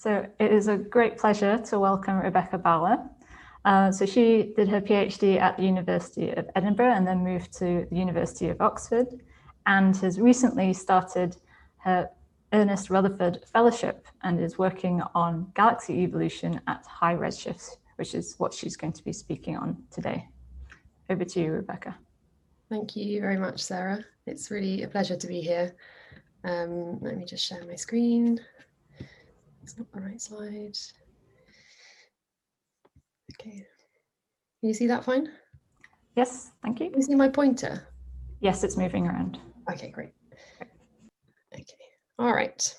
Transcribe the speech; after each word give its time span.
So 0.00 0.26
it 0.38 0.50
is 0.50 0.68
a 0.68 0.78
great 0.78 1.18
pleasure 1.18 1.58
to 1.58 1.78
welcome 1.78 2.20
Rebecca 2.20 2.56
Bowler. 2.56 3.00
Uh, 3.66 3.92
so 3.92 4.06
she 4.06 4.54
did 4.56 4.66
her 4.66 4.80
PhD 4.80 5.38
at 5.38 5.58
the 5.58 5.62
University 5.62 6.30
of 6.30 6.48
Edinburgh 6.56 6.94
and 6.94 7.06
then 7.06 7.22
moved 7.22 7.52
to 7.58 7.86
the 7.90 7.96
University 7.96 8.48
of 8.48 8.58
Oxford 8.62 9.08
and 9.66 9.94
has 9.98 10.18
recently 10.18 10.72
started 10.72 11.36
her 11.76 12.08
Ernest 12.54 12.88
Rutherford 12.88 13.44
Fellowship 13.52 14.06
and 14.22 14.40
is 14.40 14.56
working 14.56 15.02
on 15.14 15.52
galaxy 15.54 15.98
evolution 15.98 16.62
at 16.66 16.82
high 16.86 17.14
redshifts, 17.14 17.76
which 17.96 18.14
is 18.14 18.36
what 18.38 18.54
she's 18.54 18.78
going 18.78 18.94
to 18.94 19.04
be 19.04 19.12
speaking 19.12 19.58
on 19.58 19.76
today. 19.90 20.26
Over 21.10 21.26
to 21.26 21.40
you, 21.42 21.52
Rebecca. 21.52 21.94
Thank 22.70 22.96
you 22.96 23.20
very 23.20 23.36
much, 23.36 23.60
Sarah. 23.60 24.02
It's 24.26 24.50
really 24.50 24.82
a 24.82 24.88
pleasure 24.88 25.16
to 25.16 25.26
be 25.26 25.42
here. 25.42 25.74
Um, 26.44 27.00
let 27.02 27.18
me 27.18 27.26
just 27.26 27.44
share 27.44 27.62
my 27.66 27.74
screen. 27.74 28.40
It's 29.70 29.78
not 29.78 29.92
the 29.92 30.00
right 30.00 30.20
slide. 30.20 30.76
Okay. 33.34 33.64
Can 34.58 34.68
you 34.68 34.74
see 34.74 34.88
that 34.88 35.04
fine? 35.04 35.28
Yes, 36.16 36.50
thank 36.64 36.80
you. 36.80 36.90
Can 36.90 36.98
you 36.98 37.06
see 37.06 37.14
my 37.14 37.28
pointer? 37.28 37.86
Yes, 38.40 38.64
it's 38.64 38.76
moving 38.76 39.06
around. 39.06 39.38
Okay, 39.70 39.90
great. 39.90 40.10
Okay, 41.54 41.64
all 42.18 42.34
right. 42.34 42.74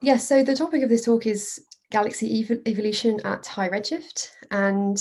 Yes, 0.00 0.28
so 0.28 0.44
the 0.44 0.54
topic 0.54 0.84
of 0.84 0.90
this 0.90 1.04
talk 1.04 1.26
is 1.26 1.60
galaxy 1.90 2.46
ev 2.48 2.60
evolution 2.64 3.18
at 3.24 3.44
high 3.44 3.68
redshift. 3.68 4.30
And 4.52 4.96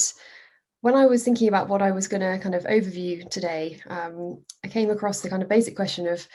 when 0.80 0.96
I 0.96 1.06
was 1.06 1.24
thinking 1.24 1.50
about 1.50 1.70
what 1.70 1.84
I 1.84 1.92
was 1.92 2.08
going 2.08 2.22
to 2.22 2.40
kind 2.42 2.56
of 2.56 2.64
overview 2.64 3.30
today, 3.30 3.80
um, 3.92 4.44
I 4.66 4.70
came 4.70 4.90
across 4.90 5.22
the 5.22 5.30
kind 5.30 5.44
of 5.44 5.50
basic 5.50 5.76
question 5.76 6.08
of, 6.08 6.28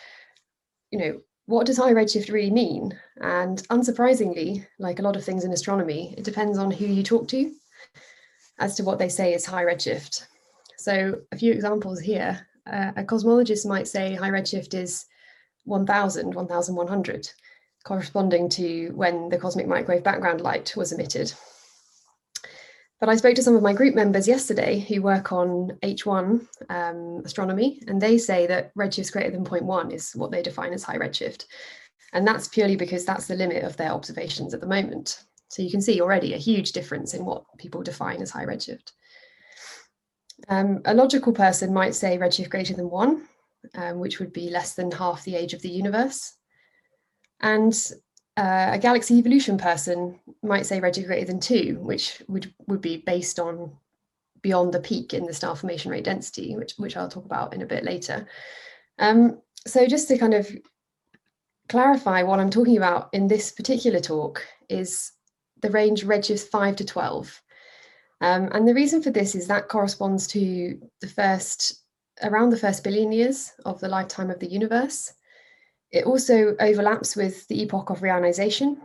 you 0.93 1.01
know, 1.01 1.21
what 1.47 1.67
does 1.67 1.77
high 1.79 1.93
redshift 1.93 2.33
really 2.33 2.51
mean? 2.51 2.99
And 3.21 3.59
unsurprisingly, 3.69 4.67
like 4.79 4.99
a 4.99 5.03
lot 5.03 5.17
of 5.17 5.25
things 5.25 5.45
in 5.45 5.53
astronomy, 5.53 6.15
it 6.19 6.25
depends 6.25 6.59
on 6.59 6.71
who 6.71 6.87
you 6.87 7.03
talk 7.03 7.29
to 7.29 7.53
as 8.59 8.75
to 8.77 8.85
what 8.85 8.99
they 8.99 9.09
say 9.09 9.33
is 9.33 9.47
high 9.47 9.65
redshift. 9.65 10.27
So 10.77 11.21
a 11.33 11.37
few 11.37 11.53
examples 11.53 12.01
here. 12.01 12.47
Uh, 12.71 12.91
a 12.97 13.05
cosmologist 13.05 13.65
might 13.67 13.87
say 13.87 14.15
high 14.15 14.31
redshift 14.31 14.75
is 14.75 15.07
1000, 15.65 16.35
1100, 16.35 17.31
corresponding 17.85 18.49
to 18.51 18.91
when 18.95 19.29
the 19.29 19.39
cosmic 19.39 19.69
microwave 19.69 20.03
background 20.03 20.41
light 20.41 20.75
was 20.77 20.93
emitted. 20.93 21.33
But 22.99 23.11
I 23.11 23.17
spoke 23.17 23.35
to 23.35 23.43
some 23.43 23.55
of 23.55 23.63
my 23.63 23.75
group 23.75 23.95
members 23.95 24.27
yesterday 24.27 24.79
who 24.79 25.03
work 25.03 25.31
on 25.31 25.79
H1 25.83 26.47
um, 26.71 27.23
astronomy, 27.25 27.83
and 27.87 28.01
they 28.01 28.17
say 28.17 28.47
that 28.47 28.75
redshifts 28.75 29.13
greater 29.13 29.31
than 29.31 29.45
0.1 29.45 29.93
is 29.93 30.13
what 30.13 30.31
they 30.31 30.43
define 30.43 30.73
as 30.73 30.83
high 30.83 30.97
redshift. 30.97 31.45
And 32.15 32.27
that's 32.27 32.49
purely 32.49 32.77
because 32.77 33.05
that's 33.05 33.27
the 33.27 33.35
limit 33.35 33.65
of 33.65 33.77
their 33.77 33.91
observations 33.91 34.55
at 34.55 34.61
the 34.61 34.67
moment. 34.67 35.25
So 35.49 35.63
you 35.63 35.71
can 35.71 35.83
see 35.83 36.01
already 36.01 36.33
a 36.33 36.39
huge 36.39 36.73
difference 36.73 37.13
in 37.13 37.25
what 37.25 37.45
people 37.59 37.83
define 37.83 38.23
as 38.23 38.31
high 38.31 38.47
redshift. 38.47 38.93
Um, 40.49 40.81
a 40.87 40.95
logical 40.95 41.33
person 41.33 41.75
might 41.75 41.95
say 41.95 42.17
redshift 42.17 42.51
greater 42.51 42.75
than 42.75 42.89
one, 42.89 43.29
um, 43.75 43.99
which 43.99 44.21
would 44.21 44.33
be 44.33 44.49
less 44.49 44.75
than 44.75 44.91
half 44.91 45.25
the 45.25 45.37
age 45.37 45.53
of 45.53 45.61
the 45.61 45.69
universe. 45.69 46.35
And 47.41 47.79
uh, 48.37 48.71
a 48.73 48.79
galaxy 48.79 49.19
evolution 49.19 49.57
person 49.57 50.19
might 50.43 50.67
say 50.67 50.81
redshift 50.81 51.07
greater 51.07 51.27
than 51.27 51.41
two, 51.41 51.79
which 51.81 52.23
would, 52.29 52.53
would 52.67 52.81
be 52.81 52.99
based 52.99 53.39
on 53.39 53.73
beyond 54.43 54.73
the 54.73 54.81
peak 54.81 55.15
in 55.15 55.27
the 55.27 55.35
star 55.35 55.57
formation 55.57 55.91
rate 55.91 56.05
density, 56.05 56.55
which, 56.57 56.75
which 56.77 56.97
I'll 56.97 57.09
talk 57.09 57.25
about 57.25 57.55
in 57.55 57.63
a 57.63 57.67
bit 57.67 57.85
later. 57.85 58.29
Um, 58.99 59.41
so 59.67 59.87
just 59.87 60.09
to 60.09 60.19
kind 60.19 60.35
of 60.35 60.49
clarify 61.69 62.23
what 62.23 62.39
I'm 62.39 62.51
talking 62.51 62.77
about 62.77 63.09
in 63.13 63.27
this 63.27 63.51
particular 63.51 64.01
talk 64.01 64.47
is 64.69 65.13
the 65.63 65.71
range 65.71 66.05
redshifts 66.05 66.49
5 66.49 66.77
to 66.77 66.85
12. 66.85 67.43
Um, 68.21 68.49
and 68.53 68.67
the 68.67 68.75
reason 68.75 69.03
for 69.03 69.11
this 69.11 69.35
is 69.35 69.47
that 69.49 69.69
corresponds 69.69 70.27
to 70.29 70.81
the 71.01 71.09
first, 71.09 71.83
around 72.23 72.51
the 72.51 72.57
first 72.57 72.85
billion 72.85 73.13
years 73.13 73.53
of 73.65 73.81
the 73.81 73.89
lifetime 73.89 74.31
of 74.31 74.39
the 74.39 74.47
universe. 74.47 75.13
It 75.91 76.05
also 76.05 76.57
overlaps 76.61 77.17
with 77.17 77.47
the 77.49 77.63
epoch 77.63 77.91
of 77.91 78.01
reionization, 78.01 78.79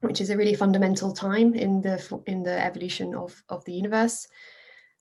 which 0.00 0.20
is 0.20 0.30
a 0.30 0.36
really 0.36 0.54
fundamental 0.54 1.12
time 1.12 1.54
in 1.54 1.82
the 1.82 2.22
in 2.26 2.42
the 2.42 2.64
evolution 2.64 3.14
of, 3.14 3.42
of 3.48 3.64
the 3.64 3.72
universe. 3.72 4.28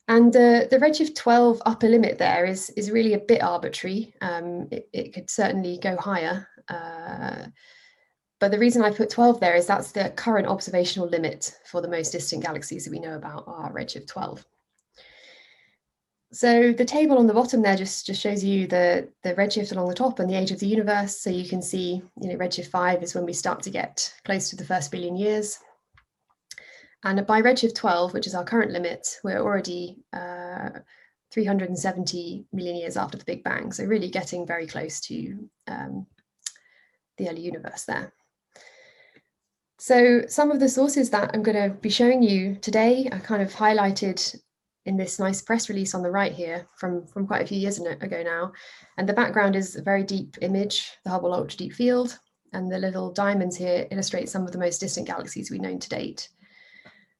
And 0.07 0.33
the, 0.33 0.67
the 0.69 0.77
redshift 0.77 1.15
12 1.15 1.61
upper 1.65 1.87
limit 1.87 2.17
there 2.17 2.45
is, 2.45 2.69
is 2.71 2.91
really 2.91 3.13
a 3.13 3.19
bit 3.19 3.41
arbitrary. 3.41 4.13
Um, 4.19 4.67
it, 4.71 4.89
it, 4.91 5.13
could 5.13 5.29
certainly 5.29 5.77
go 5.77 5.95
higher. 5.95 6.47
Uh, 6.67 7.45
but 8.39 8.51
the 8.51 8.59
reason 8.59 8.81
I 8.81 8.91
put 8.91 9.09
12 9.09 9.39
there 9.39 9.55
is 9.55 9.67
that's 9.67 9.91
the 9.91 10.09
current 10.09 10.47
observational 10.47 11.07
limit 11.07 11.55
for 11.65 11.79
the 11.79 11.87
most 11.87 12.11
distant 12.11 12.43
galaxies 12.43 12.83
that 12.83 12.91
we 12.91 12.99
know 12.99 13.15
about 13.15 13.43
are 13.47 13.71
redshift 13.71 14.07
12. 14.07 14.43
So 16.33 16.71
the 16.71 16.85
table 16.85 17.17
on 17.17 17.27
the 17.27 17.33
bottom 17.33 17.61
there 17.61 17.75
just, 17.75 18.05
just 18.05 18.21
shows 18.21 18.41
you 18.41 18.65
the, 18.65 19.09
the 19.23 19.33
redshift 19.33 19.73
along 19.73 19.89
the 19.89 19.95
top 19.95 20.19
and 20.19 20.29
the 20.29 20.37
age 20.37 20.51
of 20.51 20.59
the 20.59 20.67
universe. 20.67 21.19
So 21.19 21.29
you 21.29 21.47
can 21.47 21.61
see, 21.61 22.01
you 22.21 22.29
know, 22.29 22.37
redshift 22.37 22.67
five 22.67 23.03
is 23.03 23.13
when 23.13 23.25
we 23.25 23.33
start 23.33 23.61
to 23.63 23.69
get 23.69 24.13
close 24.23 24.49
to 24.49 24.55
the 24.55 24.63
first 24.63 24.91
billion 24.91 25.17
years. 25.17 25.59
And 27.03 27.25
by 27.27 27.41
redshift 27.41 27.75
12, 27.75 28.13
which 28.13 28.27
is 28.27 28.35
our 28.35 28.45
current 28.45 28.71
limit, 28.71 29.07
we're 29.25 29.41
already 29.41 29.97
uh, 30.13 30.69
370 31.31 32.45
million 32.53 32.75
years 32.77 32.95
after 32.95 33.17
the 33.17 33.25
Big 33.25 33.43
Bang. 33.43 33.73
So 33.73 33.83
really 33.83 34.09
getting 34.09 34.47
very 34.47 34.67
close 34.67 35.01
to 35.01 35.49
um, 35.67 36.07
the 37.17 37.29
early 37.29 37.41
universe 37.41 37.83
there. 37.83 38.13
So 39.79 40.21
some 40.27 40.51
of 40.51 40.59
the 40.61 40.69
sources 40.69 41.09
that 41.09 41.31
I'm 41.33 41.43
going 41.43 41.61
to 41.61 41.75
be 41.75 41.89
showing 41.89 42.23
you 42.23 42.55
today 42.61 43.09
are 43.11 43.19
kind 43.19 43.41
of 43.41 43.51
highlighted 43.51 44.39
in 44.85 44.97
this 44.97 45.19
nice 45.19 45.41
press 45.41 45.69
release 45.69 45.93
on 45.93 46.01
the 46.01 46.11
right 46.11 46.33
here 46.33 46.67
from, 46.75 47.05
from 47.07 47.27
quite 47.27 47.43
a 47.43 47.47
few 47.47 47.57
years 47.57 47.79
ago 47.79 48.23
now. 48.23 48.51
And 48.97 49.07
the 49.07 49.13
background 49.13 49.55
is 49.55 49.75
a 49.75 49.81
very 49.81 50.03
deep 50.03 50.37
image, 50.41 50.91
the 51.03 51.11
Hubble 51.11 51.33
Ultra 51.33 51.57
Deep 51.57 51.73
Field, 51.73 52.17
and 52.53 52.71
the 52.71 52.79
little 52.79 53.11
diamonds 53.11 53.55
here 53.55 53.87
illustrate 53.91 54.29
some 54.29 54.43
of 54.43 54.51
the 54.51 54.57
most 54.57 54.79
distant 54.79 55.07
galaxies 55.07 55.51
we've 55.51 55.61
known 55.61 55.79
to 55.79 55.89
date. 55.89 56.29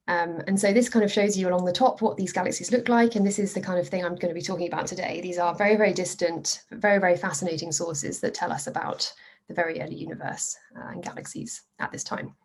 Um, 0.08 0.42
and 0.48 0.60
so 0.60 0.74
this 0.74 0.90
kind 0.90 1.06
of 1.06 1.12
shows 1.12 1.38
you 1.38 1.48
along 1.48 1.64
the 1.66 1.72
top 1.72 2.02
what 2.02 2.18
these 2.18 2.34
galaxies 2.34 2.72
look 2.72 2.90
like. 2.90 3.16
And 3.16 3.26
this 3.26 3.40
is 3.40 3.54
the 3.54 3.62
kind 3.62 3.80
of 3.80 3.88
thing 3.88 4.04
I'm 4.04 4.16
going 4.16 4.34
to 4.34 4.40
be 4.40 4.42
talking 4.42 4.68
about 4.68 4.88
today. 4.88 5.22
These 5.22 5.38
are 5.38 5.56
very, 5.56 5.78
very 5.78 5.94
distant, 5.94 6.64
very, 6.72 7.00
very 7.00 7.16
fascinating 7.16 7.72
sources 7.72 8.20
that 8.20 8.34
tell 8.34 8.52
us 8.52 8.68
about 8.68 9.12
the 9.48 9.54
very 9.54 9.80
early 9.80 9.96
universe 9.96 10.58
uh, 10.76 10.90
and 10.90 11.04
galaxies 11.04 11.62
at 11.80 11.92
this 11.92 12.04
time. 12.04 12.36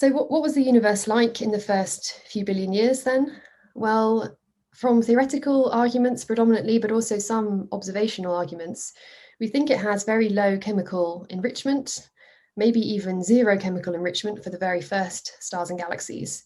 So 0.00 0.08
what, 0.08 0.30
what 0.30 0.40
was 0.40 0.54
the 0.54 0.62
universe 0.62 1.06
like 1.06 1.42
in 1.42 1.50
the 1.50 1.58
first 1.58 2.22
few 2.26 2.42
billion 2.42 2.72
years 2.72 3.02
then? 3.02 3.38
Well, 3.74 4.34
from 4.74 5.02
theoretical 5.02 5.68
arguments 5.72 6.24
predominantly, 6.24 6.78
but 6.78 6.90
also 6.90 7.18
some 7.18 7.68
observational 7.70 8.34
arguments, 8.34 8.94
we 9.40 9.48
think 9.48 9.68
it 9.68 9.78
has 9.78 10.04
very 10.04 10.30
low 10.30 10.56
chemical 10.56 11.26
enrichment, 11.28 12.08
maybe 12.56 12.80
even 12.80 13.22
zero 13.22 13.58
chemical 13.58 13.92
enrichment 13.92 14.42
for 14.42 14.48
the 14.48 14.56
very 14.56 14.80
first 14.80 15.34
stars 15.38 15.68
and 15.68 15.78
galaxies. 15.78 16.44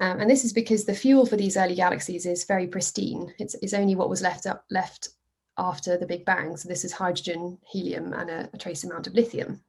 Um, 0.00 0.18
and 0.18 0.28
this 0.28 0.44
is 0.44 0.52
because 0.52 0.84
the 0.84 0.92
fuel 0.92 1.26
for 1.26 1.36
these 1.36 1.56
early 1.56 1.76
galaxies 1.76 2.26
is 2.26 2.42
very 2.42 2.66
pristine. 2.66 3.32
It's, 3.38 3.54
it's 3.62 3.72
only 3.72 3.94
what 3.94 4.10
was 4.10 4.20
left 4.20 4.46
up, 4.46 4.64
left 4.68 5.10
after 5.56 5.96
the 5.96 6.06
Big 6.06 6.24
Bang. 6.24 6.56
So 6.56 6.68
this 6.68 6.84
is 6.84 6.90
hydrogen, 6.90 7.56
helium, 7.70 8.12
and 8.14 8.28
a, 8.28 8.50
a 8.52 8.58
trace 8.58 8.82
amount 8.82 9.06
of 9.06 9.14
lithium. 9.14 9.60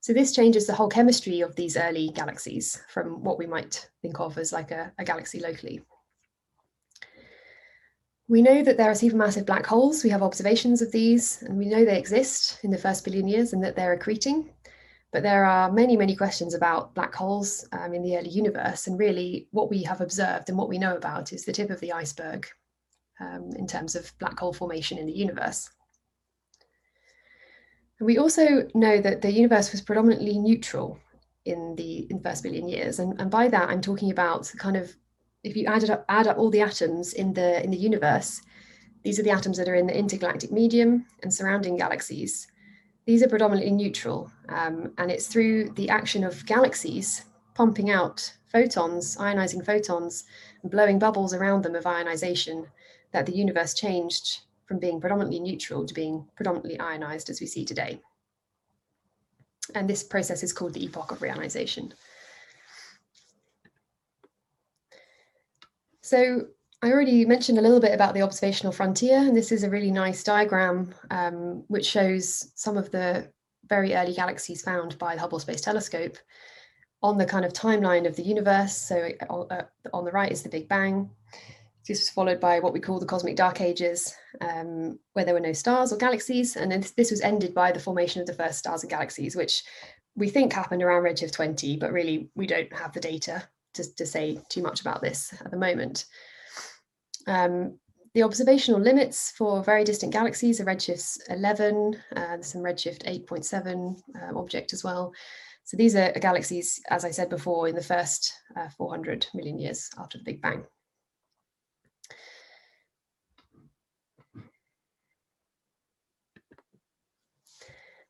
So 0.00 0.12
this 0.12 0.32
changes 0.32 0.66
the 0.66 0.74
whole 0.74 0.88
chemistry 0.88 1.40
of 1.40 1.56
these 1.56 1.76
early 1.76 2.10
galaxies 2.10 2.80
from 2.88 3.22
what 3.24 3.38
we 3.38 3.46
might 3.46 3.88
think 4.00 4.20
of 4.20 4.38
as 4.38 4.52
like 4.52 4.70
a, 4.70 4.92
a 4.98 5.04
galaxy 5.04 5.40
locally. 5.40 5.82
We 8.28 8.42
know 8.42 8.62
that 8.62 8.76
there 8.76 8.90
are 8.90 8.94
supermassive 8.94 9.46
black 9.46 9.64
holes. 9.64 10.04
We 10.04 10.10
have 10.10 10.22
observations 10.22 10.82
of 10.82 10.92
these, 10.92 11.42
and 11.42 11.56
we 11.56 11.64
know 11.64 11.84
they 11.84 11.98
exist 11.98 12.60
in 12.62 12.70
the 12.70 12.78
first 12.78 13.04
billion 13.04 13.26
years 13.26 13.54
and 13.54 13.64
that 13.64 13.74
they're 13.74 13.96
accreting. 13.96 14.50
But 15.12 15.22
there 15.22 15.46
are 15.46 15.72
many, 15.72 15.96
many 15.96 16.14
questions 16.14 16.54
about 16.54 16.94
black 16.94 17.14
holes 17.14 17.66
um, 17.72 17.94
in 17.94 18.02
the 18.02 18.18
early 18.18 18.28
universe. 18.28 18.86
And 18.86 18.98
really, 18.98 19.48
what 19.52 19.70
we 19.70 19.82
have 19.84 20.02
observed 20.02 20.50
and 20.50 20.58
what 20.58 20.68
we 20.68 20.78
know 20.78 20.94
about 20.94 21.32
is 21.32 21.46
the 21.46 21.52
tip 21.52 21.70
of 21.70 21.80
the 21.80 21.92
iceberg 21.92 22.46
um, 23.18 23.50
in 23.56 23.66
terms 23.66 23.96
of 23.96 24.12
black 24.18 24.38
hole 24.38 24.52
formation 24.52 24.98
in 24.98 25.06
the 25.06 25.12
universe. 25.12 25.70
We 28.00 28.18
also 28.18 28.68
know 28.74 29.00
that 29.00 29.22
the 29.22 29.32
universe 29.32 29.72
was 29.72 29.80
predominantly 29.80 30.38
neutral 30.38 30.98
in 31.44 31.74
the, 31.76 32.06
in 32.10 32.18
the 32.18 32.22
first 32.22 32.42
billion 32.42 32.68
years. 32.68 32.98
And, 32.98 33.20
and 33.20 33.30
by 33.30 33.48
that, 33.48 33.68
I'm 33.68 33.80
talking 33.80 34.10
about 34.10 34.52
kind 34.58 34.76
of, 34.76 34.94
if 35.42 35.56
you 35.56 35.66
added 35.66 35.90
up, 35.90 36.04
add 36.08 36.26
up 36.26 36.38
all 36.38 36.50
the 36.50 36.60
atoms 36.60 37.14
in 37.14 37.32
the, 37.32 37.62
in 37.62 37.70
the 37.70 37.76
universe, 37.76 38.40
these 39.02 39.18
are 39.18 39.22
the 39.22 39.30
atoms 39.30 39.56
that 39.58 39.68
are 39.68 39.74
in 39.74 39.86
the 39.86 39.96
intergalactic 39.96 40.52
medium 40.52 41.06
and 41.22 41.32
surrounding 41.32 41.76
galaxies. 41.76 42.48
These 43.06 43.22
are 43.22 43.28
predominantly 43.28 43.72
neutral. 43.72 44.30
Um, 44.48 44.92
and 44.98 45.10
it's 45.10 45.26
through 45.26 45.70
the 45.70 45.88
action 45.88 46.24
of 46.24 46.44
galaxies 46.46 47.24
pumping 47.54 47.90
out 47.90 48.32
photons, 48.52 49.16
ionizing 49.16 49.64
photons, 49.64 50.24
and 50.62 50.70
blowing 50.70 50.98
bubbles 50.98 51.34
around 51.34 51.64
them 51.64 51.74
of 51.74 51.86
ionization 51.86 52.66
that 53.12 53.26
the 53.26 53.34
universe 53.34 53.74
changed 53.74 54.42
from 54.68 54.78
being 54.78 55.00
predominantly 55.00 55.40
neutral 55.40 55.86
to 55.86 55.94
being 55.94 56.28
predominantly 56.36 56.78
ionized 56.78 57.30
as 57.30 57.40
we 57.40 57.46
see 57.46 57.64
today. 57.64 58.00
And 59.74 59.88
this 59.88 60.02
process 60.02 60.42
is 60.42 60.52
called 60.52 60.74
the 60.74 60.84
epoch 60.84 61.10
of 61.10 61.20
reionization. 61.20 61.92
So 66.02 66.46
I 66.82 66.92
already 66.92 67.24
mentioned 67.24 67.58
a 67.58 67.62
little 67.62 67.80
bit 67.80 67.94
about 67.94 68.14
the 68.14 68.22
observational 68.22 68.72
frontier, 68.72 69.18
and 69.18 69.36
this 69.36 69.50
is 69.50 69.64
a 69.64 69.70
really 69.70 69.90
nice 69.90 70.22
diagram 70.22 70.94
um, 71.10 71.64
which 71.68 71.86
shows 71.86 72.52
some 72.54 72.76
of 72.76 72.90
the 72.90 73.30
very 73.68 73.94
early 73.94 74.14
galaxies 74.14 74.62
found 74.62 74.98
by 74.98 75.14
the 75.14 75.20
Hubble 75.20 75.40
Space 75.40 75.60
Telescope 75.60 76.16
on 77.02 77.18
the 77.18 77.26
kind 77.26 77.44
of 77.44 77.52
timeline 77.52 78.06
of 78.06 78.16
the 78.16 78.22
universe. 78.22 78.74
So 78.74 79.10
uh, 79.28 79.62
on 79.92 80.04
the 80.04 80.12
right 80.12 80.32
is 80.32 80.42
the 80.42 80.48
Big 80.48 80.68
Bang. 80.68 81.10
This 81.88 82.00
was 82.00 82.10
followed 82.10 82.38
by 82.38 82.60
what 82.60 82.74
we 82.74 82.80
call 82.80 83.00
the 83.00 83.06
cosmic 83.06 83.34
dark 83.34 83.62
ages, 83.62 84.14
um, 84.42 84.98
where 85.14 85.24
there 85.24 85.32
were 85.32 85.40
no 85.40 85.54
stars 85.54 85.90
or 85.90 85.96
galaxies. 85.96 86.54
And 86.54 86.70
then 86.70 86.84
this 86.96 87.10
was 87.10 87.22
ended 87.22 87.54
by 87.54 87.72
the 87.72 87.80
formation 87.80 88.20
of 88.20 88.26
the 88.26 88.34
first 88.34 88.58
stars 88.58 88.82
and 88.82 88.90
galaxies, 88.90 89.34
which 89.34 89.64
we 90.14 90.28
think 90.28 90.52
happened 90.52 90.82
around 90.82 91.04
redshift 91.04 91.32
20, 91.32 91.78
but 91.78 91.92
really 91.92 92.30
we 92.34 92.46
don't 92.46 92.72
have 92.76 92.92
the 92.92 93.00
data 93.00 93.48
to, 93.74 93.94
to 93.94 94.04
say 94.04 94.38
too 94.50 94.62
much 94.62 94.82
about 94.82 95.00
this 95.00 95.32
at 95.40 95.50
the 95.50 95.56
moment. 95.56 96.04
Um, 97.26 97.78
the 98.14 98.22
observational 98.22 98.80
limits 98.80 99.30
for 99.30 99.62
very 99.62 99.84
distant 99.84 100.12
galaxies 100.12 100.60
are 100.60 100.66
redshifts 100.66 101.18
11, 101.30 101.96
uh, 102.16 102.42
some 102.42 102.62
redshift 102.62 103.04
8.7 103.04 103.96
um, 104.22 104.36
object 104.36 104.74
as 104.74 104.84
well. 104.84 105.12
So 105.64 105.76
these 105.76 105.94
are 105.94 106.12
galaxies, 106.12 106.80
as 106.90 107.04
I 107.04 107.10
said 107.10 107.30
before, 107.30 107.68
in 107.68 107.74
the 107.74 107.82
first 107.82 108.32
uh, 108.56 108.68
400 108.76 109.26
million 109.34 109.58
years 109.58 109.90
after 109.98 110.18
the 110.18 110.24
Big 110.24 110.42
Bang. 110.42 110.64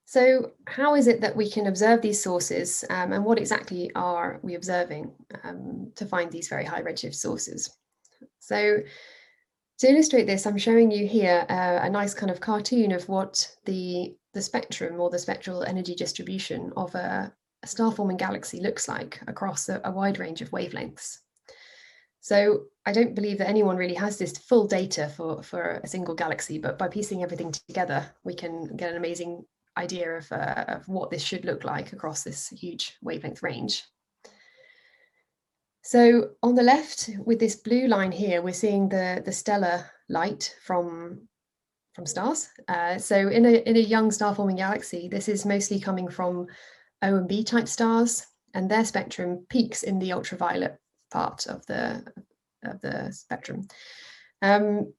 So 0.09 0.53
how 0.67 0.95
is 0.95 1.07
it 1.07 1.21
that 1.21 1.37
we 1.37 1.51
can 1.51 1.67
observe 1.67 2.01
these 2.01 2.23
sources 2.23 2.83
um, 2.89 3.13
and 3.13 3.23
what 3.27 3.39
exactly 3.39 3.91
are 3.95 4.41
we 4.43 4.55
observing 4.55 5.13
um, 5.45 5.93
to 5.97 6.07
find 6.07 6.33
these 6.33 6.49
very 6.49 6.65
high 6.65 6.81
redshift 6.81 7.15
sources? 7.15 7.77
So 8.39 8.79
to 9.81 9.87
illustrate 9.87 10.27
this, 10.27 10.47
I'm 10.47 10.57
showing 10.57 10.91
you 10.91 11.07
here 11.07 11.45
uh, 11.51 11.81
a 11.83 11.91
nice 11.91 12.15
kind 12.15 12.31
of 12.31 12.41
cartoon 12.41 12.93
of 12.93 13.07
what 13.11 13.55
the, 13.67 14.17
the 14.33 14.41
spectrum 14.41 14.99
or 14.99 15.11
the 15.11 15.19
spectral 15.19 15.63
energy 15.63 15.95
distribution 15.95 16.73
of 16.75 16.95
a, 16.95 17.31
a 17.63 17.67
star-forming 17.67 18.17
galaxy 18.17 18.61
looks 18.61 18.89
like 18.89 19.21
across 19.27 19.69
a, 19.69 19.79
a 19.85 19.91
wide 19.91 20.19
range 20.19 20.41
of 20.41 20.53
wavelengths. 20.53 21.19
So 22.23 22.63
I 22.87 22.93
don't 22.93 23.15
believe 23.15 23.37
that 23.39 23.51
anyone 23.51 23.77
really 23.77 23.97
has 23.97 24.17
this 24.17 24.39
full 24.39 24.67
data 24.67 25.13
for, 25.15 25.43
for 25.43 25.83
a 25.85 25.87
single 25.87 26.15
galaxy, 26.15 26.59
but 26.59 26.79
by 26.79 26.89
piecing 26.89 27.23
everything 27.23 27.53
together, 27.53 28.11
we 28.25 28.33
can 28.33 28.75
get 28.75 28.91
an 28.91 28.97
amazing 28.97 29.45
idea 29.79 30.19
of, 30.19 30.31
uh, 30.33 30.65
of 30.69 30.89
what 30.89 31.11
this 31.11 31.23
should 31.23 31.45
look 31.45 31.65
like 31.65 31.93
across 31.93 32.23
this 32.23 32.49
huge 32.49 32.97
wavelength 33.03 33.43
range. 33.43 33.85
So 35.83 36.31
on 36.43 36.55
the 36.55 36.63
left, 36.63 37.09
with 37.25 37.39
this 37.39 37.57
blue 37.57 37.87
line 37.87 38.13
here, 38.13 38.43
we're 38.43 38.53
seeing 38.53 38.89
the, 38.89 39.23
the 39.25 39.33
stellar 39.33 39.87
light 40.09 40.55
from, 40.63 41.29
from 41.95 42.05
stars. 42.05 42.49
Uh, 42.67 42.99
so 42.99 43.17
in 43.17 43.47
a, 43.47 43.69
in 43.69 43.77
a 43.77 43.81
young 43.81 44.11
star-forming 44.11 44.57
galaxy, 44.57 45.09
this 45.09 45.29
is 45.29 45.47
mostly 45.47 45.81
coming 45.81 46.09
from 46.11 46.47
O 47.01 47.17
and 47.17 47.29
B 47.29 47.43
type 47.43 47.69
stars, 47.69 48.27
and 48.55 48.71
their 48.71 48.85
spectrum 48.85 49.47
peaks 49.49 49.83
in 49.83 49.99
the 49.99 50.13
ultraviolet 50.13 50.77
part 51.11 51.47
of 51.47 51.65
the, 51.67 52.05
of 52.65 52.81
the 52.81 53.11
spectrum. 53.13 53.67
Um, 54.43 54.93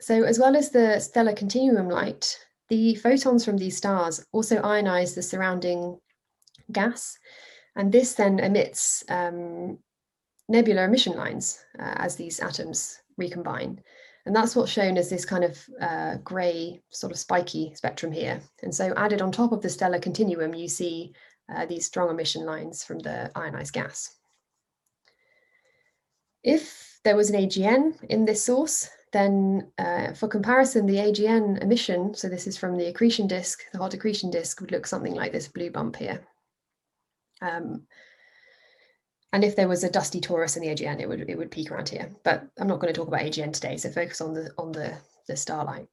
so 0.00 0.22
as 0.22 0.38
well 0.38 0.56
as 0.56 0.70
the 0.70 1.00
stellar 1.00 1.34
continuum 1.34 1.88
light, 1.88 2.38
the 2.68 2.94
photons 2.96 3.44
from 3.44 3.56
these 3.56 3.76
stars 3.76 4.24
also 4.32 4.60
ionize 4.62 5.14
the 5.14 5.22
surrounding 5.22 5.98
gas, 6.72 7.18
and 7.76 7.92
this 7.92 8.14
then 8.14 8.38
emits 8.38 9.04
um, 9.08 9.78
nebular 10.48 10.84
emission 10.84 11.16
lines 11.16 11.64
uh, 11.78 11.94
as 11.96 12.16
these 12.16 12.40
atoms 12.40 12.98
recombine. 13.16 13.80
And 14.26 14.34
that's 14.34 14.56
what's 14.56 14.72
shown 14.72 14.96
as 14.96 15.10
this 15.10 15.24
kind 15.24 15.44
of 15.44 15.62
uh, 15.80 16.16
grey, 16.24 16.80
sort 16.90 17.12
of 17.12 17.18
spiky 17.18 17.74
spectrum 17.74 18.10
here. 18.10 18.40
And 18.62 18.74
so 18.74 18.94
added 18.96 19.20
on 19.20 19.30
top 19.30 19.52
of 19.52 19.60
the 19.60 19.68
stellar 19.68 19.98
continuum, 19.98 20.54
you 20.54 20.68
see 20.68 21.12
uh, 21.54 21.66
these 21.66 21.84
strong 21.86 22.08
emission 22.08 22.46
lines 22.46 22.84
from 22.84 23.00
the 23.00 23.30
ionized 23.34 23.74
gas. 23.74 24.16
If 26.42 27.00
there 27.04 27.16
was 27.16 27.28
an 27.30 27.36
AGN 27.36 28.02
in 28.04 28.24
this 28.24 28.42
source, 28.42 28.88
then 29.14 29.70
uh, 29.78 30.12
for 30.12 30.28
comparison, 30.28 30.84
the 30.84 30.96
AGN 30.96 31.62
emission, 31.62 32.14
so 32.14 32.28
this 32.28 32.46
is 32.46 32.58
from 32.58 32.76
the 32.76 32.86
accretion 32.86 33.26
disk, 33.26 33.62
the 33.72 33.78
hot 33.78 33.94
accretion 33.94 34.30
disk 34.30 34.60
would 34.60 34.72
look 34.72 34.86
something 34.86 35.14
like 35.14 35.32
this 35.32 35.48
blue 35.48 35.70
bump 35.70 35.96
here. 35.96 36.20
Um, 37.40 37.86
and 39.32 39.42
if 39.42 39.56
there 39.56 39.68
was 39.68 39.84
a 39.84 39.90
dusty 39.90 40.20
torus 40.20 40.56
in 40.56 40.62
the 40.62 40.68
AGN, 40.68 41.00
it 41.00 41.08
would 41.08 41.28
it 41.30 41.38
would 41.38 41.50
peak 41.50 41.70
around 41.70 41.88
here. 41.88 42.10
But 42.24 42.46
I'm 42.58 42.68
not 42.68 42.80
going 42.80 42.92
to 42.92 42.98
talk 42.98 43.08
about 43.08 43.20
AGN 43.20 43.52
today, 43.52 43.76
so 43.76 43.88
focus 43.88 44.20
on 44.20 44.34
the 44.34 44.52
on 44.58 44.72
the, 44.72 44.94
the 45.26 45.36
starlight. 45.36 45.88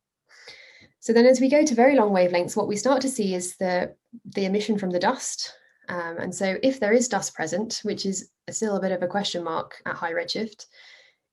So 0.99 1.13
then 1.13 1.25
as 1.25 1.39
we 1.39 1.49
go 1.49 1.65
to 1.65 1.75
very 1.75 1.95
long 1.95 2.11
wavelengths, 2.11 2.55
what 2.55 2.67
we 2.67 2.75
start 2.75 3.01
to 3.01 3.09
see 3.09 3.33
is 3.33 3.55
the, 3.57 3.95
the 4.35 4.45
emission 4.45 4.77
from 4.77 4.91
the 4.91 4.99
dust. 4.99 5.51
Um, 5.89 6.17
and 6.19 6.35
so 6.35 6.57
if 6.61 6.79
there 6.79 6.93
is 6.93 7.07
dust 7.07 7.33
present, 7.33 7.79
which 7.83 8.05
is 8.05 8.29
still 8.51 8.75
a 8.75 8.81
bit 8.81 8.91
of 8.91 9.01
a 9.01 9.07
question 9.07 9.43
mark 9.43 9.81
at 9.87 9.95
high 9.95 10.13
redshift, 10.13 10.67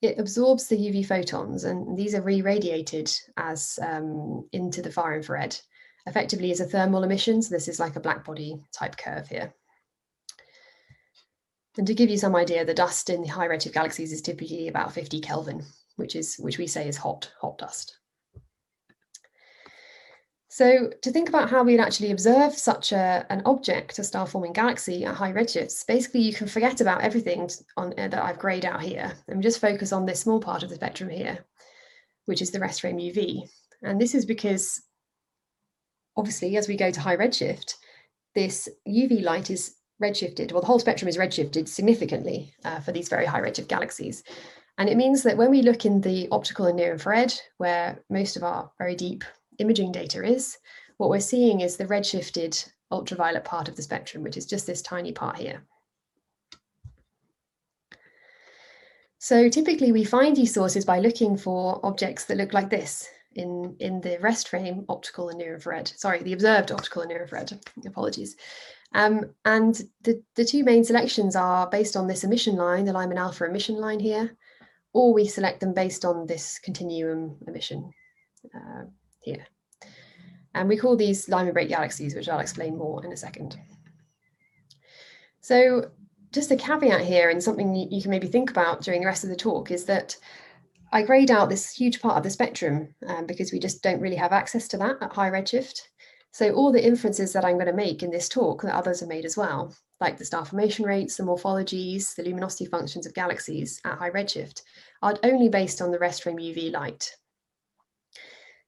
it 0.00 0.18
absorbs 0.18 0.68
the 0.68 0.76
UV 0.76 1.06
photons 1.06 1.64
and 1.64 1.96
these 1.96 2.14
are 2.14 2.22
re-radiated 2.22 3.12
as 3.36 3.78
um, 3.82 4.48
into 4.52 4.80
the 4.80 4.92
far 4.92 5.16
infrared, 5.16 5.58
effectively 6.06 6.52
as 6.52 6.60
a 6.60 6.64
thermal 6.64 7.02
emission. 7.02 7.42
So 7.42 7.54
this 7.54 7.68
is 7.68 7.80
like 7.80 7.96
a 7.96 8.00
black 8.00 8.24
body 8.24 8.60
type 8.72 8.96
curve 8.96 9.28
here. 9.28 9.52
And 11.76 11.86
to 11.86 11.94
give 11.94 12.10
you 12.10 12.18
some 12.18 12.34
idea, 12.34 12.64
the 12.64 12.74
dust 12.74 13.10
in 13.10 13.22
the 13.22 13.28
high 13.28 13.48
redshift 13.48 13.72
galaxies 13.72 14.12
is 14.12 14.22
typically 14.22 14.68
about 14.68 14.92
50 14.92 15.20
Kelvin, 15.20 15.64
which 15.96 16.16
is 16.16 16.36
which 16.36 16.58
we 16.58 16.66
say 16.66 16.88
is 16.88 16.96
hot, 16.96 17.30
hot 17.40 17.58
dust. 17.58 17.98
So 20.58 20.90
to 21.02 21.12
think 21.12 21.28
about 21.28 21.48
how 21.48 21.62
we'd 21.62 21.78
actually 21.78 22.10
observe 22.10 22.52
such 22.52 22.90
a, 22.90 23.24
an 23.30 23.42
object, 23.46 23.96
a 24.00 24.02
star-forming 24.02 24.54
galaxy 24.54 25.04
at 25.04 25.14
high 25.14 25.32
redshifts, 25.32 25.86
basically 25.86 26.22
you 26.22 26.34
can 26.34 26.48
forget 26.48 26.80
about 26.80 27.00
everything 27.00 27.48
on, 27.76 27.94
uh, 27.96 28.08
that 28.08 28.24
I've 28.24 28.40
grayed 28.40 28.64
out 28.64 28.82
here 28.82 29.12
and 29.28 29.40
just 29.40 29.60
focus 29.60 29.92
on 29.92 30.04
this 30.04 30.18
small 30.18 30.40
part 30.40 30.64
of 30.64 30.68
the 30.68 30.74
spectrum 30.74 31.10
here, 31.10 31.38
which 32.26 32.42
is 32.42 32.50
the 32.50 32.58
rest 32.58 32.80
frame 32.80 32.98
UV. 32.98 33.48
And 33.84 34.00
this 34.00 34.16
is 34.16 34.26
because 34.26 34.82
obviously 36.16 36.56
as 36.56 36.66
we 36.66 36.76
go 36.76 36.90
to 36.90 37.00
high 37.00 37.16
redshift, 37.16 37.74
this 38.34 38.68
UV 38.84 39.22
light 39.22 39.50
is 39.50 39.76
redshifted, 40.02 40.50
well 40.50 40.60
the 40.60 40.66
whole 40.66 40.80
spectrum 40.80 41.08
is 41.08 41.18
redshifted 41.18 41.68
significantly 41.68 42.52
uh, 42.64 42.80
for 42.80 42.90
these 42.90 43.08
very 43.08 43.26
high 43.26 43.40
redshift 43.40 43.68
galaxies. 43.68 44.24
And 44.76 44.88
it 44.88 44.96
means 44.96 45.22
that 45.22 45.36
when 45.36 45.52
we 45.52 45.62
look 45.62 45.84
in 45.84 46.00
the 46.00 46.26
optical 46.32 46.66
and 46.66 46.76
near 46.76 46.90
infrared, 46.90 47.32
where 47.58 48.02
most 48.10 48.36
of 48.36 48.42
our 48.42 48.72
very 48.76 48.96
deep 48.96 49.22
imaging 49.58 49.92
data 49.92 50.24
is, 50.24 50.58
what 50.96 51.10
we're 51.10 51.20
seeing 51.20 51.60
is 51.60 51.76
the 51.76 51.86
redshifted 51.86 52.68
ultraviolet 52.90 53.44
part 53.44 53.68
of 53.68 53.76
the 53.76 53.82
spectrum, 53.82 54.22
which 54.22 54.36
is 54.36 54.46
just 54.46 54.66
this 54.66 54.82
tiny 54.82 55.12
part 55.12 55.36
here. 55.36 55.62
So 59.18 59.48
typically 59.48 59.92
we 59.92 60.04
find 60.04 60.36
these 60.36 60.54
sources 60.54 60.84
by 60.84 61.00
looking 61.00 61.36
for 61.36 61.84
objects 61.84 62.24
that 62.26 62.36
look 62.36 62.52
like 62.52 62.70
this 62.70 63.08
in, 63.34 63.76
in 63.80 64.00
the 64.00 64.18
rest 64.20 64.48
frame 64.48 64.84
optical 64.88 65.28
and 65.28 65.38
near 65.38 65.54
infrared, 65.54 65.88
sorry, 65.88 66.22
the 66.22 66.32
observed 66.32 66.72
optical 66.72 67.02
and 67.02 67.10
near 67.10 67.22
infrared, 67.22 67.58
apologies. 67.84 68.36
Um, 68.94 69.34
and 69.44 69.80
the, 70.02 70.22
the 70.34 70.44
two 70.44 70.64
main 70.64 70.82
selections 70.82 71.36
are 71.36 71.68
based 71.68 71.96
on 71.96 72.06
this 72.06 72.24
emission 72.24 72.56
line, 72.56 72.84
the 72.84 72.92
Lyman 72.92 73.18
alpha 73.18 73.44
emission 73.44 73.76
line 73.76 74.00
here, 74.00 74.36
or 74.92 75.12
we 75.12 75.26
select 75.26 75.60
them 75.60 75.74
based 75.74 76.04
on 76.04 76.26
this 76.26 76.58
continuum 76.58 77.36
emission. 77.46 77.90
Uh, 78.54 78.84
here. 79.20 79.46
And 80.54 80.68
we 80.68 80.76
call 80.76 80.96
these 80.96 81.28
Lyman 81.28 81.52
break 81.52 81.68
galaxies, 81.68 82.14
which 82.14 82.28
I'll 82.28 82.40
explain 82.40 82.76
more 82.76 83.04
in 83.04 83.12
a 83.12 83.16
second. 83.16 83.58
So 85.40 85.90
just 86.32 86.50
a 86.50 86.56
caveat 86.56 87.02
here 87.02 87.30
and 87.30 87.42
something 87.42 87.74
you 87.74 88.02
can 88.02 88.10
maybe 88.10 88.26
think 88.26 88.50
about 88.50 88.82
during 88.82 89.00
the 89.00 89.06
rest 89.06 89.24
of 89.24 89.30
the 89.30 89.36
talk 89.36 89.70
is 89.70 89.84
that 89.86 90.16
I 90.92 91.02
grayed 91.02 91.30
out 91.30 91.48
this 91.48 91.72
huge 91.72 92.00
part 92.00 92.16
of 92.16 92.22
the 92.22 92.30
spectrum 92.30 92.94
um, 93.06 93.26
because 93.26 93.52
we 93.52 93.58
just 93.58 93.82
don't 93.82 94.00
really 94.00 94.16
have 94.16 94.32
access 94.32 94.68
to 94.68 94.78
that 94.78 94.96
at 95.02 95.12
high 95.12 95.30
redshift. 95.30 95.80
So 96.32 96.52
all 96.52 96.72
the 96.72 96.84
inferences 96.84 97.32
that 97.32 97.44
I'm 97.44 97.56
going 97.56 97.66
to 97.66 97.72
make 97.72 98.02
in 98.02 98.10
this 98.10 98.28
talk 98.28 98.62
that 98.62 98.74
others 98.74 99.00
have 99.00 99.08
made 99.08 99.24
as 99.24 99.36
well, 99.36 99.74
like 100.00 100.18
the 100.18 100.24
star 100.24 100.44
formation 100.44 100.84
rates, 100.84 101.16
the 101.16 101.24
morphologies, 101.24 102.14
the 102.14 102.22
luminosity 102.22 102.66
functions 102.66 103.06
of 103.06 103.14
galaxies 103.14 103.80
at 103.84 103.98
high 103.98 104.10
redshift, 104.10 104.62
are 105.02 105.18
only 105.22 105.48
based 105.48 105.82
on 105.82 105.90
the 105.90 105.98
rest 105.98 106.22
frame 106.22 106.36
UV 106.36 106.72
light. 106.72 107.14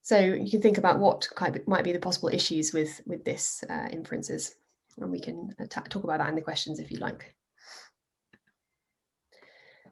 So 0.02 0.18
you 0.18 0.50
can 0.50 0.62
think 0.62 0.78
about 0.78 0.98
what 0.98 1.28
might 1.66 1.84
be 1.84 1.92
the 1.92 1.98
possible 1.98 2.30
issues 2.30 2.72
with, 2.72 3.00
with 3.06 3.24
this 3.24 3.62
uh, 3.68 3.88
inferences, 3.92 4.54
and 4.98 5.10
we 5.10 5.20
can 5.20 5.54
talk 5.68 5.94
about 5.94 6.18
that 6.18 6.28
in 6.28 6.34
the 6.34 6.40
questions 6.40 6.78
if 6.78 6.90
you 6.90 6.98
like. 6.98 7.34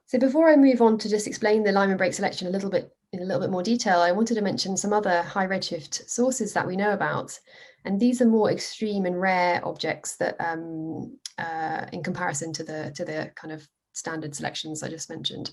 So 0.07 0.19
before 0.19 0.49
I 0.49 0.57
move 0.57 0.81
on 0.81 0.97
to 0.99 1.09
just 1.09 1.27
explain 1.27 1.63
the 1.63 1.73
Lyman 1.73 1.99
break 1.99 2.15
selection 2.15 2.49
a 2.49 2.51
little 2.51 2.71
bit 2.71 2.91
in 3.13 3.21
a 3.21 3.25
little 3.25 3.41
bit 3.41 3.51
more 3.51 3.63
detail, 3.63 4.01
I 4.01 4.13
wanted 4.13 4.35
to 4.35 4.43
mention 4.43 4.77
some 4.77 4.93
other 4.93 5.23
high 5.23 5.47
redshift 5.47 6.09
sources 6.09 6.53
that 6.55 6.67
we 6.67 6.77
know 6.77 6.93
about. 6.93 7.39
And 7.85 8.01
these 8.01 8.21
are 8.21 8.27
more 8.27 8.51
extreme 8.51 9.07
and 9.07 9.21
rare 9.21 9.61
objects 9.67 10.17
that 10.17 10.37
um, 10.41 11.19
uh, 11.39 11.87
in 11.93 12.03
comparison 12.03 12.53
to 12.55 12.65
the, 12.65 12.93
to 12.97 13.05
the 13.05 13.31
kind 13.35 13.53
of 13.53 13.69
standard 13.93 14.35
selections 14.35 14.83
I 14.83 14.89
just 14.89 15.11
mentioned. 15.11 15.53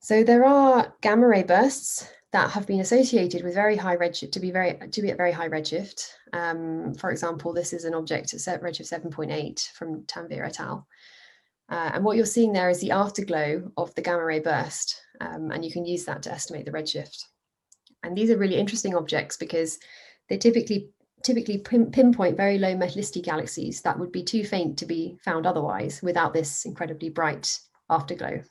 So 0.00 0.22
there 0.22 0.44
are 0.44 0.94
gamma 1.00 1.26
ray 1.26 1.42
bursts 1.42 2.08
that 2.32 2.50
have 2.50 2.66
been 2.66 2.80
associated 2.80 3.42
with 3.42 3.54
very 3.54 3.76
high 3.76 3.96
redshift 3.96 4.32
to 4.32 4.40
be 4.40 4.50
very 4.50 4.78
to 4.90 5.02
be 5.02 5.10
at 5.10 5.16
very 5.16 5.32
high 5.32 5.48
redshift. 5.48 6.08
Um, 6.32 6.94
for 6.94 7.10
example, 7.10 7.52
this 7.52 7.72
is 7.72 7.84
an 7.84 7.94
object 7.94 8.34
at 8.34 8.62
redshift 8.62 8.92
7.8 8.92 9.68
from 9.72 10.02
Tanvir 10.02 10.46
et 10.46 10.60
al. 10.60 10.86
Uh, 11.70 11.90
and 11.94 12.04
what 12.04 12.16
you're 12.16 12.26
seeing 12.26 12.52
there 12.52 12.70
is 12.70 12.80
the 12.80 12.92
afterglow 12.92 13.70
of 13.76 13.94
the 13.94 14.02
gamma 14.02 14.24
ray 14.24 14.40
burst, 14.40 15.02
um, 15.20 15.50
and 15.50 15.64
you 15.64 15.70
can 15.70 15.84
use 15.84 16.04
that 16.04 16.22
to 16.22 16.32
estimate 16.32 16.64
the 16.64 16.72
redshift. 16.72 17.24
And 18.02 18.16
these 18.16 18.30
are 18.30 18.38
really 18.38 18.56
interesting 18.56 18.94
objects 18.94 19.36
because 19.36 19.78
they 20.28 20.38
typically 20.38 20.90
typically 21.22 21.58
pin 21.58 21.90
pinpoint 21.90 22.36
very 22.36 22.58
low 22.58 22.74
metallicity 22.74 23.22
galaxies 23.22 23.80
that 23.82 23.98
would 23.98 24.12
be 24.12 24.22
too 24.22 24.44
faint 24.44 24.78
to 24.78 24.86
be 24.86 25.18
found 25.24 25.46
otherwise 25.46 26.00
without 26.02 26.32
this 26.32 26.64
incredibly 26.64 27.08
bright 27.08 27.58
afterglow. 27.90 28.42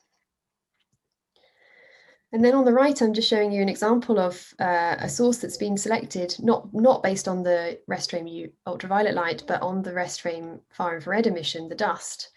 And 2.37 2.45
then 2.45 2.53
on 2.53 2.65
the 2.65 2.71
right, 2.71 3.01
I'm 3.01 3.15
just 3.15 3.27
showing 3.27 3.51
you 3.51 3.63
an 3.63 3.67
example 3.67 4.19
of 4.19 4.53
uh, 4.59 4.95
a 4.99 5.09
source 5.09 5.39
that's 5.39 5.57
been 5.57 5.75
selected, 5.75 6.35
not, 6.37 6.71
not 6.71 7.01
based 7.01 7.27
on 7.27 7.41
the 7.41 7.79
restframe 7.89 8.31
U 8.31 8.51
ultraviolet 8.67 9.15
light, 9.15 9.43
but 9.47 9.63
on 9.63 9.81
the 9.81 9.89
restframe 9.89 10.59
far 10.69 10.93
infrared 10.93 11.25
emission, 11.25 11.67
the 11.67 11.73
dust. 11.73 12.29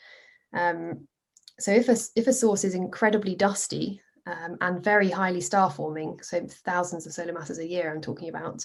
Um, 0.54 1.07
so 1.59 1.71
if 1.71 1.90
a, 1.90 1.99
if 2.16 2.28
a 2.28 2.33
source 2.33 2.64
is 2.64 2.75
incredibly 2.75 3.35
dusty 3.35 4.00
um, 4.26 4.57
and 4.62 4.83
very 4.83 5.11
highly 5.11 5.42
star 5.42 5.71
forming, 5.71 6.19
so 6.23 6.47
thousands 6.49 7.07
of 7.07 7.12
solar 7.12 7.35
masses 7.35 7.59
a 7.59 7.69
year 7.69 7.92
I'm 7.92 8.00
talking 8.00 8.30
about, 8.30 8.64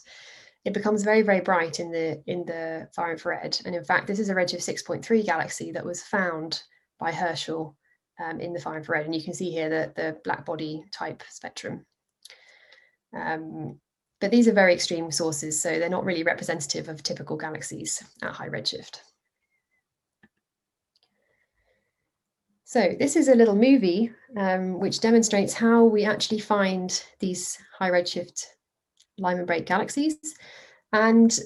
it 0.64 0.72
becomes 0.72 1.04
very, 1.04 1.22
very 1.22 1.42
bright 1.42 1.82
in 1.82 1.92
the 1.92 2.24
in 2.28 2.46
the 2.46 2.88
far 2.96 3.12
infrared. 3.12 3.60
And 3.66 3.76
in 3.76 3.84
fact, 3.84 4.08
this 4.08 4.20
is 4.20 4.30
a 4.30 4.34
redshift 4.34 4.64
6.3 4.64 5.26
galaxy 5.26 5.74
that 5.74 5.86
was 5.86 6.02
found 6.02 6.64
by 6.98 7.12
Herschel 7.12 7.76
um, 8.24 8.40
in 8.40 8.54
the 8.54 8.60
far 8.60 8.78
infrared. 8.78 9.06
And 9.06 9.16
you 9.16 9.24
can 9.24 9.34
see 9.34 9.52
here 9.52 9.70
the, 9.70 9.94
the 9.96 10.18
black 10.24 10.46
body 10.46 10.84
type 10.92 11.24
spectrum. 11.30 11.86
Um, 13.16 13.80
but 14.22 14.32
these 14.32 14.48
are 14.48 14.54
very 14.54 14.74
extreme 14.74 15.12
sources, 15.12 15.62
so 15.62 15.78
they're 15.78 15.90
not 15.90 16.06
really 16.06 16.24
representative 16.24 16.88
of 16.90 17.04
typical 17.04 17.38
galaxies 17.38 18.04
at 18.22 18.32
high 18.32 18.50
redshift. 18.50 19.00
So 22.64 22.96
this 22.98 23.16
is 23.16 23.28
a 23.28 23.36
little 23.36 23.56
movie 23.56 24.12
um, 24.36 24.80
which 24.80 25.00
demonstrates 25.00 25.54
how 25.54 25.84
we 25.84 26.04
actually 26.04 26.40
find 26.40 27.04
these 27.20 27.58
high 27.78 27.92
redshift 27.92 28.44
Lyman 29.18 29.46
break 29.46 29.66
galaxies. 29.66 30.18
And 30.92 31.38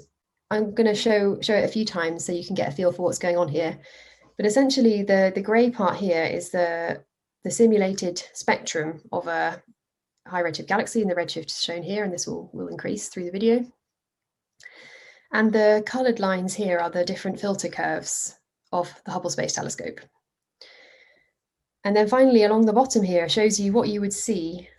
I'm 0.49 0.73
going 0.73 0.87
to 0.87 0.95
show, 0.95 1.39
show 1.41 1.55
it 1.55 1.65
a 1.65 1.71
few 1.71 1.85
times 1.85 2.23
so 2.23 2.31
you 2.31 2.45
can 2.45 2.55
get 2.55 2.69
a 2.69 2.71
feel 2.71 2.91
for 2.91 3.03
what's 3.03 3.19
going 3.19 3.37
on 3.37 3.47
here. 3.47 3.77
But 4.39 4.45
essentially 4.45 5.03
the, 5.03 5.33
the 5.35 5.41
gray 5.41 5.69
part 5.69 5.97
here 5.97 6.23
is 6.23 6.49
the, 6.49 7.03
the 7.43 7.51
simulated 7.51 8.23
spectrum 8.31 9.01
of 9.11 9.27
a 9.27 9.61
high 10.25 10.41
redshift 10.41 10.67
galaxy 10.67 11.01
and 11.01 11.11
the 11.11 11.15
redshift 11.15 11.47
is 11.47 11.61
shown 11.61 11.83
here 11.83 12.05
and 12.05 12.13
this 12.13 12.25
will, 12.25 12.49
will 12.53 12.69
increase 12.69 13.09
through 13.09 13.25
the 13.25 13.31
video. 13.31 13.65
And 15.33 15.51
the 15.51 15.83
colored 15.85 16.21
lines 16.21 16.53
here 16.53 16.79
are 16.79 16.89
the 16.89 17.03
different 17.03 17.37
filter 17.37 17.67
curves 17.67 18.33
of 18.71 18.89
the 19.03 19.11
Hubble 19.11 19.29
Space 19.29 19.55
Telescope. 19.55 19.99
And 21.83 21.93
then 21.93 22.07
finally 22.07 22.45
along 22.45 22.65
the 22.65 22.71
bottom 22.71 23.03
here 23.03 23.27
shows 23.27 23.59
you 23.59 23.73
what 23.73 23.89
you 23.89 23.99
would 23.99 24.13
see 24.13 24.69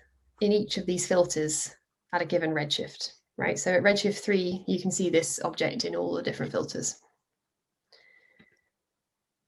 in 0.40 0.52
each 0.52 0.79
of 0.79 0.87
these 0.87 1.07
filters 1.07 1.71
at 2.14 2.23
a 2.23 2.25
given 2.25 2.52
redshift, 2.52 3.12
right? 3.37 3.59
So 3.59 3.73
at 3.75 3.83
redshift 3.83 4.21
three, 4.21 4.64
you 4.67 4.81
can 4.81 4.90
see 4.90 5.11
this 5.11 5.38
object 5.45 5.85
in 5.85 5.95
all 5.95 6.14
the 6.14 6.23
different 6.23 6.50
filters. 6.50 6.99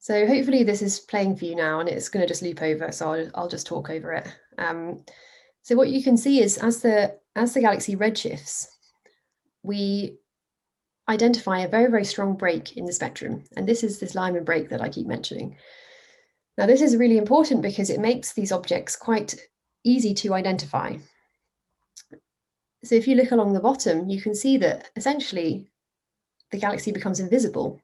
So 0.03 0.27
hopefully 0.27 0.65
this 0.65 0.83
is 0.83 0.99
playing 0.99 1.37
for 1.37 1.45
you 1.45 1.55
now 1.55 1.79
and 1.79 1.89
it's 1.89 2.09
going 2.09 2.23
to 2.25 2.27
just 2.29 2.43
loop 2.43 2.61
over. 2.61 2.91
So 2.91 3.13
I'll, 3.13 3.31
I'll 3.37 3.49
just 3.49 3.69
talk 3.69 3.89
over 3.89 4.13
it. 4.15 4.27
Um, 4.59 5.05
so 5.63 5.77
what 5.77 5.91
you 5.91 6.03
can 6.03 6.17
see 6.17 6.43
is 6.43 6.59
as 6.59 6.83
the, 6.83 7.17
as 7.37 7.55
the 7.55 7.61
galaxy 7.61 7.95
redshifts, 7.95 8.67
we 9.63 10.17
identify 11.09 11.61
a 11.61 11.69
very, 11.69 11.89
very 11.89 12.05
strong 12.05 12.35
break 12.35 12.77
in 12.77 12.85
the 12.85 12.93
spectrum. 12.93 13.45
And 13.57 13.65
this 13.65 13.85
is 13.85 14.01
this 14.01 14.17
Lyman 14.17 14.43
break 14.43 14.71
that 14.71 14.81
I 14.81 14.89
keep 14.89 15.07
mentioning. 15.07 15.57
Now, 16.59 16.67
this 16.67 16.83
is 16.83 16.97
really 16.97 17.17
important 17.17 17.63
because 17.63 17.89
it 17.89 18.01
makes 18.01 18.33
these 18.33 18.51
objects 18.51 18.97
quite 18.97 19.37
easy 19.85 20.15
to 20.15 20.35
identify. 20.35 20.97
So 22.83 22.97
if 22.97 23.07
you 23.07 23.15
look 23.15 23.31
along 23.31 23.53
the 23.53 23.61
bottom, 23.61 24.09
you 24.09 24.21
can 24.21 24.35
see 24.35 24.57
that 24.57 24.91
essentially 24.97 25.71
the 26.51 26.59
galaxy 26.59 26.91
becomes 26.91 27.21
invisible 27.21 27.81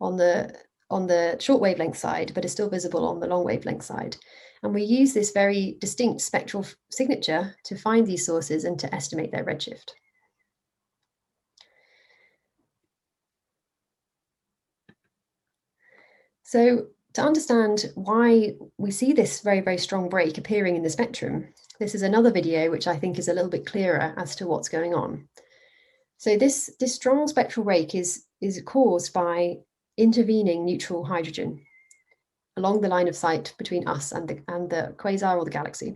on 0.00 0.16
the 0.16 0.52
on 0.92 1.06
the 1.06 1.36
short 1.40 1.60
wavelength 1.60 1.96
side, 1.96 2.32
but 2.34 2.44
is 2.44 2.52
still 2.52 2.68
visible 2.68 3.06
on 3.06 3.18
the 3.18 3.26
long 3.26 3.44
wavelength 3.44 3.82
side. 3.82 4.16
And 4.62 4.74
we 4.74 4.82
use 4.82 5.12
this 5.12 5.32
very 5.32 5.76
distinct 5.80 6.20
spectral 6.20 6.66
signature 6.90 7.56
to 7.64 7.76
find 7.76 8.06
these 8.06 8.24
sources 8.24 8.64
and 8.64 8.78
to 8.78 8.94
estimate 8.94 9.32
their 9.32 9.44
redshift. 9.44 9.90
So 16.44 16.88
to 17.14 17.22
understand 17.22 17.90
why 17.94 18.56
we 18.76 18.90
see 18.90 19.14
this 19.14 19.40
very, 19.40 19.60
very 19.60 19.78
strong 19.78 20.10
break 20.10 20.36
appearing 20.36 20.76
in 20.76 20.82
the 20.82 20.90
spectrum, 20.90 21.48
this 21.80 21.94
is 21.94 22.02
another 22.02 22.30
video 22.30 22.70
which 22.70 22.86
I 22.86 22.96
think 22.96 23.18
is 23.18 23.28
a 23.28 23.32
little 23.32 23.50
bit 23.50 23.66
clearer 23.66 24.14
as 24.16 24.36
to 24.36 24.46
what's 24.46 24.68
going 24.68 24.94
on. 24.94 25.28
So 26.18 26.36
this, 26.36 26.70
this 26.78 26.94
strong 26.94 27.26
spectral 27.26 27.64
break 27.64 27.94
is, 27.94 28.24
is 28.40 28.62
caused 28.64 29.12
by 29.12 29.56
intervening 29.96 30.64
neutral 30.64 31.04
hydrogen 31.04 31.60
along 32.56 32.80
the 32.80 32.88
line 32.88 33.08
of 33.08 33.16
sight 33.16 33.54
between 33.58 33.86
us 33.88 34.12
and 34.12 34.28
the, 34.28 34.42
and 34.48 34.68
the 34.68 34.94
quasar 34.98 35.36
or 35.36 35.44
the 35.44 35.50
galaxy. 35.50 35.94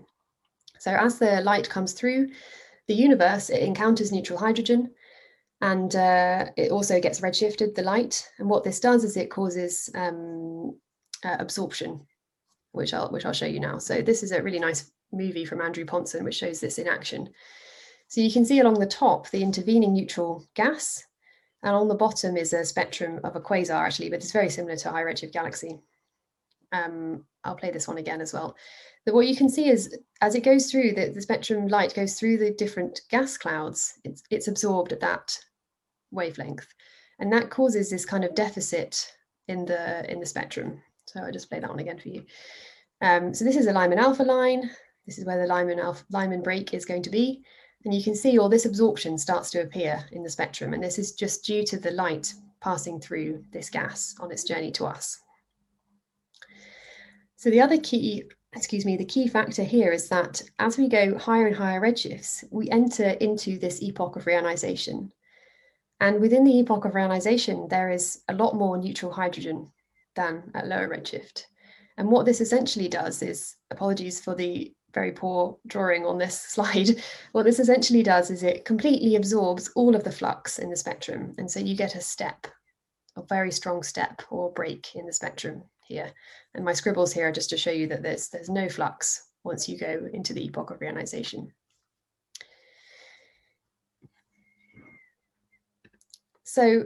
So 0.78 0.90
as 0.92 1.18
the 1.18 1.40
light 1.40 1.68
comes 1.68 1.92
through 1.92 2.30
the 2.88 2.94
universe, 2.94 3.50
it 3.50 3.62
encounters 3.62 4.12
neutral 4.12 4.38
hydrogen 4.38 4.90
and 5.60 5.94
uh, 5.96 6.46
it 6.56 6.70
also 6.70 7.00
gets 7.00 7.20
redshifted, 7.20 7.74
the 7.74 7.82
light. 7.82 8.28
And 8.38 8.48
what 8.48 8.64
this 8.64 8.80
does 8.80 9.04
is 9.04 9.16
it 9.16 9.30
causes 9.30 9.88
um, 9.94 10.76
uh, 11.24 11.36
absorption, 11.38 12.06
which 12.72 12.92
I'll, 12.92 13.10
which 13.10 13.24
I'll 13.24 13.32
show 13.32 13.46
you 13.46 13.60
now. 13.60 13.78
So 13.78 14.02
this 14.02 14.22
is 14.22 14.32
a 14.32 14.42
really 14.42 14.58
nice 14.58 14.90
movie 15.12 15.44
from 15.44 15.62
Andrew 15.62 15.84
Pontzen, 15.84 16.24
which 16.24 16.36
shows 16.36 16.60
this 16.60 16.78
in 16.78 16.88
action. 16.88 17.30
So 18.08 18.20
you 18.20 18.30
can 18.30 18.44
see 18.44 18.60
along 18.60 18.78
the 18.78 18.86
top, 18.86 19.30
the 19.30 19.42
intervening 19.42 19.94
neutral 19.94 20.46
gas, 20.54 21.04
and 21.66 21.74
on 21.74 21.88
the 21.88 21.96
bottom 21.96 22.36
is 22.36 22.52
a 22.52 22.64
spectrum 22.64 23.20
of 23.24 23.34
a 23.34 23.40
quasar 23.40 23.84
actually, 23.84 24.08
but 24.08 24.20
it's 24.20 24.30
very 24.30 24.48
similar 24.48 24.76
to 24.76 24.88
a 24.88 24.92
high 24.92 25.02
redshift 25.02 25.32
galaxy. 25.32 25.80
Um, 26.70 27.24
I'll 27.42 27.56
play 27.56 27.72
this 27.72 27.88
one 27.88 27.98
again 27.98 28.20
as 28.20 28.32
well. 28.32 28.56
But 29.04 29.14
what 29.14 29.26
you 29.26 29.34
can 29.34 29.48
see 29.48 29.68
is 29.68 29.98
as 30.20 30.36
it 30.36 30.44
goes 30.44 30.70
through, 30.70 30.92
the, 30.92 31.10
the 31.10 31.20
spectrum 31.20 31.66
light 31.66 31.92
goes 31.92 32.14
through 32.14 32.38
the 32.38 32.52
different 32.52 33.00
gas 33.10 33.36
clouds, 33.36 33.94
it's, 34.04 34.22
it's 34.30 34.46
absorbed 34.46 34.92
at 34.92 35.00
that 35.00 35.36
wavelength. 36.12 36.68
And 37.18 37.32
that 37.32 37.50
causes 37.50 37.90
this 37.90 38.04
kind 38.04 38.24
of 38.24 38.36
deficit 38.36 39.12
in 39.48 39.64
the 39.64 40.10
in 40.10 40.20
the 40.20 40.26
spectrum. 40.26 40.80
So 41.06 41.20
I'll 41.20 41.32
just 41.32 41.48
play 41.50 41.58
that 41.58 41.70
one 41.70 41.80
again 41.80 41.98
for 41.98 42.08
you. 42.08 42.24
Um, 43.00 43.34
so 43.34 43.44
this 43.44 43.56
is 43.56 43.66
a 43.66 43.72
Lyman 43.72 43.98
alpha 43.98 44.22
line. 44.22 44.70
This 45.04 45.18
is 45.18 45.24
where 45.24 45.40
the 45.40 45.46
Lyman, 45.46 45.80
alpha, 45.80 46.04
Lyman 46.10 46.42
break 46.42 46.74
is 46.74 46.84
going 46.84 47.02
to 47.02 47.10
be. 47.10 47.42
And 47.86 47.94
you 47.94 48.02
can 48.02 48.16
see 48.16 48.36
all 48.36 48.48
this 48.48 48.64
absorption 48.64 49.16
starts 49.16 49.48
to 49.52 49.62
appear 49.62 50.04
in 50.10 50.24
the 50.24 50.28
spectrum. 50.28 50.74
And 50.74 50.82
this 50.82 50.98
is 50.98 51.12
just 51.12 51.44
due 51.44 51.64
to 51.66 51.78
the 51.78 51.92
light 51.92 52.34
passing 52.60 52.98
through 52.98 53.44
this 53.52 53.70
gas 53.70 54.16
on 54.18 54.32
its 54.32 54.42
journey 54.42 54.72
to 54.72 54.86
us. 54.86 55.20
So 57.36 57.48
the 57.48 57.60
other 57.60 57.78
key, 57.78 58.24
excuse 58.54 58.84
me, 58.84 58.96
the 58.96 59.04
key 59.04 59.28
factor 59.28 59.62
here 59.62 59.92
is 59.92 60.08
that 60.08 60.42
as 60.58 60.76
we 60.76 60.88
go 60.88 61.16
higher 61.16 61.46
and 61.46 61.54
higher 61.54 61.80
redshifts, 61.80 62.42
we 62.50 62.68
enter 62.70 63.10
into 63.10 63.56
this 63.56 63.80
epoch 63.80 64.16
of 64.16 64.24
reionization. 64.24 65.12
And 66.00 66.20
within 66.20 66.42
the 66.42 66.58
epoch 66.58 66.86
of 66.86 66.94
reionization, 66.94 67.68
there 67.68 67.90
is 67.90 68.20
a 68.26 68.34
lot 68.34 68.56
more 68.56 68.76
neutral 68.76 69.12
hydrogen 69.12 69.70
than 70.16 70.50
at 70.56 70.66
lower 70.66 70.88
redshift. 70.88 71.44
And 71.98 72.10
what 72.10 72.26
this 72.26 72.40
essentially 72.40 72.88
does 72.88 73.22
is, 73.22 73.54
apologies 73.70 74.18
for 74.18 74.34
the 74.34 74.74
very 74.96 75.12
poor 75.12 75.58
drawing 75.66 76.06
on 76.06 76.16
this 76.16 76.40
slide, 76.54 77.02
what 77.32 77.44
this 77.44 77.60
essentially 77.60 78.02
does 78.02 78.30
is 78.30 78.42
it 78.42 78.64
completely 78.64 79.14
absorbs 79.14 79.68
all 79.76 79.94
of 79.94 80.02
the 80.02 80.10
flux 80.10 80.58
in 80.58 80.70
the 80.70 80.76
spectrum. 80.76 81.34
And 81.36 81.48
so 81.48 81.60
you 81.60 81.76
get 81.76 81.94
a 81.94 82.00
step, 82.00 82.46
a 83.14 83.22
very 83.22 83.52
strong 83.52 83.82
step 83.82 84.22
or 84.30 84.50
break 84.52 84.96
in 84.96 85.06
the 85.06 85.12
spectrum 85.12 85.62
here. 85.86 86.10
And 86.54 86.64
my 86.64 86.72
scribbles 86.72 87.12
here 87.12 87.28
are 87.28 87.32
just 87.32 87.50
to 87.50 87.58
show 87.58 87.70
you 87.70 87.86
that 87.88 88.02
there's, 88.02 88.28
there's 88.30 88.48
no 88.48 88.70
flux 88.70 89.28
once 89.44 89.68
you 89.68 89.78
go 89.78 90.08
into 90.14 90.32
the 90.32 90.44
epoch 90.46 90.70
of 90.70 90.80
reionization. 90.80 91.48
So 96.44 96.84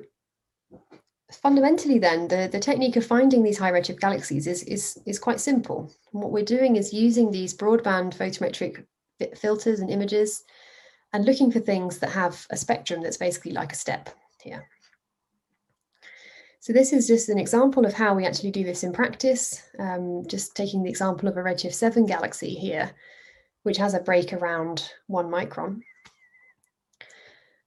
fundamentally 1.30 1.98
then 1.98 2.28
the, 2.28 2.48
the 2.50 2.60
technique 2.60 2.96
of 2.96 3.06
finding 3.06 3.42
these 3.42 3.58
high 3.58 3.72
redshift 3.72 4.00
galaxies 4.00 4.46
is, 4.46 4.62
is, 4.64 5.00
is 5.06 5.18
quite 5.18 5.40
simple. 5.40 5.92
And 6.12 6.22
what 6.22 6.32
we're 6.32 6.44
doing 6.44 6.76
is 6.76 6.92
using 6.92 7.30
these 7.30 7.56
broadband 7.56 8.16
photometric 8.16 8.84
filters 9.36 9.80
and 9.80 9.90
images 9.90 10.44
and 11.12 11.24
looking 11.24 11.50
for 11.50 11.60
things 11.60 11.98
that 11.98 12.10
have 12.10 12.46
a 12.50 12.56
spectrum 12.56 13.02
that's 13.02 13.16
basically 13.16 13.52
like 13.52 13.72
a 13.72 13.76
step 13.76 14.10
here. 14.42 14.66
So 16.60 16.74
this 16.74 16.92
is 16.92 17.06
just 17.06 17.30
an 17.30 17.38
example 17.38 17.86
of 17.86 17.94
how 17.94 18.14
we 18.14 18.26
actually 18.26 18.50
do 18.50 18.64
this 18.64 18.84
in 18.84 18.92
practice. 18.92 19.62
Um, 19.78 20.24
just 20.26 20.54
taking 20.54 20.82
the 20.82 20.90
example 20.90 21.28
of 21.28 21.36
a 21.36 21.40
Redshift 21.40 21.72
7 21.72 22.04
galaxy 22.04 22.54
here, 22.54 22.90
which 23.62 23.78
has 23.78 23.94
a 23.94 24.00
break 24.00 24.32
around 24.34 24.90
one 25.06 25.30
micron. 25.30 25.80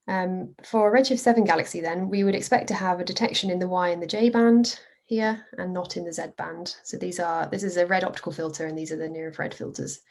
Um, 0.08 0.56
for 0.64 0.90
a 0.90 1.02
Redshift 1.02 1.20
7 1.20 1.46
galaxy 1.46 1.80
then, 1.80 2.10
we 2.10 2.24
would 2.24 2.36
expect 2.36 2.68
to 2.68 2.74
have 2.74 3.00
a 3.00 3.06
detection 3.06 3.50
in 3.50 3.60
the 3.60 3.68
Y 3.68 3.90
and 3.90 4.02
the 4.02 4.08
J 4.08 4.30
band 4.30 4.80
here 5.06 5.46
and 5.58 5.74
not 5.74 5.96
in 5.98 6.06
the 6.06 6.14
Z 6.14 6.24
band. 6.38 6.76
So 6.84 6.98
these 6.98 7.20
are, 7.20 7.48
this 7.48 7.64
is 7.64 7.78
a 7.78 7.86
red 7.86 8.04
optical 8.04 8.32
filter 8.32 8.66
and 8.66 8.78
these 8.78 8.92
are 8.92 8.98
the 8.98 9.08
near 9.08 9.28
infrared 9.28 9.54
filters. 9.54 10.02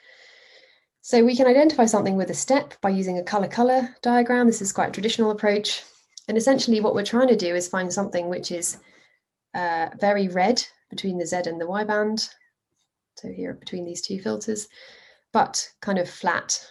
So 1.02 1.24
we 1.24 1.36
can 1.36 1.46
identify 1.46 1.86
something 1.86 2.16
with 2.16 2.30
a 2.30 2.34
step 2.34 2.74
by 2.80 2.90
using 2.90 3.18
a 3.18 3.24
color 3.24 3.48
color 3.48 3.94
diagram. 4.02 4.46
This 4.46 4.62
is 4.62 4.72
quite 4.72 4.90
a 4.90 4.92
traditional 4.92 5.32
approach. 5.32 5.82
And 6.28 6.38
essentially 6.38 6.80
what 6.80 6.94
we're 6.94 7.04
trying 7.04 7.28
to 7.28 7.36
do 7.36 7.54
is 7.54 7.68
find 7.68 7.92
something 7.92 8.28
which 8.28 8.52
is 8.52 8.78
uh, 9.54 9.88
very 10.00 10.28
red 10.28 10.64
between 10.90 11.18
the 11.18 11.26
Z 11.26 11.42
and 11.46 11.60
the 11.60 11.66
Y 11.66 11.84
band. 11.84 12.28
So 13.16 13.28
here 13.28 13.54
between 13.54 13.84
these 13.84 14.00
two 14.00 14.20
filters, 14.20 14.68
but 15.32 15.68
kind 15.80 15.98
of 15.98 16.08
flat 16.08 16.64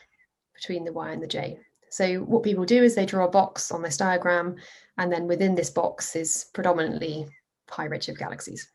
between 0.55 0.85
the 0.85 0.93
Y 0.93 1.11
and 1.11 1.21
the 1.21 1.27
J. 1.27 1.59
So 1.91 2.19
what 2.19 2.43
people 2.43 2.63
do 2.63 2.81
is 2.81 2.95
they 2.95 3.05
draw 3.05 3.25
a 3.25 3.31
box 3.31 3.69
on 3.69 3.81
this 3.81 3.97
diagram, 3.97 4.55
and 4.97 5.11
then 5.11 5.27
within 5.27 5.55
this 5.55 5.69
box 5.69 6.15
is 6.15 6.45
predominantly 6.53 7.27
high 7.69 7.89
redshift 7.89 8.17
galaxies. 8.17 8.69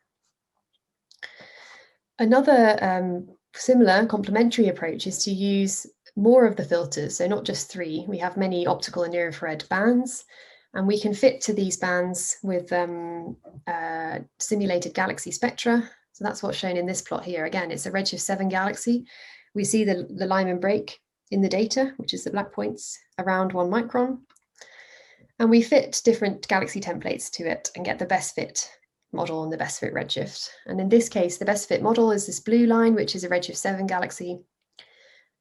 Another 2.19 2.79
um, 2.83 3.29
similar 3.55 4.07
complementary 4.07 4.69
approach 4.69 5.07
is 5.07 5.25
to 5.25 5.31
use 5.31 5.87
more 6.15 6.47
of 6.47 6.57
the 6.57 6.65
filters, 6.65 7.17
so 7.17 7.27
not 7.27 7.45
just 7.45 7.71
three. 7.71 8.05
We 8.07 8.19
have 8.19 8.37
many 8.37 8.67
optical 8.67 9.03
and 9.05 9.13
near 9.13 9.27
infrared 9.27 9.65
bands, 9.71 10.27
and 10.75 10.87
we 10.87 11.01
can 11.01 11.15
fit 11.15 11.41
to 11.43 11.55
these 11.55 11.79
bands 11.79 12.37
with 12.43 12.71
um, 12.71 13.39
uh, 13.67 14.19
simulated 14.39 14.93
galaxy 14.93 15.31
spectra. 15.31 15.89
So 16.13 16.25
that's 16.25 16.43
what's 16.43 16.59
shown 16.59 16.77
in 16.77 16.87
this 16.87 17.03
plot 17.03 17.25
here. 17.25 17.47
Again, 17.47 17.71
it's 17.71 17.87
a 17.87 17.91
Redshift 17.91 18.21
7 18.21 18.49
galaxy. 18.51 19.07
We 19.55 19.65
see 19.65 19.85
the, 19.85 20.07
the 20.11 20.27
Lyman 20.27 20.61
break 20.61 21.01
in 21.31 21.41
the 21.41 21.49
data, 21.49 21.93
which 21.97 22.15
is 22.15 22.25
the 22.25 22.31
black 22.31 22.53
points, 22.53 22.99
around 23.19 23.53
one 23.53 23.71
micron. 23.71 24.19
And 25.39 25.51
we 25.51 25.63
fit 25.63 26.01
different 26.05 26.47
galaxy 26.49 26.81
templates 26.81 27.31
to 27.33 27.51
it 27.51 27.71
and 27.77 27.85
get 27.85 27.99
the 27.99 28.07
best 28.07 28.35
fit 28.35 28.71
model 29.13 29.43
and 29.43 29.53
the 29.53 29.57
best 29.57 29.81
fit 29.81 29.95
redshift. 29.95 30.49
And 30.67 30.81
in 30.81 30.89
this 30.89 31.09
case, 31.09 31.39
the 31.39 31.45
best 31.45 31.69
fit 31.69 31.83
model 31.83 32.13
is 32.13 32.27
this 32.27 32.41
blue 32.41 32.67
line, 32.67 32.95
which 32.95 33.15
is 33.15 33.25
a 33.25 33.29
Redshift 33.29 33.57
7 33.57 33.87
galaxy. 33.87 34.41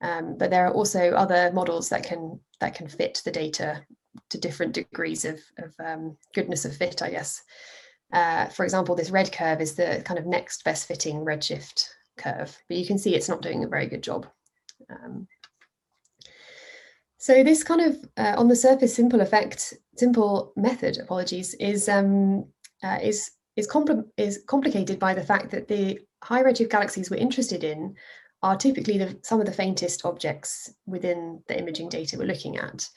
Um, 0.02 0.38
but 0.38 0.50
there 0.50 0.68
are 0.68 0.74
also 0.74 1.12
other 1.12 1.52
models 1.54 1.90
that 1.90 2.04
can 2.04 2.40
that 2.60 2.76
can 2.76 2.88
fit 2.88 3.22
the 3.24 3.32
data 3.32 3.86
to 4.30 4.38
different 4.38 4.74
degrees 4.74 5.26
of, 5.26 5.40
of 5.58 5.74
um, 5.84 6.18
goodness 6.34 6.66
of 6.66 6.76
fit, 6.76 7.02
I 7.02 7.12
guess. 7.12 7.42
Uh, 8.14 8.48
for 8.48 8.64
example, 8.64 8.96
this 8.96 9.10
red 9.10 9.32
curve 9.32 9.62
is 9.62 9.76
the 9.76 10.02
kind 10.06 10.20
of 10.20 10.26
next 10.26 10.64
best 10.64 10.88
fitting 10.88 11.26
redshift 11.26 11.90
curve, 12.18 12.58
but 12.68 12.78
you 12.78 12.86
can 12.86 12.98
see 12.98 13.16
it's 13.16 13.30
not 13.30 13.42
doing 13.42 13.64
a 13.64 13.68
very 13.68 13.88
good 13.88 14.04
job. 14.04 14.28
Um, 14.90 15.28
so 17.26 17.44
this 17.44 17.64
kind 17.64 17.82
of 17.82 17.98
uh, 18.18 18.36
on 18.38 18.50
the 18.50 18.56
surface 18.56 18.94
simple 18.94 19.20
effect, 19.20 19.74
simple 19.98 20.54
method, 20.56 21.00
apologies, 21.00 21.56
is 21.56 21.90
um, 21.90 22.46
uh, 22.84 23.00
is 23.02 23.32
is, 23.56 23.68
compl 23.68 24.04
is 24.16 24.44
complicated 24.46 25.00
by 25.00 25.16
the 25.16 25.24
fact 25.24 25.50
that 25.50 25.68
the 25.68 26.00
high 26.24 26.44
redshift 26.44 26.70
galaxies 26.70 27.10
we're 27.10 27.18
interested 27.18 27.64
in 27.64 27.96
are 28.44 28.56
typically 28.56 29.00
the, 29.00 29.18
some 29.24 29.40
of 29.40 29.48
the 29.48 29.52
faintest 29.52 30.06
objects 30.06 30.72
within 30.86 31.42
the 31.48 31.58
imaging 31.58 31.90
data 31.90 32.16
we're 32.16 32.28
looking 32.28 32.58
at. 32.58 32.88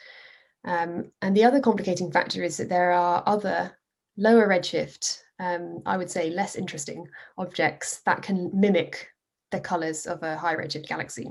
Um, 0.66 1.10
and 1.22 1.34
the 1.34 1.44
other 1.44 1.60
complicating 1.60 2.12
factor 2.12 2.42
is 2.42 2.58
that 2.58 2.68
there 2.68 2.92
are 2.92 3.22
other 3.24 3.78
lower 4.18 4.46
redshift, 4.46 5.22
um, 5.40 5.80
I 5.86 5.96
would 5.96 6.10
say 6.10 6.28
less 6.28 6.54
interesting 6.54 7.06
objects 7.38 8.02
that 8.04 8.20
can 8.20 8.50
mimic 8.52 9.08
the 9.52 9.60
colors 9.60 10.04
of 10.04 10.22
a 10.22 10.36
high 10.36 10.54
redshift 10.54 10.86
galaxy. 10.86 11.30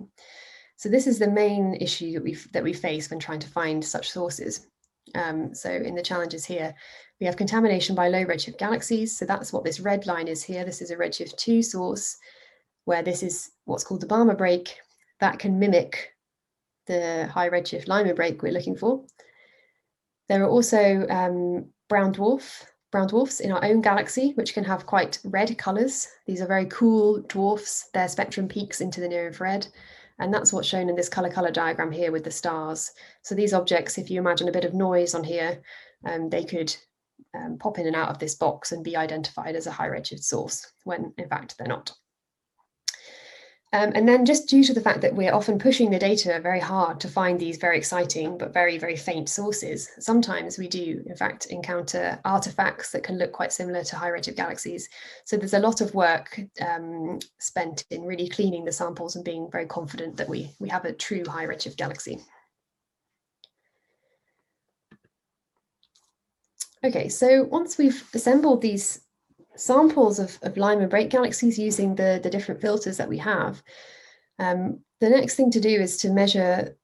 So 0.77 0.89
this 0.89 1.07
is 1.07 1.19
the 1.19 1.29
main 1.29 1.75
issue 1.75 2.13
that 2.13 2.23
we 2.23 2.37
that 2.53 2.63
we 2.63 2.73
face 2.73 3.09
when 3.09 3.19
trying 3.19 3.39
to 3.39 3.49
find 3.49 3.83
such 3.83 4.11
sources. 4.11 4.67
Um, 5.15 5.53
so 5.53 5.71
in 5.71 5.95
the 5.95 6.03
challenges 6.03 6.45
here, 6.45 6.73
we 7.19 7.25
have 7.25 7.35
contamination 7.35 7.95
by 7.95 8.09
low 8.09 8.23
redshift 8.25 8.57
galaxies. 8.57 9.17
So 9.17 9.25
that's 9.25 9.51
what 9.51 9.63
this 9.63 9.79
red 9.79 10.05
line 10.05 10.27
is 10.27 10.43
here. 10.43 10.63
This 10.63 10.81
is 10.81 10.91
a 10.91 10.95
redshift 10.95 11.37
2 11.37 11.63
source, 11.63 12.17
where 12.85 13.01
this 13.01 13.23
is 13.23 13.51
what's 13.65 13.83
called 13.83 14.01
the 14.01 14.07
Balmer 14.07 14.35
break 14.35 14.75
that 15.19 15.39
can 15.39 15.59
mimic 15.59 16.13
the 16.85 17.27
high 17.33 17.49
redshift 17.49 17.87
Lyman 17.87 18.15
break 18.15 18.41
we're 18.41 18.51
looking 18.51 18.75
for. 18.75 19.03
There 20.29 20.43
are 20.43 20.49
also 20.49 21.07
um, 21.09 21.69
brown 21.89 22.13
dwarf 22.13 22.65
brown 22.91 23.07
dwarfs 23.07 23.39
in 23.39 23.51
our 23.51 23.63
own 23.65 23.81
galaxy, 23.81 24.31
which 24.35 24.53
can 24.53 24.63
have 24.63 24.85
quite 24.85 25.19
red 25.25 25.57
colors. 25.57 26.07
These 26.25 26.41
are 26.41 26.47
very 26.47 26.65
cool 26.67 27.21
dwarfs. 27.27 27.89
Their 27.93 28.07
spectrum 28.07 28.47
peaks 28.47 28.81
into 28.81 29.01
the 29.01 29.07
near 29.07 29.27
infrared. 29.27 29.67
And 30.19 30.33
that's 30.33 30.51
what's 30.51 30.67
shown 30.67 30.89
in 30.89 30.95
this 30.95 31.09
color 31.09 31.29
color 31.29 31.51
diagram 31.51 31.91
here 31.91 32.11
with 32.11 32.23
the 32.23 32.31
stars. 32.31 32.91
So 33.23 33.35
these 33.35 33.53
objects, 33.53 33.97
if 33.97 34.09
you 34.09 34.19
imagine 34.19 34.47
a 34.47 34.53
bit 34.53 34.65
of 34.65 34.73
noise 34.73 35.13
on 35.13 35.23
here, 35.23 35.61
um, 36.05 36.29
they 36.29 36.43
could 36.43 36.75
um, 37.35 37.57
pop 37.59 37.79
in 37.79 37.87
and 37.87 37.95
out 37.95 38.09
of 38.09 38.19
this 38.19 38.35
box 38.35 38.71
and 38.71 38.83
be 38.83 38.95
identified 38.95 39.55
as 39.55 39.67
a 39.67 39.71
high 39.71 39.87
redshift 39.87 40.23
source 40.23 40.71
when 40.83 41.13
in 41.17 41.29
fact 41.29 41.57
they're 41.57 41.67
not. 41.67 41.91
Um, 43.73 43.91
and 43.95 44.07
then 44.07 44.25
just 44.25 44.47
due 44.47 44.63
to 44.63 44.73
the 44.73 44.81
fact 44.81 45.01
that 45.01 45.13
we're 45.13 45.33
often 45.33 45.59
pushing 45.59 45.91
the 45.91 45.99
data 45.99 46.39
very 46.41 46.59
hard 46.59 47.01
to 47.01 47.09
find 47.09 47.37
these 47.37 47.57
very 47.57 47.77
exciting 47.77 48.37
but 48.37 48.53
very, 48.53 48.77
very 48.77 48.95
faint 48.95 49.27
sources, 49.27 49.89
sometimes 49.99 50.57
we 50.57 50.69
do 50.69 51.03
in 51.05 51.15
fact 51.17 51.47
encounter 51.47 52.17
artifacts 52.23 52.91
that 52.91 53.03
can 53.03 53.17
look 53.17 53.33
quite 53.33 53.51
similar 53.51 53.83
to 53.83 53.97
high 53.97 54.09
redshift 54.09 54.37
galaxies. 54.37 54.87
So 55.25 55.35
there's 55.35 55.53
a 55.53 55.59
lot 55.59 55.81
of 55.81 55.93
work 55.93 56.39
um, 56.61 57.19
spent 57.39 57.83
in 57.91 58.03
really 58.03 58.29
cleaning 58.29 58.63
the 58.63 58.71
samples 58.71 59.17
and 59.17 59.25
being 59.25 59.51
very 59.51 59.65
confident 59.65 60.15
that 60.15 60.29
we, 60.29 60.49
we 60.59 60.69
have 60.69 60.85
a 60.85 60.93
true 60.93 61.25
high 61.27 61.45
redshift 61.45 61.75
galaxy. 61.75 62.19
Okay, 66.85 67.09
so 67.09 67.43
once 67.43 67.77
we've 67.77 68.01
assembled 68.13 68.61
these 68.61 69.01
samples 69.57 70.19
of, 70.19 70.37
of 70.41 70.57
Lyman 70.57 70.89
break 70.89 71.09
galaxies 71.09 71.57
using 71.59 71.95
the, 71.95 72.19
the 72.21 72.29
different 72.29 72.61
filters 72.61 72.97
that 72.97 73.09
we 73.09 73.17
have, 73.17 73.61
um, 74.39 74.79
the 74.99 75.09
next 75.09 75.35
thing 75.35 75.51
to 75.51 75.59
do 75.59 75.69
is 75.69 75.97
to 75.97 76.11
measure 76.11 76.75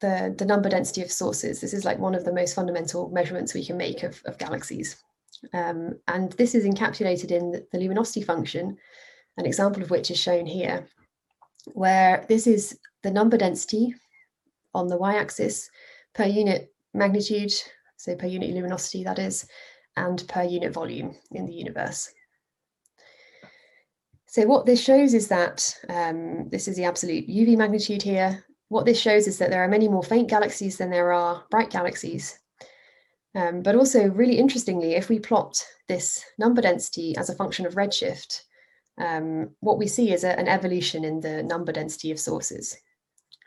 the, 0.00 0.34
the 0.36 0.44
number 0.44 0.68
density 0.68 1.02
of 1.02 1.12
sources. 1.12 1.60
This 1.60 1.72
is 1.72 1.84
like 1.84 1.98
one 1.98 2.14
of 2.14 2.24
the 2.24 2.32
most 2.32 2.54
fundamental 2.54 3.08
measurements 3.10 3.54
we 3.54 3.64
can 3.64 3.76
make 3.76 4.02
of, 4.02 4.20
of 4.24 4.38
galaxies. 4.38 4.96
Um, 5.52 5.98
and 6.08 6.32
this 6.32 6.54
is 6.54 6.64
encapsulated 6.64 7.30
in 7.30 7.52
the, 7.52 7.66
the 7.72 7.78
luminosity 7.78 8.22
function, 8.22 8.76
an 9.36 9.46
example 9.46 9.82
of 9.82 9.90
which 9.90 10.10
is 10.10 10.18
shown 10.18 10.46
here, 10.46 10.86
where 11.66 12.24
this 12.28 12.46
is 12.46 12.78
the 13.02 13.10
number 13.10 13.36
density 13.36 13.94
on 14.74 14.88
the 14.88 14.96
y-axis 14.96 15.70
per 16.14 16.24
unit 16.24 16.72
magnitude, 16.94 17.52
so 17.96 18.14
per 18.14 18.26
unit 18.26 18.50
luminosity 18.50 19.04
that 19.04 19.18
is, 19.18 19.46
and 19.96 20.26
per 20.28 20.42
unit 20.42 20.72
volume 20.72 21.14
in 21.32 21.46
the 21.46 21.52
universe. 21.52 22.12
So 24.26 24.46
what 24.46 24.64
this 24.64 24.82
shows 24.82 25.12
is 25.12 25.28
that, 25.28 25.78
um, 25.90 26.48
this 26.48 26.66
is 26.66 26.76
the 26.76 26.84
absolute 26.84 27.28
UV 27.28 27.56
magnitude 27.56 28.02
here. 28.02 28.44
What 28.68 28.86
this 28.86 28.98
shows 28.98 29.26
is 29.26 29.36
that 29.38 29.50
there 29.50 29.62
are 29.62 29.68
many 29.68 29.88
more 29.88 30.02
faint 30.02 30.30
galaxies 30.30 30.78
than 30.78 30.90
there 30.90 31.12
are 31.12 31.44
bright 31.50 31.68
galaxies. 31.68 32.38
Um, 33.34 33.62
but 33.62 33.76
also 33.76 34.08
really 34.08 34.38
interestingly, 34.38 34.94
if 34.94 35.08
we 35.08 35.18
plot 35.18 35.62
this 35.88 36.24
number 36.38 36.62
density 36.62 37.14
as 37.16 37.28
a 37.28 37.34
function 37.34 37.66
of 37.66 37.74
redshift, 37.74 38.40
um, 38.98 39.50
what 39.60 39.78
we 39.78 39.86
see 39.86 40.12
is 40.12 40.24
a, 40.24 40.38
an 40.38 40.48
evolution 40.48 41.04
in 41.04 41.20
the 41.20 41.42
number 41.42 41.72
density 41.72 42.10
of 42.10 42.18
sources. 42.18 42.76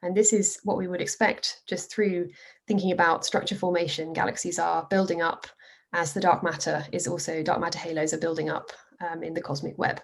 And 0.03 0.15
this 0.15 0.33
is 0.33 0.59
what 0.63 0.77
we 0.77 0.87
would 0.87 1.01
expect 1.01 1.61
just 1.67 1.91
through 1.91 2.29
thinking 2.67 2.91
about 2.91 3.25
structure 3.25 3.55
formation. 3.55 4.13
Galaxies 4.13 4.59
are 4.59 4.87
building 4.89 5.21
up 5.21 5.47
as 5.93 6.13
the 6.13 6.19
dark 6.19 6.43
matter 6.43 6.85
is 6.91 7.07
also, 7.07 7.41
dark 7.43 7.59
matter 7.59 7.79
halos 7.79 8.13
are 8.13 8.19
building 8.19 8.49
up 8.49 8.71
um, 9.01 9.23
in 9.23 9.33
the 9.33 9.41
cosmic 9.41 9.77
web. 9.77 10.01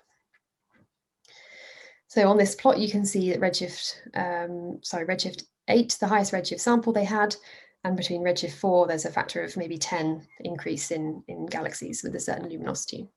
So 2.07 2.27
on 2.27 2.37
this 2.37 2.55
plot, 2.55 2.77
you 2.77 2.89
can 2.89 3.05
see 3.05 3.29
that 3.31 3.39
redshift, 3.39 3.95
um, 4.15 4.79
sorry, 4.83 5.05
redshift 5.05 5.43
8, 5.67 5.97
the 5.99 6.07
highest 6.07 6.33
redshift 6.33 6.59
sample 6.59 6.91
they 6.91 7.05
had, 7.05 7.35
and 7.83 7.97
between 7.97 8.21
redshift 8.21 8.53
4, 8.53 8.87
there's 8.87 9.05
a 9.05 9.11
factor 9.11 9.41
of 9.43 9.57
maybe 9.57 9.77
10 9.77 10.27
increase 10.41 10.91
in, 10.91 11.23
in 11.27 11.45
galaxies 11.45 12.03
with 12.03 12.15
a 12.15 12.19
certain 12.19 12.49
luminosity. 12.49 13.07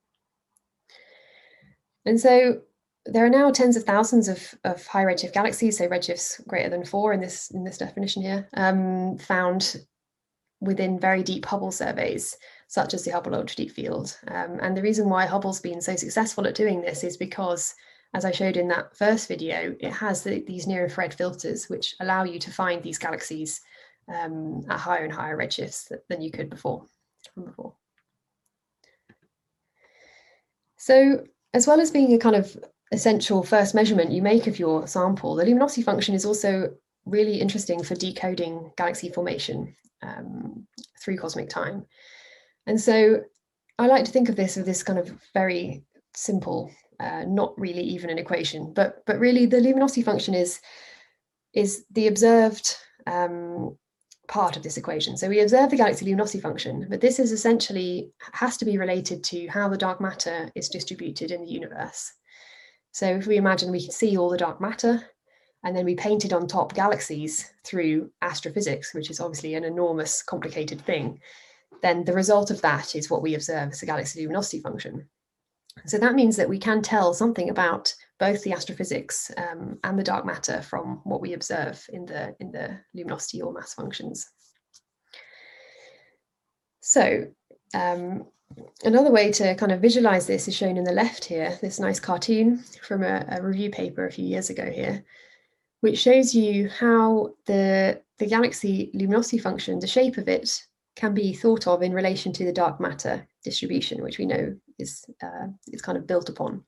And 2.07 2.21
so 2.21 2.63
there 3.07 3.25
are 3.25 3.31
now 3.31 3.51
tens 3.51 3.77
of 3.77 3.85
thousands 3.85 4.29
of, 4.29 4.55
of 4.65 4.87
high 4.87 5.05
redshift 5.05 5.33
galaxies, 5.33 5.79
so 5.79 5.89
redshifts 5.89 6.47
greater 6.47 6.71
than 6.71 6.85
four 6.85 7.13
in 7.13 7.21
this 7.21 7.51
in 7.51 7.65
this 7.65 7.79
definition 7.79 8.23
here, 8.23 8.49
um, 8.55 9.19
found 9.19 9.85
within 10.61 10.99
very 10.99 11.23
deep 11.23 11.45
Hubble 11.45 11.73
surveys 11.73 12.37
such 12.75 12.93
as 12.93 13.05
the 13.05 13.13
Hubble 13.13 13.37
Ultra 13.37 13.55
Deep 13.55 13.71
Field. 13.71 14.19
Um, 14.27 14.59
and 14.61 14.77
the 14.77 14.83
reason 14.83 15.09
why 15.09 15.27
Hubble's 15.27 15.61
been 15.61 15.81
so 15.81 15.95
successful 15.95 16.45
at 16.45 16.57
doing 16.57 16.81
this 16.81 17.05
is 17.05 17.17
because 17.17 17.73
as 18.15 18.25
I 18.25 18.33
showed 18.33 18.57
in 18.57 18.67
that 18.67 18.97
first 18.97 19.29
video, 19.29 19.77
it 19.79 19.93
has 19.93 20.25
the, 20.25 20.41
these 20.41 20.67
near 20.67 20.83
infrared 20.83 21.15
filters 21.15 21.71
which 21.71 21.95
allow 22.01 22.25
you 22.25 22.41
to 22.41 22.51
find 22.51 22.83
these 22.83 22.99
galaxies 22.99 23.61
um, 24.13 24.67
at 24.69 24.81
higher 24.81 25.05
and 25.05 25.13
higher 25.13 25.39
redshifts 25.39 25.93
than 26.09 26.21
you 26.21 26.33
could 26.33 26.51
before. 26.51 26.85
before. 27.37 27.75
So 30.77 31.25
as 31.53 31.69
well 31.69 31.81
as 31.81 31.93
being 31.93 32.13
a 32.13 32.19
kind 32.19 32.35
of 32.35 32.59
essential 32.91 33.45
first 33.45 33.77
measurement 33.77 34.11
you 34.11 34.21
make 34.21 34.49
of 34.49 34.59
your 34.59 34.89
sample, 34.89 35.37
the 35.37 35.45
luminosity 35.45 35.83
function 35.83 36.17
is 36.17 36.25
also 36.25 36.75
really 37.07 37.41
interesting 37.41 37.85
for 37.85 37.95
decoding 37.95 38.73
galaxy 38.77 39.11
formation 39.11 39.77
um, 40.03 40.67
through 41.01 41.19
cosmic 41.19 41.49
time. 41.49 41.87
And 42.67 42.81
so 42.81 43.23
I 43.79 43.87
like 43.87 44.05
to 44.05 44.13
think 44.13 44.29
of 44.29 44.37
this 44.37 44.57
as 44.57 44.65
this 44.65 44.83
kind 44.83 44.99
of 44.99 45.13
very 45.33 45.83
simple, 46.15 46.71
uh, 47.01 47.25
not 47.27 47.59
really 47.59 47.83
even 47.83 48.11
an 48.11 48.19
equation, 48.19 48.73
but 48.73 49.05
but 49.07 49.19
really 49.19 49.47
the 49.47 49.61
luminosity 49.61 50.03
function 50.03 50.35
is 50.35 50.61
is 51.53 51.85
the 51.91 52.07
observed 52.07 52.77
um, 53.07 53.77
part 54.29 54.57
of 54.57 54.63
this 54.63 54.77
equation. 54.77 55.17
So 55.17 55.29
we 55.29 55.41
observe 55.41 55.71
the 55.71 55.77
galaxy 55.77 56.05
luminosity 56.05 56.41
function, 56.41 56.87
but 56.89 57.01
this 57.01 57.19
is 57.19 57.33
essentially 57.33 58.11
has 58.33 58.57
to 58.59 58.65
be 58.65 58.79
related 58.79 59.23
to 59.25 59.47
how 59.49 59.69
the 59.69 59.77
dark 59.77 60.01
matter 60.01 60.51
is 60.55 60.69
distributed 60.69 61.31
in 61.31 61.43
the 61.43 61.51
universe. 61.51 62.13
So 62.93 63.07
if 63.07 63.27
we 63.27 63.37
imagine 63.37 63.71
we 63.71 63.83
can 63.83 63.91
see 63.91 64.17
all 64.17 64.31
the 64.31 64.39
dark 64.39 64.61
matter 64.61 65.05
and 65.65 65.77
then 65.77 65.85
we 65.85 65.95
painted 65.95 66.33
on 66.33 66.47
top 66.47 66.75
galaxies 66.75 67.53
through 67.65 68.11
astrophysics, 68.23 68.95
which 68.95 69.11
is 69.11 69.21
obviously 69.21 69.55
an 69.55 69.65
enormous 69.65 70.23
complicated 70.23 70.81
thing, 70.81 71.21
then 71.83 72.05
the 72.05 72.13
result 72.13 72.51
of 72.51 72.61
that 72.63 72.95
is 72.95 73.11
what 73.11 73.23
we 73.23 73.35
observe 73.35 73.73
as 73.73 73.83
a 73.83 73.87
galaxy 73.87 74.21
luminosity 74.21 74.61
function. 74.61 75.09
So 75.87 75.99
that 75.99 76.15
means 76.15 76.37
that 76.37 76.49
we 76.49 76.59
can 76.59 76.83
tell 76.83 77.15
something 77.15 77.51
about 77.51 77.93
both 78.19 78.43
the 78.43 78.53
astrophysics 78.53 79.31
um, 79.37 79.79
and 79.83 79.99
the 79.99 80.05
dark 80.05 80.25
matter 80.25 80.63
from 80.63 81.01
what 81.05 81.21
we 81.21 81.35
observe 81.35 81.85
in 81.93 82.07
the, 82.07 82.35
in 82.41 82.53
the 82.53 82.79
luminosity 82.95 83.43
or 83.43 83.53
mass 83.53 83.75
functions. 83.75 84.31
So 86.81 87.27
um, 87.75 88.27
another 88.85 89.11
way 89.11 89.33
to 89.33 89.55
kind 89.57 89.73
of 89.73 89.81
visualize 89.81 90.27
this 90.27 90.49
is 90.49 90.55
shown 90.55 90.77
in 90.77 90.85
the 90.85 90.93
left 90.93 91.25
here, 91.25 91.59
this 91.61 91.81
nice 91.81 91.99
cartoon 91.99 92.63
from 92.83 93.03
a, 93.03 93.27
a 93.29 93.43
review 93.43 93.71
paper 93.71 94.07
a 94.07 94.13
few 94.13 94.25
years 94.25 94.51
ago 94.51 94.71
here, 94.71 95.05
which 95.81 95.99
shows 95.99 96.35
you 96.35 96.69
how 96.69 97.35
the, 97.47 98.01
the 98.19 98.27
galaxy 98.27 98.91
luminosity 98.95 99.39
function, 99.39 99.81
the 99.81 99.87
shape 99.87 100.19
of 100.19 100.29
it, 100.29 100.63
can 100.97 101.15
be 101.15 101.33
thought 101.33 101.67
of 101.67 101.83
in 101.83 101.93
relation 101.93 102.33
to 102.33 102.45
the 102.45 102.53
dark 102.53 102.81
matter 102.81 103.27
distribution, 103.43 104.03
which 104.03 104.19
we 104.19 104.27
know 104.27 104.55
is, 104.79 105.05
uh, 105.23 105.49
is 105.73 105.83
kind 105.83 105.99
of 105.99 106.07
built 106.07 106.29
upon. 106.29 106.65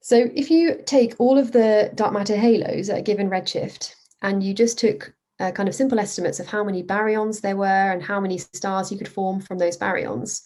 So 0.00 0.30
if 0.34 0.50
you 0.50 0.82
take 0.86 1.14
all 1.18 1.36
of 1.36 1.52
the 1.52 1.90
dark 1.94 2.12
matter 2.12 2.36
halos 2.36 2.88
at 2.88 2.98
a 2.98 3.02
given 3.02 3.28
redshift 3.28 3.94
and 4.22 4.42
you 4.42 4.54
just 4.54 4.78
took 4.78 5.12
uh, 5.40 5.50
kind 5.50 5.68
of 5.68 5.74
simple 5.74 5.98
estimates 5.98 6.40
of 6.40 6.46
how 6.46 6.64
many 6.64 6.82
baryons 6.82 7.40
there 7.40 7.56
were 7.56 7.92
and 7.92 8.02
how 8.02 8.20
many 8.20 8.38
stars 8.38 8.90
you 8.90 8.98
could 8.98 9.08
form 9.08 9.40
from 9.40 9.58
those 9.58 9.76
baryons, 9.76 10.42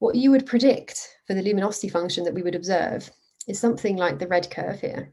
what 0.00 0.14
you 0.14 0.30
would 0.30 0.46
predict 0.46 1.16
for 1.26 1.34
the 1.34 1.42
luminosity 1.42 1.88
function 1.88 2.24
that 2.24 2.34
we 2.34 2.42
would 2.42 2.54
observe 2.54 3.10
is 3.46 3.58
something 3.58 3.96
like 3.96 4.18
the 4.18 4.28
red 4.28 4.50
curve 4.50 4.80
here. 4.80 5.12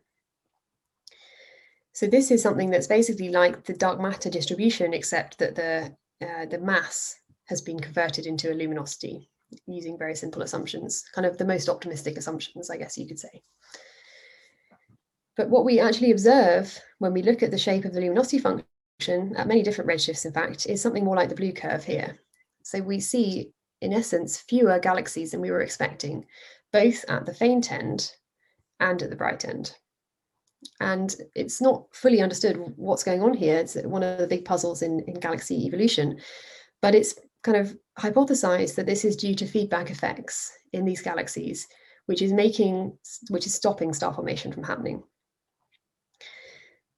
So 1.93 2.07
this 2.07 2.29
is 2.29 2.41
something 2.41 2.71
that's 2.71 2.87
basically 2.87 3.29
like 3.29 3.63
the 3.63 3.73
dark 3.73 4.01
matter 4.01 4.29
distribution, 4.29 4.93
except 4.93 5.37
that 5.39 5.55
the, 5.55 5.95
uh, 6.21 6.45
the 6.45 6.59
mass 6.59 7.15
has 7.45 7.61
been 7.61 7.79
converted 7.79 8.25
into 8.25 8.51
a 8.51 8.55
luminosity 8.55 9.29
using 9.67 9.97
very 9.97 10.15
simple 10.15 10.41
assumptions, 10.41 11.03
kind 11.13 11.25
of 11.25 11.37
the 11.37 11.45
most 11.45 11.69
optimistic 11.69 12.17
assumptions, 12.17 12.69
I 12.69 12.77
guess 12.77 12.97
you 12.97 13.07
could 13.07 13.19
say. 13.19 13.43
But 15.37 15.49
what 15.49 15.65
we 15.65 15.79
actually 15.79 16.11
observe 16.11 16.79
when 16.99 17.13
we 17.13 17.21
look 17.21 17.43
at 17.43 17.51
the 17.51 17.57
shape 17.57 17.85
of 17.85 17.93
the 17.93 17.99
luminosity 17.99 18.39
function 18.39 19.35
at 19.35 19.47
many 19.47 19.61
different 19.61 19.89
redshifts, 19.89 20.25
in 20.25 20.31
fact, 20.31 20.65
is 20.65 20.81
something 20.81 21.03
more 21.03 21.15
like 21.15 21.29
the 21.29 21.35
blue 21.35 21.51
curve 21.51 21.83
here. 21.83 22.17
So 22.63 22.81
we 22.81 22.99
see, 22.99 23.51
in 23.81 23.93
essence, 23.93 24.39
fewer 24.39 24.79
galaxies 24.79 25.31
than 25.31 25.41
we 25.41 25.51
were 25.51 25.61
expecting, 25.61 26.25
both 26.71 27.05
at 27.09 27.25
the 27.25 27.33
faint 27.33 27.71
end 27.71 28.11
and 28.79 29.01
at 29.01 29.09
the 29.09 29.15
bright 29.15 29.45
end. 29.45 29.75
And 30.79 31.15
it's 31.35 31.61
not 31.61 31.85
fully 31.93 32.21
understood 32.21 32.57
what's 32.75 33.03
going 33.03 33.21
on 33.21 33.33
here. 33.33 33.57
It's 33.57 33.75
one 33.75 34.03
of 34.03 34.17
the 34.17 34.27
big 34.27 34.45
puzzles 34.45 34.81
in, 34.81 35.01
in 35.01 35.15
galaxy 35.15 35.65
evolution, 35.65 36.19
but 36.81 36.95
it's 36.95 37.15
kind 37.43 37.57
of 37.57 37.77
hypothesized 37.99 38.75
that 38.75 38.85
this 38.85 39.05
is 39.05 39.15
due 39.15 39.35
to 39.35 39.45
feedback 39.45 39.91
effects 39.91 40.51
in 40.73 40.85
these 40.85 41.01
galaxies, 41.01 41.67
which 42.07 42.21
is 42.21 42.33
making, 42.33 42.97
which 43.29 43.45
is 43.45 43.53
stopping 43.53 43.93
star 43.93 44.13
formation 44.13 44.51
from 44.51 44.63
happening. 44.63 45.03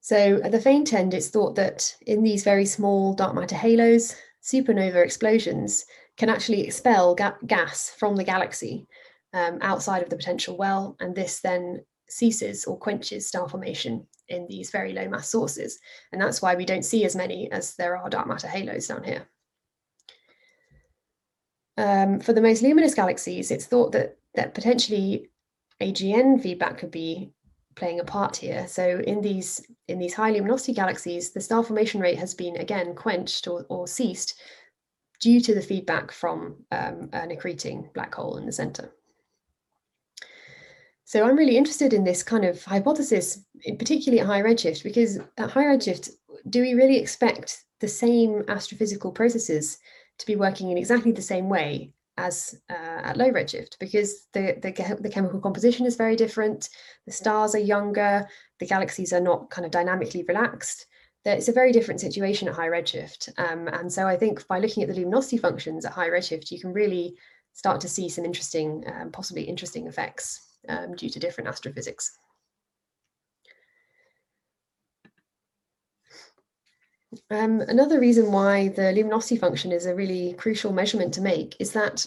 So 0.01 0.39
at 0.41 0.53
the 0.53 0.61
faint 0.61 0.93
end, 0.93 1.13
it's 1.13 1.27
thought 1.27 1.55
that 1.55 1.93
in 2.05 2.23
these 2.23 2.45
very 2.45 2.65
small 2.65 3.13
dark 3.13 3.35
matter 3.35 3.55
halos, 3.55 4.15
supernova 4.41 5.03
explosions 5.03 5.85
can 6.15 6.29
actually 6.29 6.61
expel 6.61 7.13
ga 7.13 7.33
gas 7.45 7.89
from 7.89 8.15
the 8.15 8.23
galaxy 8.23 8.87
um, 9.33 9.59
outside 9.61 10.01
of 10.01 10.09
the 10.09 10.15
potential 10.15 10.55
well, 10.55 10.95
and 11.01 11.13
this 11.13 11.41
then 11.41 11.81
ceases 12.09 12.65
or 12.65 12.77
quenches 12.77 13.27
star 13.27 13.47
formation 13.47 14.05
in 14.29 14.47
these 14.47 14.69
very 14.69 14.93
low 14.93 15.07
mass 15.07 15.29
sources. 15.29 15.79
And 16.11 16.21
that's 16.21 16.41
why 16.41 16.55
we 16.55 16.65
don't 16.65 16.85
see 16.85 17.05
as 17.05 17.15
many 17.15 17.51
as 17.51 17.75
there 17.75 17.97
are 17.97 18.09
dark 18.09 18.27
matter 18.27 18.47
halos 18.47 18.87
down 18.87 19.03
here. 19.03 19.27
Um, 21.77 22.19
for 22.19 22.33
the 22.33 22.41
most 22.41 22.61
luminous 22.61 22.95
galaxies, 22.95 23.51
it's 23.51 23.65
thought 23.65 23.91
that, 23.91 24.17
that 24.35 24.53
potentially 24.53 25.29
AGN 25.81 26.41
feedback 26.41 26.77
could 26.77 26.91
be 26.91 27.31
playing 27.75 27.99
a 27.99 28.03
part 28.03 28.35
here. 28.35 28.67
So 28.67 29.01
in 29.05 29.21
these 29.21 29.65
in 29.87 29.99
these 29.99 30.15
high 30.15 30.31
luminosity 30.31 30.73
galaxies, 30.73 31.31
the 31.31 31.39
star 31.39 31.63
formation 31.63 32.01
rate 32.01 32.17
has 32.17 32.33
been 32.33 32.57
again 32.57 32.95
quenched 32.95 33.47
or, 33.47 33.65
or 33.69 33.87
ceased 33.87 34.39
due 35.21 35.39
to 35.41 35.53
the 35.53 35.61
feedback 35.61 36.11
from 36.11 36.55
um, 36.71 37.09
an 37.13 37.29
accreting 37.29 37.93
black 37.93 38.13
hole 38.13 38.37
in 38.37 38.45
the 38.45 38.51
center. 38.51 38.91
So 41.07 41.23
I'm 41.23 41.37
really 41.37 41.55
interested 41.55 41.93
in 41.93 42.03
this 42.03 42.21
kind 42.21 42.43
of 42.43 42.61
hypothesis, 42.65 43.39
particularly 43.79 44.19
at 44.19 44.27
high 44.27 44.41
redshift, 44.41 44.83
because 44.83 45.17
at 45.37 45.49
high 45.49 45.63
redshift, 45.63 46.09
do 46.49 46.59
we 46.59 46.73
really 46.73 46.97
expect 46.97 47.63
the 47.79 47.87
same 47.87 48.43
astrophysical 48.49 49.15
processes 49.15 49.77
to 50.19 50.25
be 50.25 50.35
working 50.35 50.69
in 50.69 50.77
exactly 50.77 51.13
the 51.13 51.21
same 51.21 51.47
way 51.47 51.93
as 52.17 52.59
uh, 52.69 52.99
at 53.03 53.15
low 53.15 53.31
redshift 53.31 53.79
because 53.79 54.27
the, 54.33 54.57
the, 54.61 54.97
the 54.99 55.09
chemical 55.09 55.39
composition 55.39 55.85
is 55.85 55.95
very 55.95 56.17
different 56.17 56.67
the 57.05 57.11
stars 57.11 57.55
are 57.55 57.59
younger 57.59 58.27
the 58.59 58.65
galaxies 58.65 59.13
are 59.13 59.21
not 59.21 59.49
kind 59.49 59.65
of 59.65 59.71
dynamically 59.71 60.25
relaxed. 60.27 60.87
It's 61.23 61.47
a 61.47 61.53
very 61.53 61.71
different 61.71 62.01
situation 62.01 62.47
at 62.47 62.55
high 62.55 62.69
redshift 62.69 63.29
um, 63.37 63.67
and 63.67 63.93
so 63.93 64.07
i 64.07 64.17
think 64.17 64.45
by 64.47 64.59
looking 64.59 64.81
at 64.81 64.89
the 64.89 64.95
luminosity 64.95 65.37
functions 65.37 65.85
at 65.85 65.93
high 65.93 66.09
redshift 66.09 66.51
you 66.51 66.59
can 66.59 66.73
really 66.73 67.15
start 67.53 67.79
to 67.81 67.87
see 67.87 68.09
some 68.09 68.25
interesting 68.25 68.83
um, 68.87 69.11
possibly 69.11 69.43
interesting 69.43 69.87
effects 69.87 70.47
um, 70.69 70.95
due 70.95 71.09
to 71.09 71.19
different 71.19 71.47
astrophysics 71.47 72.17
Um, 77.29 77.61
another 77.61 77.99
reason 77.99 78.31
why 78.31 78.69
the 78.69 78.91
luminosity 78.91 79.37
function 79.37 79.71
is 79.71 79.85
a 79.85 79.95
really 79.95 80.33
crucial 80.33 80.73
measurement 80.73 81.13
to 81.13 81.21
make 81.21 81.55
is 81.59 81.71
that 81.71 82.05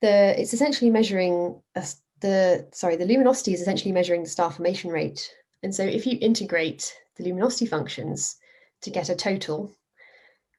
the 0.00 0.40
it's 0.40 0.52
essentially 0.52 0.90
measuring 0.90 1.60
a, 1.74 1.86
the 2.20 2.68
sorry 2.72 2.96
the 2.96 3.06
luminosity 3.06 3.52
is 3.52 3.60
essentially 3.60 3.92
measuring 3.92 4.22
the 4.22 4.28
star 4.28 4.50
formation 4.50 4.90
rate. 4.90 5.32
And 5.62 5.74
so 5.74 5.84
if 5.84 6.06
you 6.06 6.18
integrate 6.20 6.94
the 7.16 7.24
luminosity 7.24 7.66
functions 7.66 8.36
to 8.82 8.90
get 8.90 9.08
a 9.08 9.16
total, 9.16 9.72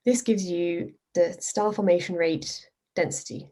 this 0.06 0.22
gives 0.22 0.44
you 0.44 0.94
the 1.16 1.36
star 1.40 1.72
formation 1.72 2.16
rate 2.16 2.70
density 2.96 3.48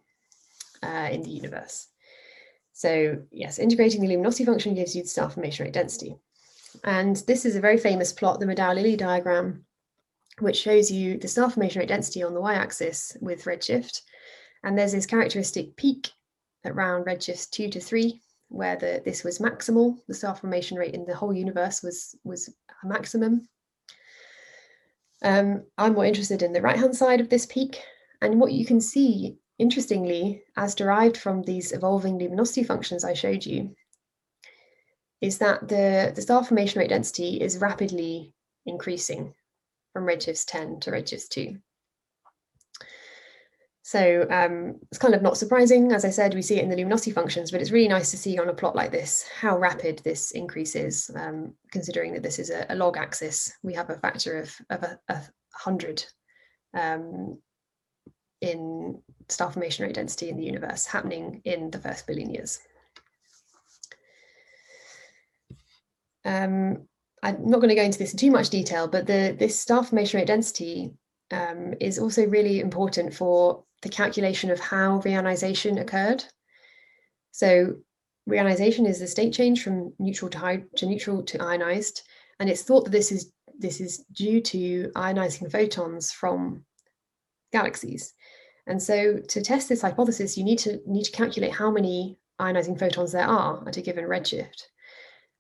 uh, 0.84 1.10
in 1.12 1.22
the 1.24 1.30
universe. 1.30 1.88
So 2.78 3.18
yes, 3.32 3.58
integrating 3.58 4.02
the 4.02 4.08
luminosity 4.08 4.46
function 4.46 4.76
gives 4.76 4.96
you 4.96 5.02
the 5.02 5.10
star 5.10 5.32
formation 5.32 5.66
rate 5.66 5.74
density. 5.74 6.16
And 6.84 7.16
this 7.26 7.44
is 7.44 7.56
a 7.56 7.60
very 7.60 7.80
famous 7.80 8.14
plot, 8.14 8.40
the 8.40 8.46
Madau-Lilly 8.46 8.96
diagram, 8.96 9.66
which 10.42 10.58
shows 10.58 10.92
you 10.92 11.18
the 11.18 11.28
star 11.28 11.50
formation 11.50 11.80
rate 11.80 11.90
density 11.90 12.22
on 12.22 12.36
the 12.36 12.40
y-axis 12.40 13.18
with 13.20 13.46
redshift. 13.46 14.02
And 14.64 14.78
there's 14.78 14.92
this 14.92 15.08
characteristic 15.08 15.76
peak 15.76 16.12
around 16.66 17.06
redshift 17.06 17.50
two 17.50 17.68
to 17.70 17.80
three, 17.80 18.22
where 18.50 18.76
the, 18.76 19.02
this 19.04 19.24
was 19.24 19.40
maximal. 19.40 19.98
The 20.08 20.14
star 20.14 20.36
formation 20.36 20.78
rate 20.78 20.94
in 20.94 21.08
the 21.08 21.16
whole 21.16 21.34
universe 21.34 21.82
was, 21.82 22.16
was 22.24 22.48
a 22.84 22.88
maximum. 22.88 23.50
Um, 25.24 25.64
I'm 25.80 25.94
more 25.94 26.06
interested 26.06 26.44
in 26.44 26.54
the 26.54 26.62
right-hand 26.62 26.96
side 26.96 27.22
of 27.22 27.30
this 27.30 27.48
peak. 27.48 27.82
And 28.22 28.40
what 28.40 28.52
you 28.52 28.68
can 28.68 28.82
see, 28.82 29.40
interestingly, 29.60 30.44
as 30.56 30.76
derived 30.76 31.18
from 31.18 31.42
these 31.42 31.72
evolving 31.72 32.18
luminosity 32.18 32.64
functions 32.64 33.04
I 33.04 33.14
showed 33.14 33.46
you, 33.46 33.76
is 35.22 35.40
that 35.40 35.68
the, 35.68 36.12
the 36.16 36.22
star 36.22 36.44
formation 36.44 36.80
rate 36.80 36.90
density 36.90 37.42
is 37.42 37.58
rapidly 37.58 38.34
increasing 38.66 39.34
from 39.94 40.06
redshifts 40.06 40.46
10 40.46 40.80
to 40.82 40.92
redshifts 40.92 41.28
2. 41.30 41.58
So 43.82 44.28
um, 44.30 44.82
it's 44.92 45.00
kind 45.00 45.14
of 45.14 45.22
not 45.22 45.38
surprising, 45.38 45.94
as 45.94 46.04
I 46.04 46.10
said, 46.10 46.34
we 46.34 46.42
see 46.42 46.58
it 46.58 46.64
in 46.64 46.70
the 46.70 46.76
luminosity 46.76 47.12
functions, 47.12 47.52
but 47.52 47.62
it's 47.62 47.72
really 47.72 47.88
nice 47.88 48.12
to 48.12 48.18
see 48.18 48.38
on 48.38 48.50
a 48.50 48.54
plot 48.54 48.76
like 48.76 48.92
this 48.92 49.26
how 49.40 49.58
rapid 49.58 50.00
this 50.00 50.32
increase 50.32 50.76
is, 50.76 51.10
um, 51.16 51.54
considering 51.72 52.14
that 52.14 52.22
this 52.22 52.38
is 52.38 52.50
a, 52.50 52.66
a, 52.70 52.76
log 52.76 52.98
axis. 52.98 53.50
We 53.64 53.74
have 53.76 53.90
a 53.90 53.96
factor 53.96 54.40
of, 54.40 54.54
of 54.70 54.84
a, 54.84 55.00
a 55.08 55.22
hundred 55.54 56.04
um, 56.74 57.40
in 58.42 59.02
star 59.30 59.52
formation 59.52 59.86
rate 59.86 59.96
density 59.96 60.30
in 60.30 60.38
the 60.38 60.46
universe 60.46 60.86
happening 60.86 61.42
in 61.46 61.72
the 61.72 61.80
first 61.80 62.08
billion 62.08 62.30
years. 62.30 62.60
Um, 66.26 66.88
I'm 67.24 67.48
not 67.48 67.58
going 67.58 67.70
to 67.70 67.76
go 67.76 67.84
into 67.84 67.98
this 67.98 68.12
in 68.12 68.18
too 68.18 68.32
much 68.32 68.50
detail, 68.50 68.88
but 68.88 69.08
the 69.08 69.36
this 69.38 69.60
star 69.60 69.84
formation 69.84 70.20
rate 70.20 70.28
density 70.28 70.92
um, 71.32 71.74
is 71.80 71.98
also 72.00 72.26
really 72.28 72.60
important 72.60 73.14
for 73.14 73.64
the 73.82 73.90
calculation 73.90 74.52
of 74.52 74.60
how 74.60 75.00
reionization 75.02 75.80
occurred. 75.80 76.24
So 77.32 77.76
reionization 78.30 78.88
is 78.88 79.00
the 79.00 79.08
state 79.08 79.34
change 79.34 79.64
from 79.64 79.94
neutral 80.00 80.30
to, 80.32 80.64
to 80.76 80.86
neutral 80.86 81.24
to 81.24 81.42
ionized, 81.42 82.04
and 82.40 82.50
it's 82.50 82.64
thought 82.64 82.84
that 82.86 82.92
this 82.92 83.12
is 83.12 83.32
this 83.58 83.82
is 83.82 84.06
due 84.12 84.40
to 84.42 84.92
ionizing 84.96 85.52
photons 85.52 86.12
from 86.12 86.64
galaxies. 87.52 88.14
And 88.68 88.82
so 88.82 89.20
to 89.20 89.42
test 89.42 89.70
this 89.70 89.82
hypothesis, 89.82 90.38
you 90.38 90.44
need 90.44 90.60
to 90.60 90.80
need 90.86 91.06
to 91.06 91.12
calculate 91.12 91.54
how 91.54 91.72
many 91.72 92.18
ionizing 92.40 92.78
photons 92.78 93.12
there 93.14 93.26
are 93.26 93.64
at 93.68 93.78
a 93.78 93.82
given 93.82 94.06
redshift. 94.06 94.64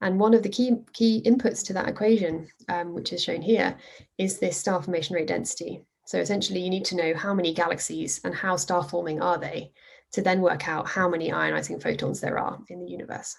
And 0.01 0.19
one 0.19 0.33
of 0.33 0.43
the 0.43 0.49
key, 0.49 0.77
key 0.93 1.21
inputs 1.25 1.65
to 1.65 1.73
that 1.73 1.89
equation, 1.89 2.47
um, 2.69 2.93
which 2.93 3.11
is 3.13 3.23
shown 3.23 3.41
here, 3.41 3.75
is 4.17 4.39
this 4.39 4.57
star 4.57 4.81
formation 4.81 5.15
rate 5.15 5.27
density. 5.27 5.83
So 6.05 6.19
essentially 6.19 6.61
you 6.61 6.69
need 6.69 6.85
to 6.85 6.95
know 6.95 7.13
how 7.15 7.33
many 7.33 7.53
galaxies 7.53 8.21
and 8.23 8.33
how 8.33 8.55
star 8.55 8.83
forming 8.83 9.21
are 9.21 9.37
they 9.37 9.71
to 10.13 10.21
then 10.21 10.41
work 10.41 10.67
out 10.67 10.87
how 10.87 11.09
many 11.09 11.31
ionizing 11.31 11.81
photons 11.81 12.21
there 12.21 12.39
are 12.39 12.59
in 12.69 12.79
the 12.79 12.89
universe. 12.89 13.35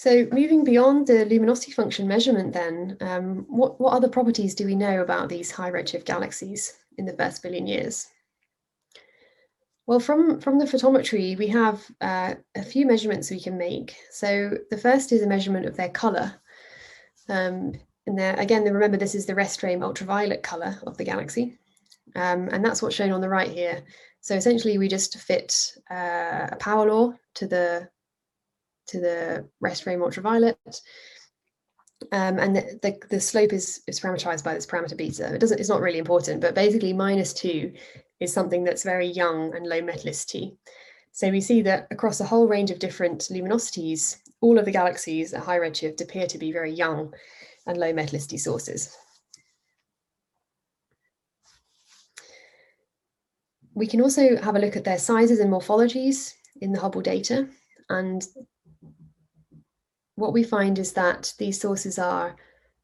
So 0.00 0.28
moving 0.30 0.62
beyond 0.62 1.08
the 1.08 1.24
luminosity 1.24 1.72
function 1.72 2.06
measurement 2.06 2.52
then, 2.52 2.96
um, 3.00 3.44
what, 3.48 3.80
what 3.80 3.94
other 3.94 4.08
properties 4.08 4.54
do 4.54 4.64
we 4.64 4.76
know 4.76 5.02
about 5.02 5.28
these 5.28 5.50
high 5.50 5.72
redshift 5.72 6.04
galaxies 6.04 6.72
in 6.98 7.04
the 7.04 7.14
first 7.14 7.42
billion 7.42 7.66
years? 7.66 8.06
Well, 9.88 9.98
from, 9.98 10.40
from 10.40 10.60
the 10.60 10.66
photometry, 10.66 11.36
we 11.36 11.48
have 11.48 11.84
uh, 12.00 12.34
a 12.54 12.62
few 12.62 12.86
measurements 12.86 13.28
we 13.28 13.40
can 13.40 13.58
make. 13.58 13.96
So 14.12 14.58
the 14.70 14.78
first 14.78 15.10
is 15.10 15.22
a 15.22 15.26
measurement 15.26 15.66
of 15.66 15.76
their 15.76 15.88
color. 15.88 16.32
Um, 17.28 17.72
and 18.06 18.16
there, 18.16 18.36
again, 18.36 18.62
remember 18.62 18.98
this 18.98 19.16
is 19.16 19.26
the 19.26 19.34
restframe 19.34 19.82
ultraviolet 19.82 20.44
color 20.44 20.78
of 20.86 20.96
the 20.96 21.04
galaxy. 21.04 21.58
Um, 22.14 22.48
and 22.52 22.64
that's 22.64 22.82
what's 22.82 22.94
shown 22.94 23.10
on 23.10 23.20
the 23.20 23.28
right 23.28 23.50
here. 23.50 23.82
So 24.20 24.36
essentially 24.36 24.78
we 24.78 24.86
just 24.86 25.18
fit 25.18 25.76
uh, 25.90 26.50
a 26.52 26.56
power 26.60 26.88
law 26.88 27.14
to 27.34 27.48
the 27.48 27.88
to 28.88 29.00
the 29.00 29.48
restframe 29.62 30.02
ultraviolet. 30.02 30.58
Um, 32.12 32.38
and 32.38 32.56
the, 32.56 32.78
the, 32.82 32.98
the, 33.10 33.20
slope 33.20 33.52
is, 33.52 33.82
is 33.88 33.98
parameterized 33.98 34.44
by 34.44 34.54
this 34.54 34.66
parameter 34.66 34.96
beta. 34.96 35.34
It 35.34 35.40
doesn't, 35.40 35.58
it's 35.58 35.68
not 35.68 35.80
really 35.80 35.98
important, 35.98 36.40
but 36.40 36.54
basically 36.54 36.92
minus 36.92 37.32
two 37.32 37.72
is 38.20 38.32
something 38.32 38.62
that's 38.64 38.84
very 38.84 39.06
young 39.06 39.54
and 39.54 39.66
low 39.66 39.80
metallicity. 39.80 40.56
So 41.12 41.30
we 41.30 41.40
see 41.40 41.62
that 41.62 41.88
across 41.90 42.20
a 42.20 42.24
whole 42.24 42.46
range 42.46 42.70
of 42.70 42.78
different 42.78 43.22
luminosities, 43.22 44.18
all 44.40 44.58
of 44.58 44.64
the 44.64 44.70
galaxies 44.70 45.34
at 45.34 45.42
high 45.42 45.58
redshift 45.58 46.00
appear 46.00 46.26
to 46.28 46.38
be 46.38 46.52
very 46.52 46.72
young 46.72 47.12
and 47.66 47.76
low 47.76 47.92
metallicity 47.92 48.38
sources. 48.38 48.96
We 53.74 53.86
can 53.86 54.00
also 54.00 54.36
have 54.36 54.56
a 54.56 54.60
look 54.60 54.76
at 54.76 54.84
their 54.84 54.98
sizes 54.98 55.40
and 55.40 55.52
morphologies 55.52 56.34
in 56.60 56.72
the 56.72 56.80
Hubble 56.80 57.02
data. 57.02 57.48
And 57.88 58.24
what 60.18 60.32
we 60.32 60.42
find 60.42 60.78
is 60.78 60.92
that 60.94 61.32
these 61.38 61.60
sources 61.60 61.98
are 61.98 62.36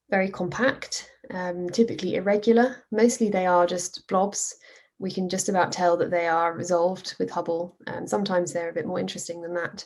very 0.08 0.30
compact, 0.30 1.10
um, 1.30 1.68
typically 1.68 2.14
irregular. 2.14 2.84
Mostly 2.92 3.28
they 3.28 3.46
are 3.46 3.66
just 3.66 4.06
blobs 4.08 4.54
we 4.98 5.10
can 5.10 5.28
just 5.28 5.48
about 5.48 5.72
tell 5.72 5.96
that 5.96 6.10
they 6.10 6.26
are 6.28 6.54
resolved 6.54 7.16
with 7.18 7.30
Hubble. 7.30 7.76
Um, 7.86 8.06
sometimes 8.06 8.52
they're 8.52 8.70
a 8.70 8.74
bit 8.74 8.86
more 8.86 9.00
interesting 9.00 9.42
than 9.42 9.54
that. 9.54 9.84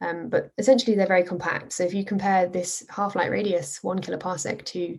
Um, 0.00 0.28
but 0.28 0.52
essentially 0.58 0.96
they're 0.96 1.06
very 1.06 1.24
compact. 1.24 1.72
So 1.72 1.84
if 1.84 1.94
you 1.94 2.04
compare 2.04 2.46
this 2.46 2.84
half-light 2.88 3.30
radius, 3.30 3.82
one 3.82 4.00
kiloparsec, 4.00 4.64
to 4.66 4.98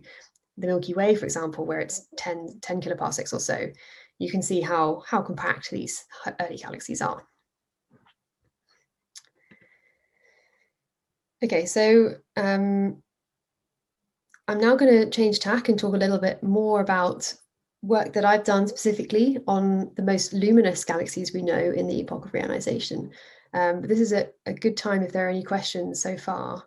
the 0.58 0.66
Milky 0.66 0.94
Way, 0.94 1.14
for 1.14 1.24
example, 1.24 1.64
where 1.64 1.80
it's 1.80 2.06
10, 2.16 2.58
10 2.60 2.80
kiloparsecs 2.80 3.32
or 3.32 3.40
so, 3.40 3.68
you 4.18 4.30
can 4.30 4.42
see 4.42 4.60
how, 4.60 5.02
how 5.06 5.22
compact 5.22 5.70
these 5.70 6.04
early 6.40 6.56
galaxies 6.56 7.02
are. 7.02 7.22
Okay, 11.44 11.66
so 11.66 12.14
um, 12.36 13.02
I'm 14.48 14.58
now 14.58 14.74
going 14.76 14.92
to 14.92 15.10
change 15.10 15.38
tack 15.38 15.68
and 15.68 15.78
talk 15.78 15.94
a 15.94 15.98
little 15.98 16.18
bit 16.18 16.42
more 16.42 16.80
about 16.80 17.32
work 17.82 18.12
that 18.14 18.24
I've 18.24 18.44
done 18.44 18.66
specifically 18.66 19.38
on 19.46 19.90
the 19.96 20.02
most 20.02 20.32
luminous 20.32 20.84
galaxies 20.84 21.32
we 21.34 21.42
know 21.42 21.58
in 21.58 21.86
the 21.86 22.00
epoch 22.00 22.24
of 22.24 22.32
reionization. 22.32 23.10
Um, 23.52 23.80
but 23.80 23.88
this 23.88 24.00
is 24.00 24.12
a, 24.12 24.28
a, 24.46 24.52
good 24.52 24.76
time 24.76 25.02
if 25.02 25.12
there 25.12 25.26
are 25.26 25.30
any 25.30 25.42
questions 25.42 26.02
so 26.02 26.16
far. 26.16 26.64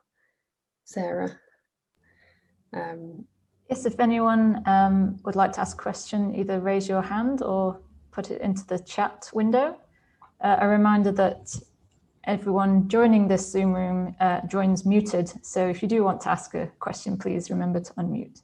Sarah. 0.86 1.38
Um, 2.74 3.26
yes, 3.70 3.86
if 3.86 4.00
anyone 4.00 4.64
um, 4.66 5.18
would 5.24 5.36
like 5.36 5.52
to 5.54 5.62
ask 5.62 5.80
a 5.80 5.82
question, 5.82 6.36
either 6.36 6.60
raise 6.60 6.88
your 6.88 7.02
hand 7.02 7.42
or 7.42 7.80
put 8.12 8.32
it 8.32 8.42
into 8.42 8.66
the 8.66 8.80
chat 8.80 9.30
window. 9.34 9.78
Uh, 10.42 10.58
a 10.60 10.68
reminder 10.68 11.12
that 11.12 11.56
everyone 12.24 12.88
joining 12.88 13.28
this 13.28 13.52
Zoom 13.52 13.74
room 13.74 14.16
uh, 14.20 14.42
joins 14.48 14.86
muted. 14.86 15.32
So 15.46 15.68
if 15.68 15.82
you 15.82 15.88
do 15.88 16.04
want 16.04 16.22
to 16.22 16.30
ask 16.30 16.54
a 16.54 16.68
question, 16.80 17.18
please 17.18 17.50
remember 17.50 17.80
to 17.80 17.94
unmute. 17.94 18.42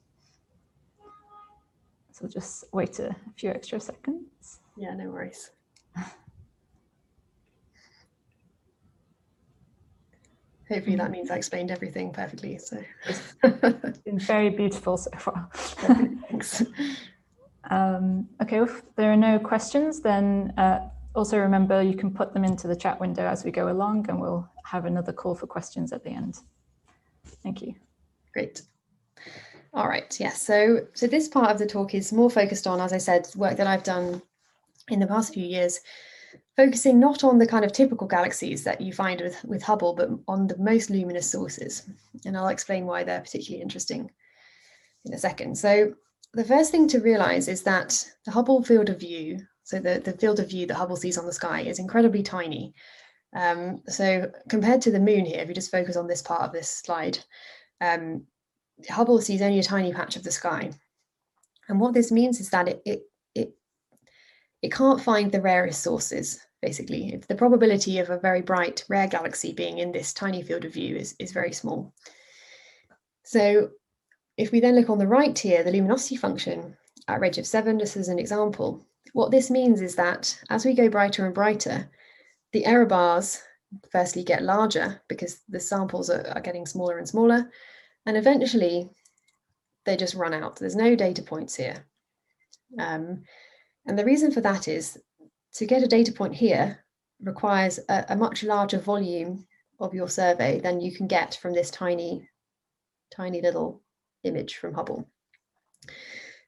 So 2.11 2.27
just 2.27 2.65
wait 2.71 2.97
a 2.99 3.15
few 3.35 3.49
extra 3.49 3.79
seconds. 3.79 4.59
Yeah, 4.77 4.93
no 4.95 5.09
worries. 5.09 5.51
Hopefully 10.69 10.95
that 10.95 11.11
means 11.11 11.29
I 11.29 11.35
explained 11.35 11.69
everything 11.69 12.11
perfectly. 12.11 12.57
So 12.57 12.81
it's 13.43 13.99
been 13.99 14.17
very 14.17 14.49
beautiful 14.49 14.97
so 14.97 15.11
far. 15.17 15.47
Thanks. 15.53 16.63
Um, 17.69 18.29
okay, 18.41 18.61
if 18.61 18.81
there 18.95 19.11
are 19.11 19.17
no 19.17 19.37
questions, 19.37 19.99
then 19.99 20.53
uh, 20.57 20.79
also 21.15 21.37
remember 21.37 21.81
you 21.81 21.95
can 21.95 22.11
put 22.11 22.33
them 22.33 22.43
into 22.43 22.67
the 22.67 22.75
chat 22.75 22.99
window 22.99 23.25
as 23.25 23.43
we 23.43 23.51
go 23.51 23.71
along 23.71 24.09
and 24.09 24.19
we'll 24.19 24.47
have 24.65 24.85
another 24.85 25.13
call 25.13 25.35
for 25.35 25.47
questions 25.47 25.91
at 25.91 26.03
the 26.03 26.11
end. 26.11 26.39
Thank 27.43 27.61
you. 27.61 27.75
Great. 28.33 28.61
All 29.73 29.87
right, 29.87 30.15
yes. 30.19 30.41
So, 30.41 30.87
so 30.93 31.07
this 31.07 31.27
part 31.27 31.51
of 31.51 31.57
the 31.57 31.65
talk 31.65 31.93
is 31.93 32.13
more 32.13 32.29
focused 32.29 32.67
on, 32.67 32.79
as 32.79 32.93
I 32.93 32.97
said, 32.97 33.27
work 33.35 33.57
that 33.57 33.67
I've 33.67 33.83
done 33.83 34.21
in 34.89 34.99
the 34.99 35.07
past 35.07 35.33
few 35.33 35.45
years, 35.45 35.79
focusing 36.55 36.99
not 36.99 37.23
on 37.23 37.37
the 37.37 37.47
kind 37.47 37.65
of 37.65 37.71
typical 37.71 38.07
galaxies 38.07 38.63
that 38.63 38.79
you 38.79 38.93
find 38.93 39.19
with, 39.19 39.43
with 39.43 39.63
Hubble, 39.63 39.93
but 39.93 40.09
on 40.27 40.47
the 40.47 40.57
most 40.57 40.89
luminous 40.89 41.29
sources. 41.29 41.89
And 42.25 42.37
I'll 42.37 42.47
explain 42.47 42.85
why 42.85 43.03
they're 43.03 43.21
particularly 43.21 43.61
interesting 43.61 44.11
in 45.03 45.13
a 45.13 45.17
second. 45.17 45.57
So 45.57 45.93
the 46.33 46.43
first 46.43 46.71
thing 46.71 46.87
to 46.89 46.99
realize 46.99 47.47
is 47.47 47.63
that 47.63 48.09
the 48.25 48.31
Hubble 48.31 48.63
field 48.63 48.89
of 48.89 48.99
view, 48.99 49.39
so 49.65 49.79
the, 49.79 49.99
the 49.99 50.13
field 50.13 50.39
of 50.39 50.49
view 50.49 50.67
that 50.67 50.75
Hubble 50.75 50.95
sees 50.95 51.17
on 51.17 51.25
the 51.25 51.33
sky 51.33 51.61
is 51.61 51.79
incredibly 51.79 52.21
tiny. 52.21 52.75
Um, 53.35 53.81
so 53.87 54.31
compared 54.47 54.79
to 54.83 54.91
the 54.91 54.99
moon 54.99 55.25
here, 55.25 55.41
if 55.41 55.49
you 55.49 55.55
just 55.55 55.71
focus 55.71 55.97
on 55.97 56.07
this 56.07 56.21
part 56.21 56.43
of 56.43 56.53
this 56.53 56.69
slide, 56.69 57.17
um, 57.81 58.25
Hubble 58.87 59.19
sees 59.19 59.41
only 59.41 59.57
a 59.57 59.63
tiny 59.63 59.91
patch 59.91 60.15
of 60.15 60.23
the 60.23 60.31
sky. 60.31 60.69
And 61.67 61.79
what 61.79 61.95
this 61.95 62.11
means 62.11 62.39
is 62.39 62.51
that 62.51 62.67
it, 62.67 62.81
it, 62.85 63.01
it, 63.33 63.55
it 64.61 64.71
can't 64.71 65.01
find 65.01 65.31
the 65.31 65.41
rarest 65.41 65.81
sources, 65.81 66.39
basically. 66.61 67.15
If 67.15 67.25
the 67.25 67.33
probability 67.33 67.97
of 67.97 68.11
a 68.11 68.19
very 68.19 68.43
bright, 68.43 68.85
rare 68.87 69.07
galaxy 69.07 69.51
being 69.51 69.79
in 69.79 69.91
this 69.91 70.13
tiny 70.13 70.43
field 70.43 70.63
of 70.63 70.73
view 70.73 70.95
is, 70.95 71.15
is 71.17 71.31
very 71.31 71.51
small. 71.51 71.91
So 73.23 73.71
if 74.37 74.51
we 74.51 74.59
then 74.59 74.75
look 74.75 74.91
on 74.91 74.99
the 74.99 75.07
right 75.07 75.37
here, 75.37 75.63
the 75.63 75.71
luminosity 75.71 76.17
function 76.17 76.77
at 77.07 77.19
redshift 77.19 77.47
7, 77.47 77.79
just 77.79 77.97
as 77.97 78.09
an 78.09 78.19
example, 78.19 78.85
what 79.15 79.31
this 79.31 79.49
means 79.49 79.81
is 79.81 79.95
that 79.95 80.37
as 80.49 80.65
we 80.65 80.73
go 80.73 80.89
brighter 80.89 81.25
and 81.25 81.33
brighter, 81.33 81.89
the 82.51 82.65
error 82.65 82.85
bars 82.85 83.41
firstly 83.89 84.25
get 84.25 84.43
larger 84.43 85.01
because 85.07 85.39
the 85.47 85.59
samples 85.61 86.09
are, 86.09 86.27
are 86.35 86.41
getting 86.41 86.65
smaller 86.65 86.97
and 86.97 87.07
smaller, 87.07 87.49
and 88.05 88.17
eventually 88.17 88.89
they 89.85 89.95
just 89.95 90.15
run 90.15 90.33
out. 90.33 90.57
There's 90.57 90.75
no 90.75 90.97
data 90.97 91.21
points 91.21 91.55
here. 91.55 91.85
Um, 92.77 93.23
and 93.85 93.97
the 93.97 94.03
reason 94.03 94.31
for 94.31 94.41
that 94.41 94.67
is 94.67 94.97
to 95.53 95.65
get 95.65 95.81
a 95.81 95.87
data 95.87 96.11
point 96.11 96.35
here 96.35 96.83
requires 97.21 97.79
a, 97.87 98.03
a, 98.09 98.15
much 98.17 98.43
larger 98.43 98.79
volume 98.79 99.47
of 99.79 99.93
your 99.93 100.09
survey 100.09 100.59
than 100.59 100.81
you 100.81 100.93
can 100.93 101.07
get 101.07 101.39
from 101.41 101.53
this 101.53 101.71
tiny 101.71 102.27
tiny 103.15 103.41
little 103.41 103.81
image 104.25 104.57
from 104.57 104.73
Hubble. 104.73 105.07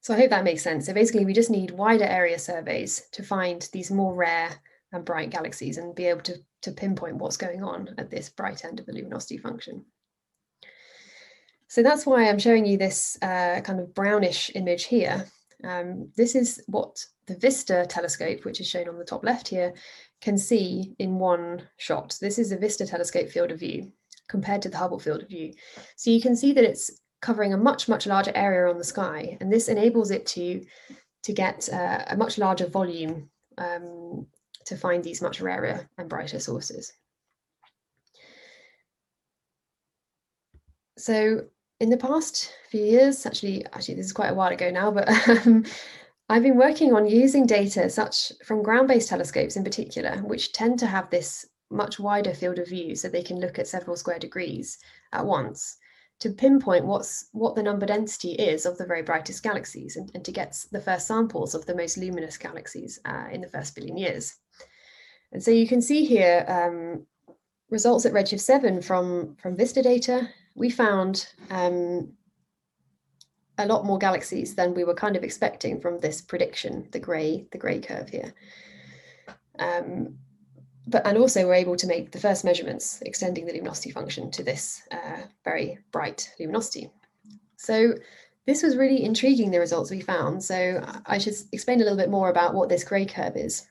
So 0.01 0.13
I 0.13 0.17
hope 0.17 0.29
that 0.29 0.43
makes 0.43 0.61
sense. 0.61 0.85
So 0.85 0.93
basically, 0.93 1.25
we 1.25 1.33
just 1.33 1.49
need 1.49 1.71
wider 1.71 2.05
area 2.05 2.39
surveys 2.39 3.07
to 3.11 3.23
find 3.23 3.67
these 3.73 3.91
more 3.91 4.15
rare 4.15 4.51
and 4.91 5.03
bright 5.03 5.29
galaxies 5.29 5.77
and 5.77 5.95
be 5.95 6.05
able 6.05 6.21
to, 6.21 6.35
to 6.61 6.71
pinpoint 6.71 7.17
what's 7.17 7.37
going 7.37 7.63
on 7.63 7.93
at 7.97 8.09
this 8.09 8.29
bright 8.29 8.63
end 8.63 8.79
of 8.79 8.85
the 8.85 8.93
luminosity 8.93 9.37
function. 9.37 9.83
So 11.67 11.83
that's 11.83 12.05
why 12.05 12.29
I'm 12.29 12.39
showing 12.39 12.65
you 12.65 12.77
this 12.77 13.17
uh, 13.21 13.59
kind 13.61 13.79
of 13.79 13.93
brownish 13.93 14.51
image 14.55 14.85
here. 14.85 15.25
Um, 15.63 16.11
this 16.15 16.35
is 16.35 16.63
what 16.67 17.03
the 17.25 17.35
VISTA 17.35 17.87
telescope, 17.89 18.45
which 18.45 18.61
is 18.61 18.69
shown 18.69 18.87
on 18.87 18.97
the 18.97 19.03
top 19.03 19.23
left 19.23 19.47
here, 19.47 19.73
can 20.21 20.37
see 20.37 20.95
in 20.99 21.19
one 21.19 21.67
shot. 21.77 22.17
This 22.21 22.39
is 22.39 22.51
a 22.51 22.57
VISTA 22.57 22.85
telescope 22.85 23.29
field 23.29 23.51
of 23.51 23.59
view 23.59 23.91
compared 24.29 24.61
to 24.61 24.69
the 24.69 24.77
Hubble 24.77 24.99
field 24.99 25.23
of 25.23 25.29
view. 25.29 25.53
So 25.95 26.09
you 26.09 26.21
can 26.21 26.35
see 26.35 26.53
that 26.53 26.63
it's 26.63 27.01
covering 27.21 27.53
a 27.53 27.57
much, 27.57 27.89
much 27.89 28.07
larger 28.07 28.31
area 28.35 28.69
on 28.69 28.77
the 28.77 28.83
sky, 28.83 29.37
and 29.39 29.51
this 29.51 29.67
enables 29.67 30.11
it 30.11 30.25
to, 30.27 30.65
to 31.23 31.33
get 31.33 31.67
uh, 31.71 32.03
a 32.07 32.17
much 32.17 32.37
larger 32.37 32.67
volume 32.67 33.29
um, 33.57 34.27
to 34.65 34.77
find 34.77 35.03
these 35.03 35.21
much 35.21 35.41
rarer 35.41 35.87
and 35.97 36.09
brighter 36.09 36.39
sources. 36.39 36.93
So 40.97 41.45
in 41.79 41.89
the 41.89 41.97
past 41.97 42.53
few 42.69 42.83
years, 42.83 43.25
actually, 43.25 43.65
actually 43.67 43.95
this 43.95 44.07
is 44.07 44.13
quite 44.13 44.31
a 44.31 44.35
while 44.35 44.51
ago 44.51 44.69
now, 44.69 44.91
but 44.91 45.09
um, 45.45 45.65
I've 46.29 46.43
been 46.43 46.57
working 46.57 46.93
on 46.93 47.07
using 47.07 47.45
data 47.45 47.89
such 47.89 48.31
from 48.45 48.63
ground-based 48.63 49.09
telescopes 49.09 49.55
in 49.55 49.63
particular, 49.63 50.17
which 50.17 50.51
tend 50.51 50.79
to 50.79 50.87
have 50.87 51.09
this 51.09 51.45
much 51.69 51.99
wider 51.99 52.33
field 52.33 52.59
of 52.59 52.67
view 52.67 52.95
so 52.95 53.07
they 53.07 53.23
can 53.23 53.39
look 53.39 53.59
at 53.59 53.67
several 53.67 53.95
square 53.95 54.19
degrees 54.19 54.77
at 55.13 55.25
once 55.25 55.77
to 56.19 56.31
pinpoint 56.31 56.85
what's 56.85 57.29
what 57.31 57.55
the 57.55 57.63
number 57.63 57.85
density 57.85 58.31
is 58.31 58.65
of 58.65 58.77
the 58.77 58.85
very 58.85 59.03
brightest 59.03 59.43
galaxies 59.43 59.95
and, 59.95 60.09
and 60.15 60.25
to 60.25 60.31
get 60.31 60.57
the 60.71 60.81
first 60.81 61.07
samples 61.07 61.53
of 61.53 61.65
the 61.65 61.75
most 61.75 61.97
luminous 61.97 62.37
galaxies 62.37 62.99
uh, 63.05 63.25
in 63.31 63.41
the 63.41 63.49
first 63.49 63.75
billion 63.75 63.97
years. 63.97 64.35
And 65.31 65.43
so 65.43 65.51
you 65.51 65.67
can 65.67 65.81
see 65.81 66.05
here 66.05 66.45
um, 66.47 67.05
results 67.69 68.05
at 68.05 68.13
Redshift 68.13 68.39
7 68.39 68.81
from, 68.81 69.35
from 69.35 69.57
VISTA 69.57 69.83
data. 69.83 70.29
We 70.55 70.69
found 70.69 71.27
um, 71.49 72.13
a 73.57 73.67
lot 73.67 73.85
more 73.85 73.97
galaxies 73.97 74.55
than 74.55 74.73
we 74.73 74.83
were 74.83 74.93
kind 74.93 75.15
of 75.15 75.23
expecting 75.23 75.81
from 75.81 75.99
this 75.99 76.21
prediction, 76.21 76.87
the 76.91 76.99
grey, 76.99 77.47
the 77.51 77.57
grey 77.57 77.79
curve 77.79 78.09
here. 78.09 78.33
Um, 79.59 80.17
but 80.87 81.05
and 81.05 81.17
also 81.17 81.45
we're 81.45 81.53
able 81.53 81.75
to 81.75 81.87
make 81.87 82.11
the 82.11 82.19
first 82.19 82.45
measurements 82.45 83.01
extending 83.01 83.45
the 83.45 83.53
luminosity 83.53 83.91
function 83.91 84.31
to 84.31 84.43
this 84.43 84.81
uh, 84.91 85.21
very 85.43 85.77
bright 85.91 86.31
luminosity. 86.39 86.89
So 87.57 87.93
this 88.45 88.63
was 88.63 88.77
really 88.77 89.03
intriguing, 89.03 89.51
the 89.51 89.59
results 89.59 89.91
we 89.91 89.99
found. 89.99 90.41
So 90.41 90.81
I 91.05 91.17
should 91.17 91.35
explain 91.51 91.81
a 91.81 91.83
little 91.83 91.97
bit 91.97 92.09
more 92.09 92.29
about 92.29 92.53
what 92.53 92.69
this 92.69 92.83
grey 92.83 93.05
curve 93.05 93.35
is. 93.35 93.67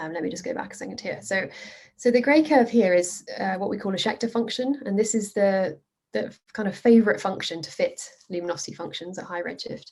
Um, 0.00 0.12
let 0.12 0.22
me 0.22 0.30
just 0.30 0.44
go 0.44 0.54
back 0.54 0.72
a 0.72 0.76
second 0.76 1.00
here. 1.00 1.20
So, 1.20 1.48
so 1.96 2.10
the 2.10 2.22
grey 2.22 2.42
curve 2.44 2.70
here 2.70 2.94
is 2.94 3.24
uh, 3.38 3.56
what 3.56 3.68
we 3.68 3.76
call 3.76 3.92
a 3.92 3.98
Schechter 3.98 4.30
function, 4.30 4.80
and 4.86 4.98
this 4.98 5.14
is 5.14 5.34
the, 5.34 5.78
the 6.12 6.34
kind 6.52 6.68
of 6.68 6.76
favorite 6.76 7.20
function 7.20 7.60
to 7.60 7.70
fit 7.70 8.00
luminosity 8.30 8.72
functions 8.72 9.18
at 9.18 9.24
high 9.24 9.42
redshift. 9.42 9.90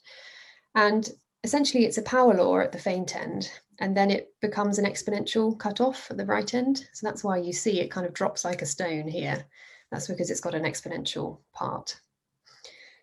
And 0.74 1.10
essentially 1.44 1.84
it's 1.84 1.98
a 1.98 2.02
power 2.02 2.34
law 2.34 2.58
at 2.58 2.72
the 2.72 2.78
faint 2.78 3.16
end 3.16 3.50
and 3.78 3.96
then 3.96 4.10
it 4.10 4.34
becomes 4.40 4.78
an 4.78 4.84
exponential 4.84 5.58
cutoff 5.58 6.10
at 6.10 6.16
the 6.16 6.26
right 6.26 6.52
end. 6.54 6.88
So 6.92 7.06
that's 7.06 7.24
why 7.24 7.38
you 7.38 7.52
see 7.52 7.80
it 7.80 7.90
kind 7.90 8.06
of 8.06 8.12
drops 8.12 8.44
like 8.44 8.62
a 8.62 8.66
stone 8.66 9.08
here. 9.08 9.44
That's 9.90 10.06
because 10.06 10.30
it's 10.30 10.40
got 10.40 10.54
an 10.54 10.64
exponential 10.64 11.38
part. 11.54 11.98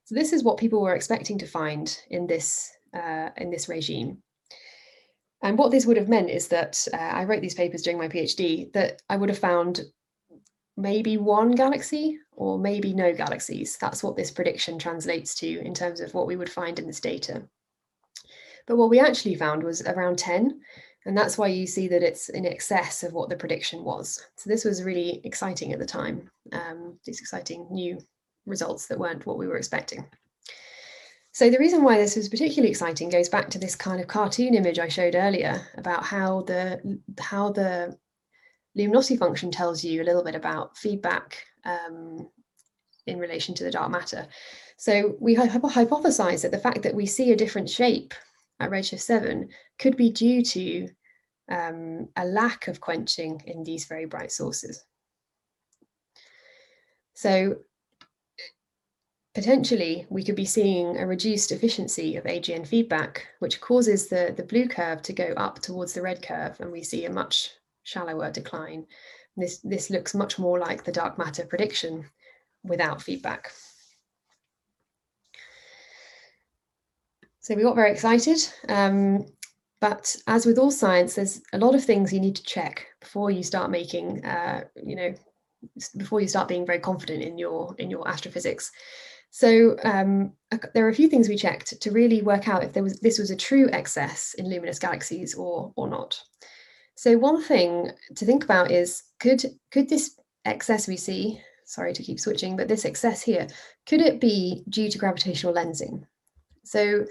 So 0.06 0.16
this 0.16 0.32
is 0.32 0.44
what 0.44 0.58
people 0.58 0.82
were 0.82 0.96
expecting 0.96 1.38
to 1.40 1.48
find 1.48 2.00
in 2.10 2.28
this, 2.28 2.72
uh, 2.94 3.30
in 3.38 3.50
this 3.50 3.68
regime. 3.68 4.20
And 5.42 5.58
what 5.58 5.72
this 5.72 5.86
would 5.86 5.98
have 5.98 6.10
meant 6.10 6.30
is 6.30 6.48
that 6.48 6.88
uh, 6.94 6.98
I 6.98 7.26
wrote 7.26 7.42
these 7.42 7.56
papers 7.56 7.82
during 7.82 7.98
my 7.98 8.08
PhD 8.08 8.72
that 8.74 9.02
I 9.10 9.18
would 9.18 9.30
have 9.30 9.38
found 9.38 9.82
maybe 10.78 11.18
one 11.18 11.52
galaxy 11.52 12.20
or 12.32 12.58
maybe 12.58 12.94
no 12.94 13.14
galaxies. 13.14 13.78
That's 13.78 14.04
what 14.04 14.16
this 14.16 14.32
prediction 14.32 14.80
translates 14.80 15.36
to 15.36 15.60
in 15.60 15.74
terms 15.74 16.00
of 16.00 16.14
what 16.14 16.28
we 16.28 16.36
would 16.36 16.50
find 16.50 16.80
in 16.80 16.88
this 16.88 17.02
data. 17.02 17.44
But 18.68 18.78
what 18.78 18.90
we 18.90 19.00
actually 19.00 19.36
found 19.36 19.64
was 19.64 19.82
around 19.82 20.20
10. 20.20 20.60
And 21.06 21.18
that's 21.18 21.38
why 21.38 21.48
you 21.48 21.66
see 21.66 21.88
that 21.88 22.04
it's 22.04 22.28
in 22.30 22.46
excess 22.46 23.02
of 23.02 23.14
what 23.14 23.30
the 23.30 23.38
prediction 23.38 23.84
was. 23.84 24.26
So 24.36 24.50
this 24.50 24.66
was 24.66 24.84
really 24.84 25.22
exciting 25.24 25.72
at 25.72 25.80
the 25.80 25.86
time, 25.86 26.30
um, 26.52 27.00
these 27.06 27.22
exciting 27.22 27.66
new 27.72 27.98
results 28.46 28.88
that 28.88 29.00
weren't 29.00 29.26
what 29.26 29.38
we 29.38 29.48
were 29.48 29.56
expecting. 29.56 30.06
So 31.32 31.50
the 31.50 31.60
reason 31.60 31.84
why 31.84 31.98
this 31.98 32.16
was 32.16 32.30
particularly 32.30 32.72
exciting 32.72 33.10
goes 33.10 33.30
back 33.30 33.50
to 33.52 33.60
this 33.60 33.76
kind 33.76 34.02
of 34.02 34.08
cartoon 34.08 34.54
image 34.54 34.80
I 34.80 34.88
showed 34.88 35.16
earlier 35.16 35.62
about 35.78 36.04
how 36.04 36.42
the 36.42 37.00
how 37.20 37.52
the 37.52 37.96
luminosity 38.76 39.18
function 39.18 39.52
tells 39.52 39.84
you 39.84 40.02
a 40.02 40.04
little 40.04 40.24
bit 40.24 40.36
about 40.36 40.76
feedback 40.78 41.46
um, 41.64 42.28
in 43.06 43.20
relation 43.20 43.54
to 43.56 43.64
the 43.64 43.72
dark 43.72 43.92
matter. 43.92 44.28
So 44.78 45.16
we 45.20 45.36
hypothesized 45.36 46.42
that 46.42 46.52
the 46.52 46.58
fact 46.58 46.82
that 46.82 46.96
we 46.96 47.06
see 47.06 47.32
a 47.32 47.36
different 47.36 47.70
shape 47.70 48.14
at 48.60 48.70
redshift 48.70 49.02
7 49.02 49.50
could 49.80 49.98
be 49.98 50.10
due 50.10 50.42
to 50.44 50.88
um, 51.50 52.10
a 52.16 52.26
lack 52.26 52.68
of 52.68 52.82
quenching 52.82 53.42
in 53.46 53.64
these 53.64 53.86
very 53.86 54.06
bright 54.06 54.32
sources. 54.32 54.84
So 57.14 57.58
potentially 59.34 60.06
we 60.10 60.24
could 60.24 60.36
be 60.36 60.46
seeing 60.46 60.98
a 60.98 61.08
reduced 61.08 61.52
efficiency 61.52 62.16
of 62.18 62.26
AGN 62.26 62.68
feedback, 62.68 63.28
which 63.40 63.62
causes 63.62 64.08
the, 64.08 64.34
the 64.36 64.44
blue 64.44 64.68
curve 64.68 65.02
to 65.04 65.14
go 65.14 65.34
up 65.38 65.60
towards 65.60 65.94
the 65.94 66.02
red 66.02 66.22
curve 66.22 66.60
and 66.60 66.72
we 66.72 66.84
see 66.84 67.06
a 67.06 67.14
much 67.14 67.52
shallower 67.84 68.32
decline. 68.32 68.86
This, 69.36 69.60
this 69.60 69.90
looks 69.90 70.16
much 70.16 70.40
more 70.40 70.60
like 70.60 70.84
the 70.84 70.92
dark 70.92 71.18
matter 71.18 71.46
prediction 71.46 72.06
without 72.64 73.02
feedback. 73.02 73.52
So 77.48 77.56
we 77.56 77.64
got 77.64 77.78
very 77.78 77.94
excited. 77.94 78.40
Um, 78.68 79.26
but 79.80 80.14
as 80.28 80.46
with 80.46 80.58
all 80.58 80.70
science, 80.70 81.16
there's 81.16 81.42
a 81.54 81.58
lot 81.58 81.76
of 81.76 81.86
things 81.86 82.12
you 82.12 82.20
need 82.20 82.36
to 82.36 82.44
check 82.44 82.86
before 83.00 83.32
you 83.32 83.42
start 83.42 83.72
making, 83.72 84.26
uh, 84.26 84.66
you 84.76 84.98
know, 84.98 85.14
before 85.96 86.20
you 86.20 86.28
start 86.28 86.50
being 86.50 86.66
very 86.66 86.80
confident 86.80 87.24
in 87.24 87.38
your 87.38 87.74
in 87.78 87.90
your 87.90 88.06
astrophysics. 88.06 88.70
So 89.30 89.78
um, 89.86 90.34
there 90.74 90.86
are 90.86 90.90
a 90.90 90.94
few 90.94 91.08
things 91.08 91.30
we 91.30 91.38
checked 91.38 91.80
to 91.80 91.92
really 91.92 92.22
work 92.22 92.50
out 92.50 92.66
if 92.66 92.74
there 92.74 92.84
was 92.84 93.00
this 93.00 93.18
was 93.18 93.32
a 93.32 93.36
true 93.38 93.70
excess 93.72 94.34
in 94.34 94.50
luminous 94.50 94.78
galaxies 94.78 95.34
or 95.34 95.72
or 95.78 95.88
not. 95.88 96.22
So 96.96 97.18
one 97.18 97.42
thing 97.42 97.92
to 98.14 98.26
think 98.26 98.44
about 98.44 98.72
is 98.72 99.04
could 99.22 99.46
could 99.72 99.88
this 99.88 100.20
excess 100.44 100.86
we 100.86 100.98
see, 100.98 101.40
sorry 101.64 101.94
to 101.94 102.04
keep 102.04 102.20
switching, 102.20 102.58
but 102.58 102.68
this 102.68 102.84
excess 102.84 103.22
here, 103.22 103.48
could 103.86 104.02
it 104.02 104.20
be 104.20 104.66
due 104.68 104.90
to 104.90 104.98
gravitational 104.98 105.54
lensing? 105.54 106.04
So 106.66 107.06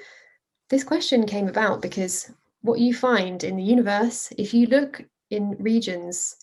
this 0.68 0.84
question 0.84 1.26
came 1.26 1.48
about 1.48 1.80
because 1.80 2.32
what 2.62 2.80
you 2.80 2.92
find 2.92 3.44
in 3.44 3.56
the 3.56 3.62
universe, 3.62 4.32
if 4.36 4.52
you 4.52 4.66
look 4.66 5.02
in 5.30 5.56
regions 5.58 6.36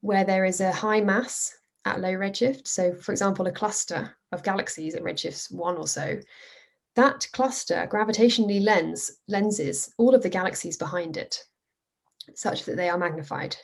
where 0.00 0.24
there 0.24 0.44
is 0.44 0.60
a 0.60 0.72
high 0.72 1.00
mass 1.00 1.54
at 1.84 2.00
low 2.00 2.12
redshift, 2.12 2.66
so 2.66 2.94
for 2.94 3.12
example, 3.12 3.46
a 3.46 3.52
cluster 3.52 4.16
of 4.32 4.42
galaxies 4.42 4.94
at 4.94 5.02
redshifts 5.02 5.52
one 5.52 5.76
or 5.76 5.86
so, 5.86 6.18
that 6.94 7.26
cluster 7.32 7.86
gravitationally 7.90 8.62
lens 8.62 9.10
lenses 9.28 9.92
all 9.98 10.14
of 10.14 10.22
the 10.22 10.30
galaxies 10.30 10.78
behind 10.78 11.18
it 11.18 11.44
such 12.34 12.64
that 12.64 12.76
they 12.76 12.88
are 12.88 12.98
magnified. 12.98 13.56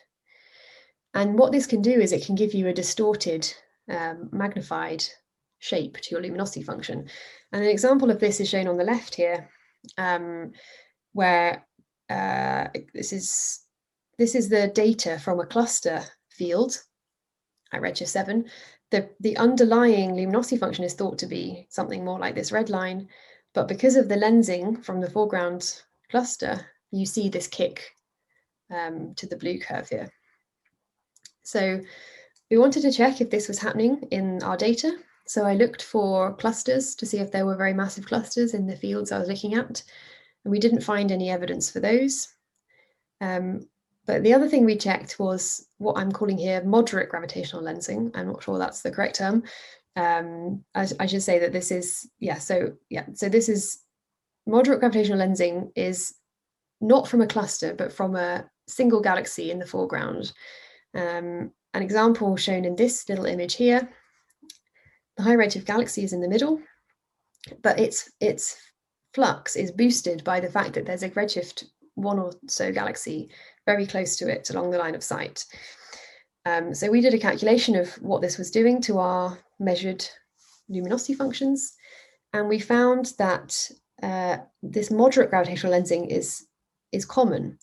And 1.14 1.38
what 1.38 1.53
this 1.53 1.66
can 1.66 1.83
do 1.83 1.92
is 1.92 2.12
it 2.12 2.25
can 2.25 2.35
give 2.35 2.55
you 2.55 2.68
a 2.68 2.75
distorted, 2.75 3.53
um, 3.88 4.29
magnified 4.33 5.05
shape 5.59 5.98
to 5.98 6.11
your 6.11 6.20
luminosity 6.20 6.62
function. 6.62 7.09
And 7.53 7.62
an 7.62 7.70
example 7.70 8.11
of 8.11 8.20
this 8.20 8.40
is 8.40 8.48
shown 8.48 8.68
on 8.68 8.77
the 8.77 8.85
left 8.85 9.14
here 9.14 9.48
um, 9.99 10.53
where 11.12 11.66
uh, 12.11 12.68
this 12.95 13.12
is 13.12 13.61
this 14.18 14.35
is 14.35 14.49
the 14.49 14.68
data 14.68 15.18
from 15.18 15.41
a 15.41 15.47
cluster 15.47 16.03
field 16.30 16.83
at 17.72 17.80
redshift 17.80 18.09
7. 18.09 18.45
The, 18.91 19.09
the 19.20 19.37
underlying 19.39 20.14
luminosity 20.14 20.59
function 20.59 20.85
is 20.85 20.95
thought 20.95 21.18
to 21.18 21.26
be 21.26 21.66
something 21.70 22.05
more 22.05 22.18
like 22.18 22.35
this 22.35 22.53
red 22.53 22.68
line, 22.68 23.09
but 23.55 23.68
because 23.68 23.97
of 23.97 24.09
the 24.09 24.16
lensing 24.16 24.85
from 24.85 25.01
the 25.01 25.11
foreground 25.11 25.83
cluster, 26.11 26.66
you 26.91 27.07
see 27.07 27.28
this 27.28 27.49
kick 27.49 27.91
um, 28.70 29.14
to 29.16 29.26
the 29.26 29.37
blue 29.37 29.59
curve 29.59 29.89
here. 29.89 30.11
So 31.43 31.80
we 32.51 32.59
wanted 32.59 32.83
to 32.83 32.93
check 32.93 33.20
if 33.20 33.30
this 33.30 33.49
was 33.49 33.59
happening 33.59 34.07
in 34.11 34.43
our 34.43 34.57
data. 34.57 34.93
So 35.27 35.45
I 35.45 35.55
looked 35.55 35.83
for 35.83 36.35
clusters 36.35 36.95
to 36.97 37.07
see 37.07 37.18
if 37.18 37.31
there 37.31 37.47
were 37.47 37.57
very 37.57 37.75
massive 37.75 38.07
clusters 38.07 38.55
in 38.55 38.66
the 38.66 38.77
fields 38.77 39.12
I 39.12 39.18
was 39.18 39.29
looking 39.29 39.55
at, 39.55 39.83
and 40.45 40.51
we 40.51 40.59
didn't 40.59 40.83
find 40.83 41.11
any 41.11 41.31
evidence 41.31 41.70
for 41.70 41.81
those. 41.81 42.29
Um, 43.20 43.68
but 44.05 44.25
the 44.25 44.35
other 44.35 44.49
thing 44.49 44.64
we 44.64 44.77
checked 44.77 45.20
was 45.20 45.68
what 45.79 45.97
I'm 45.97 46.11
calling 46.11 46.37
here 46.37 46.64
moderate 46.64 47.09
gravitational 47.09 47.62
lensing. 47.62 48.11
I'm 48.14 48.27
not 48.27 48.43
sure 48.43 48.59
that's 48.59 48.83
the 48.83 48.91
correct 48.91 49.16
term, 49.16 49.45
um, 49.97 50.64
I, 50.75 50.89
I 51.01 51.07
should 51.07 51.23
say 51.23 51.39
that 51.41 51.53
this 51.53 51.70
is, 51.70 52.09
yeah, 52.18 52.39
so 52.39 52.73
yeah, 52.89 53.07
so 53.14 53.29
this 53.29 53.49
is 53.49 53.79
moderate 54.47 54.81
gravitational 54.81 55.18
lensing 55.18 55.70
is 55.77 56.14
not 56.81 57.07
from 57.07 57.20
a 57.20 57.27
cluster, 57.27 57.75
but 57.75 57.93
from 57.93 58.16
a 58.16 58.49
single 58.66 59.01
galaxy 59.01 59.51
in 59.51 59.59
the 59.59 59.66
foreground. 59.66 60.33
Um, 60.95 61.53
an 61.75 61.83
example 61.83 62.37
shown 62.37 62.64
in 62.64 62.77
this 62.77 63.09
little 63.09 63.27
image 63.27 63.55
here, 63.55 63.89
the 65.17 65.23
high 65.23 65.37
redshift 65.37 65.67
galaxy 65.67 66.05
is 66.05 66.13
in 66.13 66.21
the 66.21 66.29
middle, 66.29 66.61
but 67.63 67.79
its, 67.79 68.11
its 68.21 68.57
flux 69.15 69.57
is 69.57 69.71
boosted 69.71 70.25
by 70.25 70.41
the 70.41 70.51
fact 70.51 70.75
that 70.75 70.87
there's 70.87 71.03
a 71.03 71.11
redshift 71.11 71.65
one 71.95 72.19
or 72.19 72.33
so 72.49 72.73
galaxy 72.73 73.29
very 73.67 73.87
close 73.87 74.17
to 74.17 74.31
it 74.31 74.51
along 74.51 74.71
the 74.71 74.79
line 74.79 74.95
of 74.95 75.05
sight. 75.05 75.45
Um, 76.45 76.75
so 76.75 76.91
we 76.91 77.01
did 77.01 77.15
a 77.15 77.19
calculation 77.19 77.77
of 77.77 77.93
what 78.03 78.23
this 78.23 78.39
was 78.39 78.51
doing 78.51 78.81
to 78.83 78.99
our 78.99 79.39
measured 79.61 80.05
luminosity 80.69 81.15
functions, 81.15 81.75
and 82.33 82.49
we 82.49 82.59
found 82.59 83.13
that 83.19 83.71
uh, 84.03 84.39
this 84.63 84.91
moderate 84.91 85.31
gravitational 85.31 85.73
lensing 85.73 86.09
is, 86.09 86.47
is 86.91 87.05
common, 87.05 87.59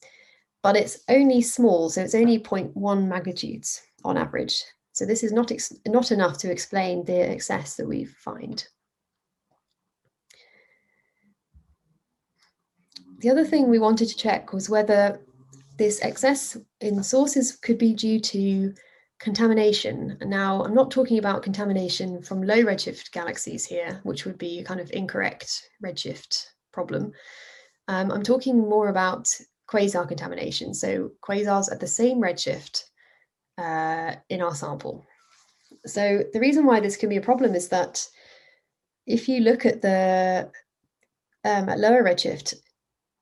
but 0.63 0.77
it's 0.77 0.99
only 1.09 1.41
small, 1.41 1.89
so 1.89 2.01
it's 2.01 2.15
only 2.15 2.39
0.1 2.39 3.07
magnitudes 3.07 3.81
on 4.05 4.17
average. 4.17 4.63
So 4.99 5.05
this 5.05 5.23
is 5.23 5.31
not, 5.31 5.49
not 5.87 6.11
enough 6.11 6.37
to 6.39 6.51
explain 6.51 7.05
the 7.05 7.21
excess 7.21 7.77
that 7.77 7.87
we 7.87 8.03
find. 8.03 8.67
The 13.19 13.29
other 13.29 13.45
thing 13.45 13.69
we 13.69 13.79
wanted 13.79 14.09
to 14.09 14.17
check 14.17 14.51
was 14.51 14.69
whether 14.69 15.21
this 15.77 16.03
excess 16.03 16.57
in 16.81 17.01
sources 17.01 17.55
could 17.55 17.77
be 17.77 17.93
due 17.93 18.19
to 18.19 18.73
contamination. 19.21 20.17
And 20.19 20.29
now, 20.29 20.65
I'm 20.65 20.73
not 20.73 20.91
talking 20.91 21.17
about 21.17 21.43
contamination 21.43 22.21
from 22.21 22.43
low 22.43 22.61
redshift 22.61 23.11
galaxies 23.11 23.65
here, 23.65 24.01
which 24.03 24.25
would 24.25 24.37
be 24.37 24.59
a 24.59 24.65
kind 24.65 24.81
of 24.81 24.91
incorrect 24.91 25.69
redshift 25.81 26.45
problem. 26.73 27.13
Um, 27.87 28.11
I'm 28.11 28.23
talking 28.23 28.57
more 28.57 28.89
about 28.89 29.29
quasar 29.69 30.09
contamination. 30.09 30.73
So 30.73 31.11
quasars 31.23 31.71
at 31.71 31.79
the 31.79 31.87
same 31.87 32.17
redshift 32.17 32.83
uh, 33.59 34.15
in 34.29 34.41
our 34.41 34.55
sample. 34.55 35.05
So 35.85 36.23
the 36.33 36.39
reason 36.39 36.65
why 36.65 36.79
this 36.79 36.97
can 36.97 37.09
be 37.09 37.17
a 37.17 37.21
problem 37.29 37.55
is 37.55 37.69
that 37.69 38.07
if 39.05 39.27
you 39.27 39.41
look 39.41 39.65
at 39.65 39.81
the 39.81 40.49
um, 41.43 41.69
at 41.69 41.79
lower 41.79 42.03
redshift, 42.03 42.55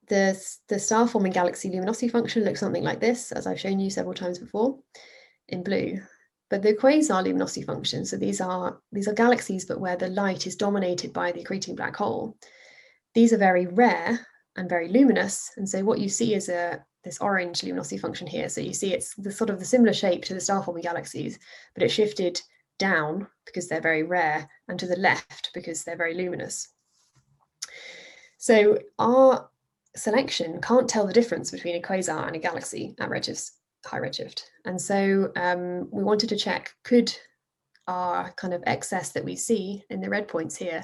the, 0.08 0.42
the 0.70 0.80
star 0.80 1.08
forming 1.08 1.32
galaxy 1.32 1.70
luminosity 1.70 2.08
function 2.08 2.44
looks 2.44 2.60
something 2.60 2.84
like 2.84 3.00
this, 3.00 3.32
as 3.32 3.46
I've 3.46 3.60
shown 3.60 3.80
you 3.80 3.90
several 3.90 4.14
times 4.14 4.40
before 4.40 4.80
in 5.50 5.64
blue. 5.64 6.00
But 6.50 6.62
the 6.62 6.74
quasar 6.74 7.24
luminosity 7.24 7.64
function, 7.64 8.06
so 8.06 8.16
these 8.16 8.40
are 8.40 8.80
these 8.92 9.08
are 9.08 9.14
galaxies, 9.14 9.66
but 9.66 9.82
where 9.82 9.98
the 9.98 10.08
light 10.08 10.48
is 10.48 10.56
dominated 10.56 11.12
by 11.12 11.32
the 11.32 11.44
accreting 11.44 11.76
black 11.76 11.96
hole. 11.96 12.38
These 13.14 13.34
are 13.34 13.38
very 13.38 13.68
rare 13.68 14.26
and 14.56 14.70
very 14.70 14.88
luminous. 14.88 15.52
And 15.58 15.68
so 15.68 15.84
what 15.84 16.00
you 16.00 16.10
see 16.10 16.34
is 16.36 16.48
a 16.48 16.84
this 17.08 17.20
orange 17.20 17.64
luminosity 17.64 17.97
function 17.97 18.28
here. 18.28 18.49
So 18.49 18.62
you 18.62 18.74
see 18.74 18.93
it's 18.93 19.16
the 19.16 19.32
sort 19.32 19.49
of 19.49 19.60
the 19.60 19.66
similar 19.66 19.93
shape 19.93 20.24
to 20.26 20.34
the 20.34 20.41
star 20.41 20.62
forming 20.62 20.84
galaxies, 20.84 21.39
but 21.74 21.84
it 21.84 21.89
shifted 21.89 22.41
down 22.78 23.28
because 23.45 23.68
they're 23.68 23.82
very 23.82 24.03
rare 24.03 24.47
and 24.68 24.80
to 24.80 24.86
the 24.86 24.97
left 24.97 25.51
because 25.53 25.84
they're 25.84 25.97
very 25.97 26.14
luminous. 26.14 26.68
So 28.38 28.78
our 28.99 29.49
selection 29.95 30.62
can't 30.62 30.88
tell 30.88 31.08
the 31.08 31.14
difference 31.14 31.49
between 31.49 31.76
a 31.76 31.82
quasar 31.82 32.28
and 32.28 32.36
a 32.36 32.39
galaxy 32.39 32.95
at 32.99 33.10
redshift, 33.10 33.51
high 33.86 33.99
redshift. 33.99 34.43
And 34.66 34.80
so 34.80 35.32
um, 35.36 35.89
we 35.91 36.03
wanted 36.03 36.30
to 36.30 36.38
check, 36.38 36.74
could 36.84 37.16
our 37.88 38.32
kind 38.34 38.53
of 38.53 38.64
excess 38.68 39.12
that 39.14 39.26
we 39.26 39.36
see 39.36 39.84
in 39.89 40.01
the 40.01 40.10
red 40.10 40.28
points 40.28 40.55
here 40.55 40.84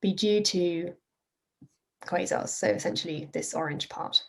be 0.00 0.14
due 0.14 0.42
to 0.42 0.94
quasars? 2.06 2.48
So 2.48 2.68
essentially 2.68 3.28
this 3.32 3.52
orange 3.52 3.88
part. 3.88 4.22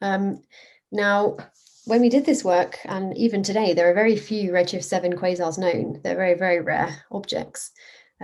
Um, 0.00 0.42
now, 0.90 1.36
when 1.84 2.00
we 2.00 2.08
did 2.08 2.26
this 2.26 2.44
work, 2.44 2.78
and 2.84 3.16
even 3.16 3.42
today, 3.42 3.72
there 3.72 3.90
are 3.90 3.94
very 3.94 4.16
few 4.16 4.52
Redshift 4.52 4.84
7 4.84 5.14
quasars 5.14 5.58
known. 5.58 6.00
They're 6.02 6.16
very, 6.16 6.34
very 6.34 6.60
rare 6.60 7.02
objects, 7.10 7.70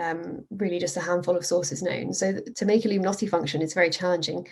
um, 0.01 0.45
really 0.51 0.79
just 0.79 0.97
a 0.97 1.01
handful 1.01 1.37
of 1.37 1.47
sources 1.47 1.83
known. 1.83 2.13
So 2.13 2.41
to 2.57 2.65
make 2.67 2.85
a 2.85 2.89
luminosity 2.89 3.27
function 3.27 3.63
is 3.63 3.75
very 3.75 3.91
challenging. 3.91 4.47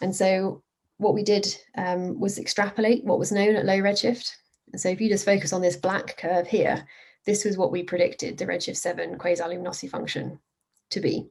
And 0.00 0.14
so 0.14 0.62
what 0.98 1.14
we 1.14 1.22
did 1.22 1.54
um, 1.76 2.18
was 2.18 2.38
extrapolate 2.38 3.04
what 3.04 3.18
was 3.18 3.32
known 3.32 3.56
at 3.56 3.66
low 3.66 3.78
redshift. 3.78 4.30
And 4.72 4.80
so 4.80 4.88
if 4.88 5.00
you 5.00 5.08
just 5.08 5.26
focus 5.26 5.52
on 5.52 5.60
this 5.60 5.76
black 5.76 6.16
curve 6.16 6.46
here, 6.46 6.86
this 7.26 7.44
was 7.44 7.56
what 7.56 7.72
we 7.72 7.82
predicted 7.82 8.38
the 8.38 8.46
redshift 8.46 8.76
7 8.76 9.18
quasar 9.18 9.48
luminosity 9.48 9.88
function 9.88 10.38
to 10.90 11.00
be. 11.00 11.28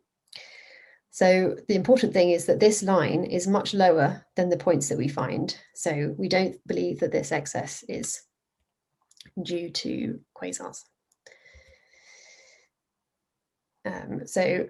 So 1.15 1.55
the 1.69 1.75
important 1.75 2.11
thing 2.11 2.31
is 2.31 2.45
that 2.47 2.59
this 2.59 2.83
line 2.83 3.23
is 3.23 3.47
much 3.47 3.73
lower 3.73 4.25
than 4.35 4.49
the 4.49 4.57
points 4.57 4.89
that 4.89 4.97
we 4.97 5.07
find. 5.07 5.57
So 5.73 6.13
we 6.17 6.27
don't 6.27 6.57
believe 6.67 6.99
that 6.99 7.13
this 7.13 7.31
excess 7.31 7.85
is 7.87 8.21
due 9.41 9.69
to 9.69 10.19
quasars. 10.37 10.81
Um, 13.85 14.27
so 14.27 14.67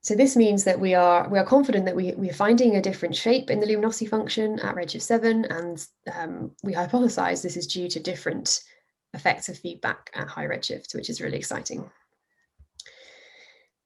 so 0.00 0.16
this 0.16 0.34
means 0.34 0.64
that 0.64 0.80
we 0.80 0.94
are 0.94 1.28
we 1.28 1.38
are 1.38 1.46
confident 1.46 1.84
that 1.84 1.94
we, 1.94 2.10
we 2.16 2.28
are 2.28 2.34
finding 2.34 2.74
a 2.74 2.82
different 2.82 3.14
shape 3.14 3.48
in 3.48 3.60
the 3.60 3.66
luminosity 3.66 4.06
function 4.06 4.58
at 4.58 4.74
redshift 4.74 5.02
7, 5.02 5.44
and 5.44 5.86
um, 6.12 6.50
we 6.64 6.74
hypothesize 6.74 7.40
this 7.40 7.56
is 7.56 7.68
due 7.68 7.88
to 7.90 8.00
different 8.00 8.64
effects 9.12 9.48
of 9.48 9.56
feedback 9.56 10.10
at 10.14 10.26
high 10.26 10.46
redshift, 10.46 10.92
which 10.96 11.08
is 11.08 11.20
really 11.20 11.38
exciting. 11.38 11.88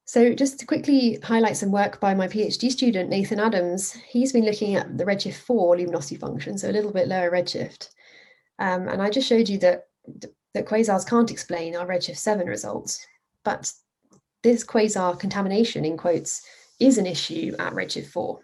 So 0.09 0.33
just 0.33 0.59
to 0.59 0.65
quickly 0.65 1.19
highlight 1.23 1.59
some 1.59 1.71
work 1.71 2.01
by 2.01 2.15
my 2.15 2.29
PhD 2.29 2.71
student, 2.71 3.11
Nathan 3.11 3.39
Adams, 3.39 3.93
he's 3.93 4.33
been 4.33 4.47
looking 4.47 4.75
at 4.75 4.97
the 4.97 5.05
redshift 5.05 5.35
4 5.35 5.77
luminosity 5.77 6.17
function, 6.17 6.57
so 6.57 6.71
a 6.71 6.73
little 6.73 6.95
bit 6.95 7.09
lower 7.09 7.31
redshift. 7.31 7.91
Um, 8.59 8.89
and 8.89 9.03
I 9.03 9.11
just 9.11 9.29
showed 9.29 9.51
you 9.51 9.59
that, 9.59 9.89
that 10.55 10.65
quasars 10.65 11.07
can't 11.07 11.31
explain 11.31 11.77
our 11.77 11.87
redshift 11.87 12.17
7 12.17 12.47
results, 12.47 13.07
but 13.45 13.71
this 14.43 14.65
quasar 14.65 15.21
contamination 15.21 15.85
in 15.85 15.99
quotes 15.99 16.41
is 16.81 16.97
an 16.97 17.05
issue 17.05 17.55
at 17.59 17.75
redshift 17.75 18.07
4. 18.07 18.41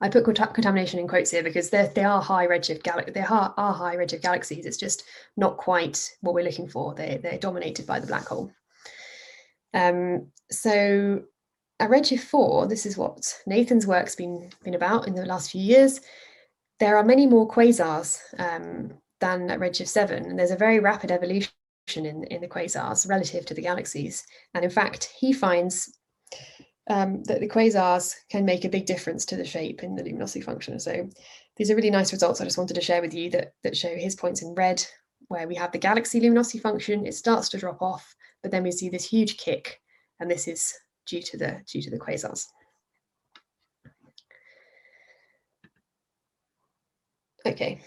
I 0.00 0.08
put 0.08 0.24
contamination 0.24 1.00
in 1.00 1.08
quotes 1.08 1.32
here 1.32 1.42
because 1.42 1.70
they 1.70 2.04
are 2.04 2.22
high 2.22 2.46
redshift 2.46 2.84
gal- 2.84 3.02
they 3.12 3.22
are, 3.22 3.52
are 3.56 3.74
high 3.74 3.96
redshift 3.96 4.22
galaxies. 4.22 4.66
It's 4.66 4.76
just 4.76 5.02
not 5.36 5.56
quite 5.56 6.14
what 6.20 6.36
we're 6.36 6.44
looking 6.44 6.68
for. 6.68 6.94
They 6.94 7.18
they're 7.20 7.38
dominated 7.38 7.88
by 7.88 7.98
the 7.98 8.06
black 8.06 8.28
hole. 8.28 8.52
Um, 9.74 10.28
so 10.50 11.22
at 11.80 11.90
redshift 11.90 12.20
4, 12.20 12.66
this 12.66 12.86
is 12.86 12.96
what 12.96 13.40
Nathan's 13.46 13.86
work's 13.86 14.14
been 14.14 14.50
been 14.64 14.74
about 14.74 15.06
in 15.06 15.14
the 15.14 15.26
last 15.26 15.50
few 15.50 15.60
years. 15.60 16.00
There 16.80 16.96
are 16.96 17.04
many 17.04 17.26
more 17.26 17.48
quasars 17.48 18.20
um, 18.38 18.92
than 19.20 19.50
at 19.50 19.60
redshift 19.60 19.88
7, 19.88 20.24
and 20.24 20.38
there's 20.38 20.50
a 20.50 20.56
very 20.56 20.80
rapid 20.80 21.10
evolution 21.10 21.50
in, 21.96 22.24
in 22.24 22.40
the 22.40 22.48
quasars 22.48 23.08
relative 23.08 23.46
to 23.46 23.54
the 23.54 23.62
galaxies. 23.62 24.26
And 24.54 24.64
in 24.64 24.70
fact, 24.70 25.12
he 25.18 25.32
finds 25.32 25.98
um, 26.88 27.22
that 27.24 27.40
the 27.40 27.48
quasars 27.48 28.14
can 28.30 28.44
make 28.44 28.64
a 28.64 28.68
big 28.68 28.86
difference 28.86 29.24
to 29.26 29.36
the 29.36 29.44
shape 29.44 29.82
in 29.82 29.94
the 29.94 30.02
luminosity 30.02 30.40
function. 30.40 30.78
So 30.80 31.08
these 31.56 31.70
are 31.70 31.76
really 31.76 31.90
nice 31.90 32.12
results 32.12 32.40
I 32.40 32.44
just 32.44 32.58
wanted 32.58 32.74
to 32.74 32.80
share 32.80 33.02
with 33.02 33.14
you 33.14 33.30
that, 33.30 33.52
that 33.62 33.76
show 33.76 33.94
his 33.94 34.14
points 34.14 34.42
in 34.42 34.54
red, 34.54 34.84
where 35.28 35.46
we 35.46 35.54
have 35.56 35.72
the 35.72 35.78
galaxy 35.78 36.20
luminosity 36.20 36.58
function, 36.58 37.06
it 37.06 37.14
starts 37.14 37.48
to 37.50 37.58
drop 37.58 37.82
off, 37.82 38.14
but 38.42 38.50
then 38.50 38.62
we 38.62 38.72
see 38.72 38.88
this 38.88 39.04
huge 39.04 39.36
kick, 39.36 39.80
and 40.20 40.30
this 40.30 40.48
is 40.48 40.74
due 41.06 41.22
to 41.22 41.36
the 41.36 41.60
due 41.66 41.82
to 41.82 41.90
the 41.90 41.98
quasars. 41.98 42.44
Okay, 47.46 47.80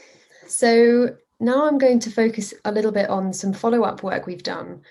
so 0.48 1.16
now 1.40 1.68
I'm 1.68 1.78
going 1.78 2.00
to 2.00 2.12
focus 2.12 2.54
a 2.66 2.72
little 2.72 2.92
bit 2.92 3.10
on 3.10 3.34
some 3.34 3.54
follow-up 3.54 4.04
work 4.04 4.26
we've 4.26 4.44
done 4.44 4.82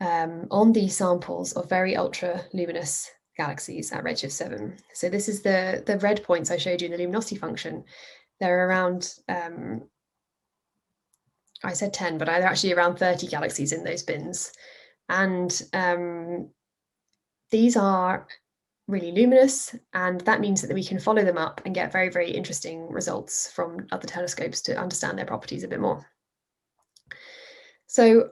um, 0.00 0.46
on 0.50 0.72
these 0.72 0.96
samples 0.96 1.52
of 1.52 1.68
very 1.68 1.96
ultra 1.96 2.44
luminous 2.52 3.10
galaxies 3.36 3.92
at 3.92 4.04
redshift 4.04 4.32
7. 4.32 4.76
So 4.94 5.08
this 5.08 5.28
is 5.28 5.42
the, 5.42 5.82
the 5.86 5.98
red 5.98 6.22
points 6.22 6.50
I 6.50 6.56
showed 6.56 6.80
you 6.80 6.86
in 6.86 6.92
the 6.92 6.98
luminosity 6.98 7.36
function. 7.36 7.84
They're 8.38 8.68
around, 8.68 9.14
um, 9.28 9.82
I 11.62 11.72
said 11.72 11.92
10, 11.92 12.18
but 12.18 12.26
they're 12.26 12.42
actually 12.42 12.72
around 12.72 12.96
30 12.98 13.26
galaxies 13.26 13.72
in 13.72 13.84
those 13.84 14.02
bins. 14.02 14.52
And 15.10 15.62
um, 15.72 16.50
these 17.50 17.76
are 17.76 18.26
really 18.86 19.12
luminous 19.12 19.74
and 19.94 20.20
that 20.22 20.40
means 20.40 20.62
that 20.62 20.74
we 20.74 20.82
can 20.82 20.98
follow 20.98 21.24
them 21.24 21.38
up 21.38 21.60
and 21.64 21.74
get 21.74 21.92
very 21.92 22.08
very 22.08 22.30
interesting 22.30 22.90
results 22.90 23.50
from 23.52 23.86
other 23.92 24.06
telescopes 24.06 24.60
to 24.60 24.76
understand 24.76 25.16
their 25.16 25.26
properties 25.26 25.62
a 25.62 25.68
bit 25.68 25.80
more. 25.80 26.04
So 27.86 28.30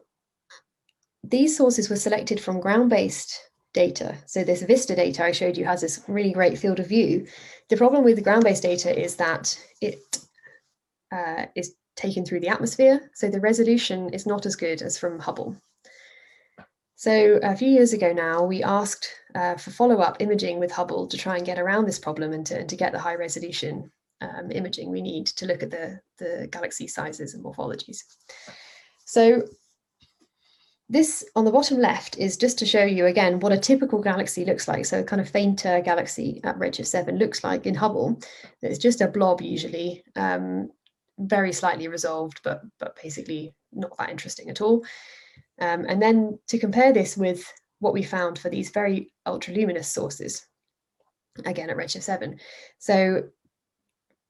these 1.22 1.56
sources 1.56 1.88
were 1.88 1.96
selected 1.96 2.40
from 2.40 2.60
ground-based 2.60 3.38
data. 3.72 4.16
So 4.26 4.42
this 4.42 4.62
vista 4.62 4.96
data 4.96 5.24
i 5.24 5.32
showed 5.32 5.56
you 5.56 5.64
has 5.64 5.80
this 5.80 6.02
really 6.08 6.32
great 6.32 6.58
field 6.58 6.80
of 6.80 6.88
view. 6.88 7.26
The 7.68 7.76
problem 7.76 8.02
with 8.02 8.16
the 8.16 8.22
ground-based 8.22 8.62
data 8.62 8.98
is 8.98 9.16
that 9.16 9.56
it 9.80 10.18
uh, 11.12 11.46
is 11.54 11.74
taken 11.96 12.24
through 12.24 12.40
the 12.40 12.48
atmosphere 12.48 13.10
so 13.14 13.28
the 13.28 13.40
resolution 13.40 14.08
is 14.10 14.26
not 14.26 14.46
as 14.46 14.54
good 14.54 14.82
as 14.82 14.98
from 14.98 15.18
hubble 15.18 15.56
So 16.98 17.38
a 17.44 17.54
few 17.54 17.68
years 17.68 17.92
ago 17.92 18.12
now, 18.12 18.42
we 18.42 18.64
asked 18.64 19.08
uh, 19.36 19.54
for 19.54 19.70
follow-up 19.70 20.16
imaging 20.18 20.58
with 20.58 20.72
Hubble 20.72 21.06
to 21.06 21.16
try 21.16 21.36
and 21.36 21.46
get 21.46 21.56
around 21.56 21.86
this 21.86 22.00
problem 22.00 22.32
and 22.32 22.44
to, 22.46 22.58
and 22.58 22.68
to 22.68 22.74
get 22.74 22.90
the 22.90 22.98
high 22.98 23.14
resolution 23.14 23.92
um, 24.20 24.50
imaging 24.50 24.90
we 24.90 25.00
need 25.00 25.26
to 25.26 25.46
look 25.46 25.62
at 25.62 25.70
the, 25.70 26.00
the 26.18 26.48
galaxy 26.50 26.88
sizes 26.88 27.34
and 27.34 27.44
morphologies. 27.44 28.02
So 29.04 29.44
this 30.88 31.24
on 31.36 31.44
the 31.44 31.52
bottom 31.52 31.78
left 31.78 32.18
is 32.18 32.36
just 32.36 32.58
to 32.58 32.66
show 32.66 32.82
you 32.82 33.06
again 33.06 33.38
what 33.38 33.52
a 33.52 33.58
typical 33.58 34.02
galaxy 34.02 34.44
looks 34.44 34.66
like. 34.66 34.84
So 34.84 34.98
a 34.98 35.04
kind 35.04 35.22
of 35.22 35.30
fainter 35.30 35.80
galaxy 35.80 36.40
at 36.42 36.58
redshift 36.58 36.86
7 36.86 37.16
looks 37.16 37.44
like 37.44 37.64
in 37.64 37.76
Hubble. 37.76 38.18
It's 38.60 38.76
just 38.76 39.02
a 39.02 39.06
blob 39.06 39.40
usually, 39.40 40.02
um, 40.16 40.68
very 41.16 41.52
slightly 41.52 41.86
resolved, 41.86 42.40
but, 42.42 42.62
but 42.80 42.98
basically 43.00 43.54
not 43.72 43.96
that 43.98 44.10
interesting 44.10 44.50
at 44.50 44.60
all. 44.60 44.82
Um, 45.60 45.86
and 45.88 46.00
then 46.00 46.38
to 46.48 46.58
compare 46.58 46.92
this 46.92 47.16
with 47.16 47.52
what 47.80 47.92
we 47.92 48.02
found 48.02 48.38
for 48.38 48.48
these 48.48 48.70
very 48.70 49.12
ultraluminous 49.26 49.86
sources, 49.86 50.46
again 51.44 51.70
at 51.70 51.76
redshift 51.76 52.02
7. 52.02 52.38
So 52.78 53.24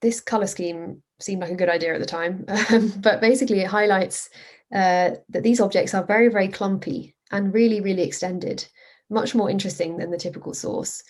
this 0.00 0.20
color 0.20 0.46
scheme 0.46 1.02
seemed 1.20 1.42
like 1.42 1.50
a 1.50 1.56
good 1.56 1.68
idea 1.68 1.94
at 1.94 2.00
the 2.00 2.06
time, 2.06 2.44
um, 2.70 2.92
but 3.00 3.20
basically 3.20 3.60
it 3.60 3.66
highlights 3.66 4.30
uh, 4.72 5.12
that 5.28 5.42
these 5.42 5.60
objects 5.60 5.94
are 5.94 6.04
very, 6.04 6.28
very 6.28 6.48
clumpy 6.48 7.14
and 7.30 7.52
really, 7.52 7.80
really 7.80 8.02
extended, 8.02 8.66
much 9.10 9.34
more 9.34 9.50
interesting 9.50 9.96
than 9.96 10.10
the 10.10 10.18
typical 10.18 10.54
source. 10.54 11.02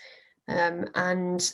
Um, 0.48 0.88
and 0.94 1.52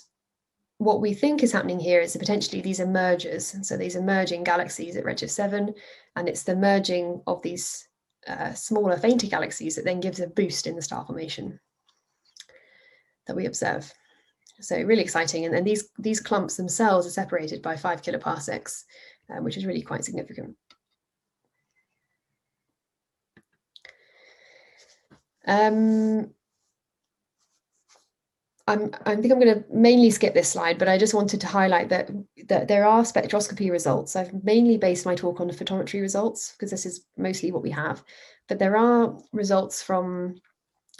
what 0.79 1.01
we 1.01 1.15
think 1.15 1.43
is 1.43 1.53
happening 1.53 1.81
here 1.81 2.01
is 2.01 2.17
potentially 2.17 2.61
these 2.61 2.81
are 2.81 2.87
mergers. 2.87 3.57
So 3.63 3.77
these 3.77 3.97
are 3.97 4.03
merging 4.03 4.45
galaxies 4.45 4.97
at 4.97 5.05
redshift 5.05 5.31
7, 5.31 5.75
and 6.17 6.29
it's 6.29 6.43
the 6.43 6.57
merging 6.57 7.23
of 7.27 7.43
these 7.43 7.89
uh, 8.27 8.53
smaller, 8.55 8.97
fainter 8.97 9.27
galaxies 9.27 9.77
that 9.77 9.85
then 9.85 10.01
gives 10.01 10.21
a 10.21 10.27
boost 10.27 10.67
in 10.67 10.77
the 10.77 10.83
star 10.83 11.05
formation 11.05 11.61
that 13.27 13.37
we 13.37 13.47
observe. 13.47 13.93
So 14.61 14.81
really 14.83 15.03
exciting. 15.03 15.45
And 15.45 15.55
then 15.55 15.65
these, 15.65 15.89
these 15.99 16.21
clumps 16.21 16.57
themselves 16.57 17.07
are 17.07 17.11
separated 17.11 17.63
by 17.63 17.77
five 17.77 18.03
kiloparsecs, 18.03 18.85
um, 19.31 19.45
which 19.45 19.57
is 19.57 19.67
really 19.67 19.83
quite 19.83 20.05
significant. 20.05 20.57
Um, 25.47 26.31
I'm, 28.67 28.91
I 29.05 29.15
think 29.15 29.31
I'm 29.31 29.41
going 29.41 29.55
to 29.55 29.65
mainly 29.71 30.11
skip 30.11 30.33
this 30.33 30.49
slide, 30.49 30.79
but 30.79 30.89
I 30.89 30.97
just 30.97 31.13
wanted 31.13 31.41
to 31.43 31.47
highlight 31.47 31.91
that, 31.91 32.11
that 32.49 32.67
there 32.67 32.87
are 32.87 33.03
spectroscopy 33.03 33.71
results. 33.71 34.17
I've 34.17 34.43
mainly 34.43 34.79
based 34.79 35.05
my 35.05 35.15
talk 35.15 35.41
on 35.41 35.49
the 35.49 35.53
photometry 35.55 36.01
results 36.01 36.53
because 36.53 36.71
this 36.71 36.87
is 36.87 37.05
mostly 37.19 37.53
what 37.53 37.63
we 37.63 37.71
have, 37.71 38.03
but 38.49 38.59
there 38.59 38.77
are 38.77 39.19
results 39.33 39.83
from 39.83 40.37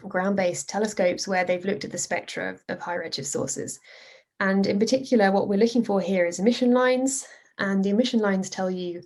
ground-based 0.07 0.69
telescopes 0.69 1.27
where 1.27 1.45
they've 1.45 1.65
looked 1.65 1.85
at 1.85 1.91
the 1.91 1.99
spectra 1.99 2.51
of, 2.51 2.63
of 2.69 2.81
high 2.81 2.97
redshift 2.97 3.27
sources. 3.27 3.81
And 4.41 4.67
in 4.67 4.79
particular, 4.79 5.33
what 5.33 5.49
we're 5.49 5.59
looking 5.59 5.85
for 5.85 6.01
here 6.01 6.27
is 6.27 6.41
emission 6.41 6.73
lines, 6.73 7.27
and 7.59 7.83
the 7.83 7.91
emission 7.91 8.21
lines 8.21 8.51
tell 8.51 8.71
you 8.71 9.01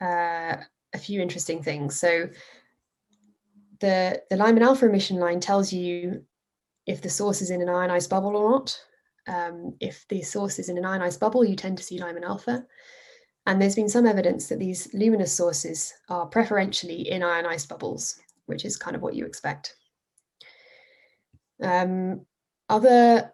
uh, 0.00 0.56
a 0.92 0.98
few 0.98 1.20
interesting 1.20 1.62
things. 1.62 2.00
So 2.00 2.30
the, 3.78 4.22
the 4.28 4.36
Lyman 4.36 4.62
alpha 4.64 4.86
emission 4.86 5.20
line 5.20 5.38
tells 5.38 5.72
you 5.72 6.24
if 6.86 7.00
the 7.00 7.10
source 7.10 7.42
is 7.42 7.50
in 7.50 7.62
an 7.62 7.68
ionized 7.68 8.10
bubble 8.10 8.36
or 8.36 8.50
not. 8.50 8.78
Um, 9.28 9.74
if 9.80 10.04
the 10.08 10.22
source 10.22 10.58
is 10.58 10.68
in 10.68 10.78
an 10.78 10.84
ionized 10.84 11.20
bubble, 11.20 11.44
you 11.44 11.54
tend 11.54 11.78
to 11.78 11.84
see 11.84 11.98
Lyman 11.98 12.24
alpha. 12.24 12.64
And 13.46 13.60
there's 13.60 13.74
been 13.74 13.88
some 13.88 14.06
evidence 14.06 14.48
that 14.48 14.58
these 14.58 14.92
luminous 14.94 15.32
sources 15.32 15.92
are 16.08 16.26
preferentially 16.26 17.10
in 17.10 17.22
ionized 17.22 17.68
bubbles, 17.68 18.20
which 18.46 18.64
is 18.64 18.76
kind 18.76 18.94
of 18.94 19.02
what 19.02 19.14
you 19.14 19.24
expect. 19.24 19.76
Um, 21.62 22.24
other 22.68 23.32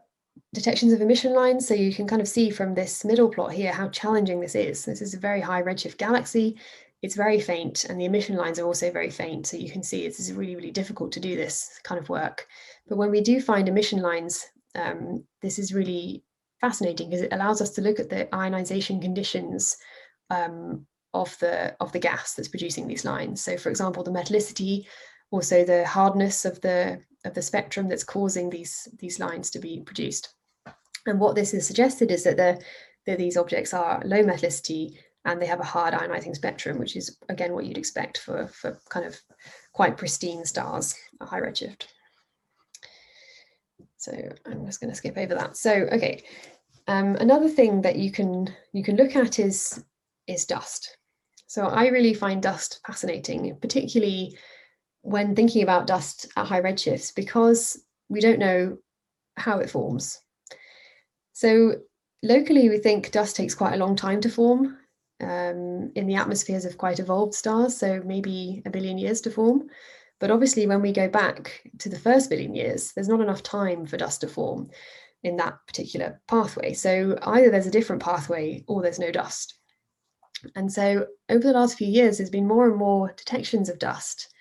detections 0.55 0.93
of 0.93 1.01
emission 1.01 1.35
lines, 1.35 1.67
so 1.67 1.75
you 1.75 1.93
can 1.93 2.07
kind 2.07 2.23
of 2.23 2.29
see 2.29 2.51
from 2.51 2.75
this 2.75 3.05
middle 3.05 3.29
plot 3.29 3.53
here 3.53 3.73
how 3.73 3.89
challenging 3.89 4.41
this 4.41 4.55
is. 4.55 4.85
This 4.85 5.03
is 5.03 5.15
a 5.15 5.19
very 5.19 5.41
high 5.41 5.63
redshift 5.63 5.99
galaxy. 5.99 6.57
It's 7.03 7.15
very 7.15 7.39
faint 7.41 7.85
and 7.85 8.01
the 8.01 8.07
emission 8.07 8.37
lines 8.37 8.59
are 8.59 8.67
also 8.67 8.91
very 8.91 9.11
faint. 9.11 9.47
So 9.47 9.57
you 9.57 9.71
can 9.71 9.83
see 9.83 10.05
it's 10.05 10.31
really, 10.33 10.57
really 10.57 10.71
difficult 10.71 11.13
to 11.13 11.21
do 11.21 11.37
this 11.37 11.79
kind 11.85 12.01
of 12.01 12.09
work. 12.09 12.49
But 12.89 12.97
when 12.97 13.11
we 13.11 13.21
do 13.21 13.41
find 13.41 13.69
emission 13.69 14.01
lines, 14.01 14.45
um, 14.75 15.25
this 15.43 15.59
is 15.59 15.75
really 15.75 16.25
fascinating 16.61 17.11
because 17.11 17.23
it 17.23 17.33
allows 17.33 17.61
us 17.61 17.71
to 17.71 17.83
look 17.83 18.01
at 18.01 18.11
the 18.11 18.33
ionization 18.35 19.01
conditions 19.01 19.77
um, 20.31 20.87
of 21.15 21.37
the 21.39 21.75
of 21.81 21.93
the 21.93 21.99
gas 21.99 22.35
that's 22.35 22.49
producing 22.49 22.87
these 22.87 23.05
lines. 23.05 23.43
So 23.43 23.57
for 23.57 23.71
example, 23.71 24.03
the 24.03 24.11
metallicity, 24.11 24.87
also 25.31 25.65
the 25.65 25.87
hardness 25.87 26.45
of 26.45 26.61
the 26.61 27.01
of 27.25 27.35
the 27.35 27.43
spectrum 27.43 27.89
that's 27.89 28.05
causing 28.05 28.51
these 28.51 28.89
these 28.99 29.19
lines 29.19 29.51
to 29.51 29.59
be 29.59 29.81
produced. 29.81 30.35
And 31.07 31.21
what 31.21 31.35
this 31.35 31.53
has 31.53 31.67
suggested 31.67 32.11
is 32.11 32.25
that 32.25 32.37
the 32.37 32.61
that 33.07 33.19
these 33.19 33.37
objects 33.37 33.73
are 33.73 34.03
low 34.05 34.23
metallicity 34.23 34.99
and 35.25 35.41
they 35.41 35.47
have 35.47 35.61
a 35.61 35.65
hard 35.65 35.95
ionizing 35.95 36.35
spectrum, 36.35 36.79
which 36.79 36.97
is 36.97 37.17
again 37.29 37.53
what 37.53 37.65
you'd 37.65 37.79
expect 37.79 38.19
for, 38.19 38.49
for 38.49 38.79
kind 38.91 39.07
of 39.07 39.19
quite 39.73 39.97
pristine 39.97 40.45
stars 40.45 40.95
at 41.21 41.29
high 41.29 41.41
redshift. 41.41 41.87
So 43.99 44.13
I'm 44.47 44.65
just 44.65 44.81
going 44.81 44.91
to 44.91 44.97
skip 44.97 45.19
over 45.19 45.35
that. 45.35 45.57
So 45.57 45.73
okay, 45.73 46.23
um, 46.87 47.17
another 47.17 47.49
thing 47.49 47.83
that 47.83 47.97
you 47.97 48.11
can 48.11 48.55
you 48.73 48.83
can 48.83 48.97
look 48.97 49.15
at 49.17 49.39
is 49.39 49.85
is 50.27 50.47
dust. 50.47 50.97
So 51.47 51.67
I 51.67 51.89
really 51.89 52.15
find 52.15 52.43
dust 52.43 52.81
fascinating, 52.87 53.57
particularly 53.61 54.39
when 55.03 55.35
thinking 55.35 55.63
about 55.63 55.87
dust 55.87 56.27
at 56.37 56.47
high 56.47 56.61
redshifts 56.61 57.15
because 57.15 57.83
we 58.09 58.21
don't 58.21 58.39
know 58.39 58.79
how 59.37 59.59
it 59.59 59.71
forms. 59.71 60.21
So 61.33 61.77
locally, 62.23 62.69
we 62.69 62.79
think 62.79 63.11
dust 63.11 63.37
takes 63.37 63.55
quite 63.55 63.75
a 63.75 63.79
long 63.79 63.97
time 63.97 64.21
to 64.23 64.29
form 64.29 64.77
um, 65.21 65.93
in 65.95 66.07
the 66.07 66.17
atmospheres 66.17 66.65
of 66.65 66.79
quite 66.79 67.01
evolved 67.01 67.35
stars, 67.35 67.77
so 67.77 68.03
maybe 68.05 68.63
a 68.67 68.71
billion 68.71 68.99
years 68.99 69.21
to 69.23 69.31
form. 69.31 69.69
But 70.21 70.31
obviously, 70.31 70.67
when 70.67 70.83
we 70.83 70.93
go 70.93 71.09
back 71.09 71.63
to 71.79 71.89
the 71.89 71.99
first 71.99 72.29
billion 72.31 72.55
years, 72.55 72.93
there's 72.93 73.09
not 73.09 73.21
enough 73.21 73.43
time 73.43 73.87
for 73.87 73.97
dust 73.97 74.23
to 74.23 74.29
form 74.29 74.71
in 75.23 75.37
that 75.37 75.59
particular 75.67 76.21
pathway. 76.29 76.73
So 76.73 77.19
either 77.23 77.51
there's 77.51 77.67
a 77.67 77.73
different 77.73 78.03
pathway 78.03 78.65
or 78.67 78.83
there's 78.83 78.99
no 78.99 79.11
dust. 79.11 79.55
And 80.55 80.73
so 80.73 81.07
over 81.29 81.41
the 81.41 81.53
last 81.53 81.77
few 81.77 81.89
years, 81.89 82.19
there's 82.19 82.31
been 82.31 82.47
more 82.47 82.69
and 82.69 82.77
more 82.77 83.13
detections 83.17 83.69
of 83.69 83.79
dust. 83.79 84.33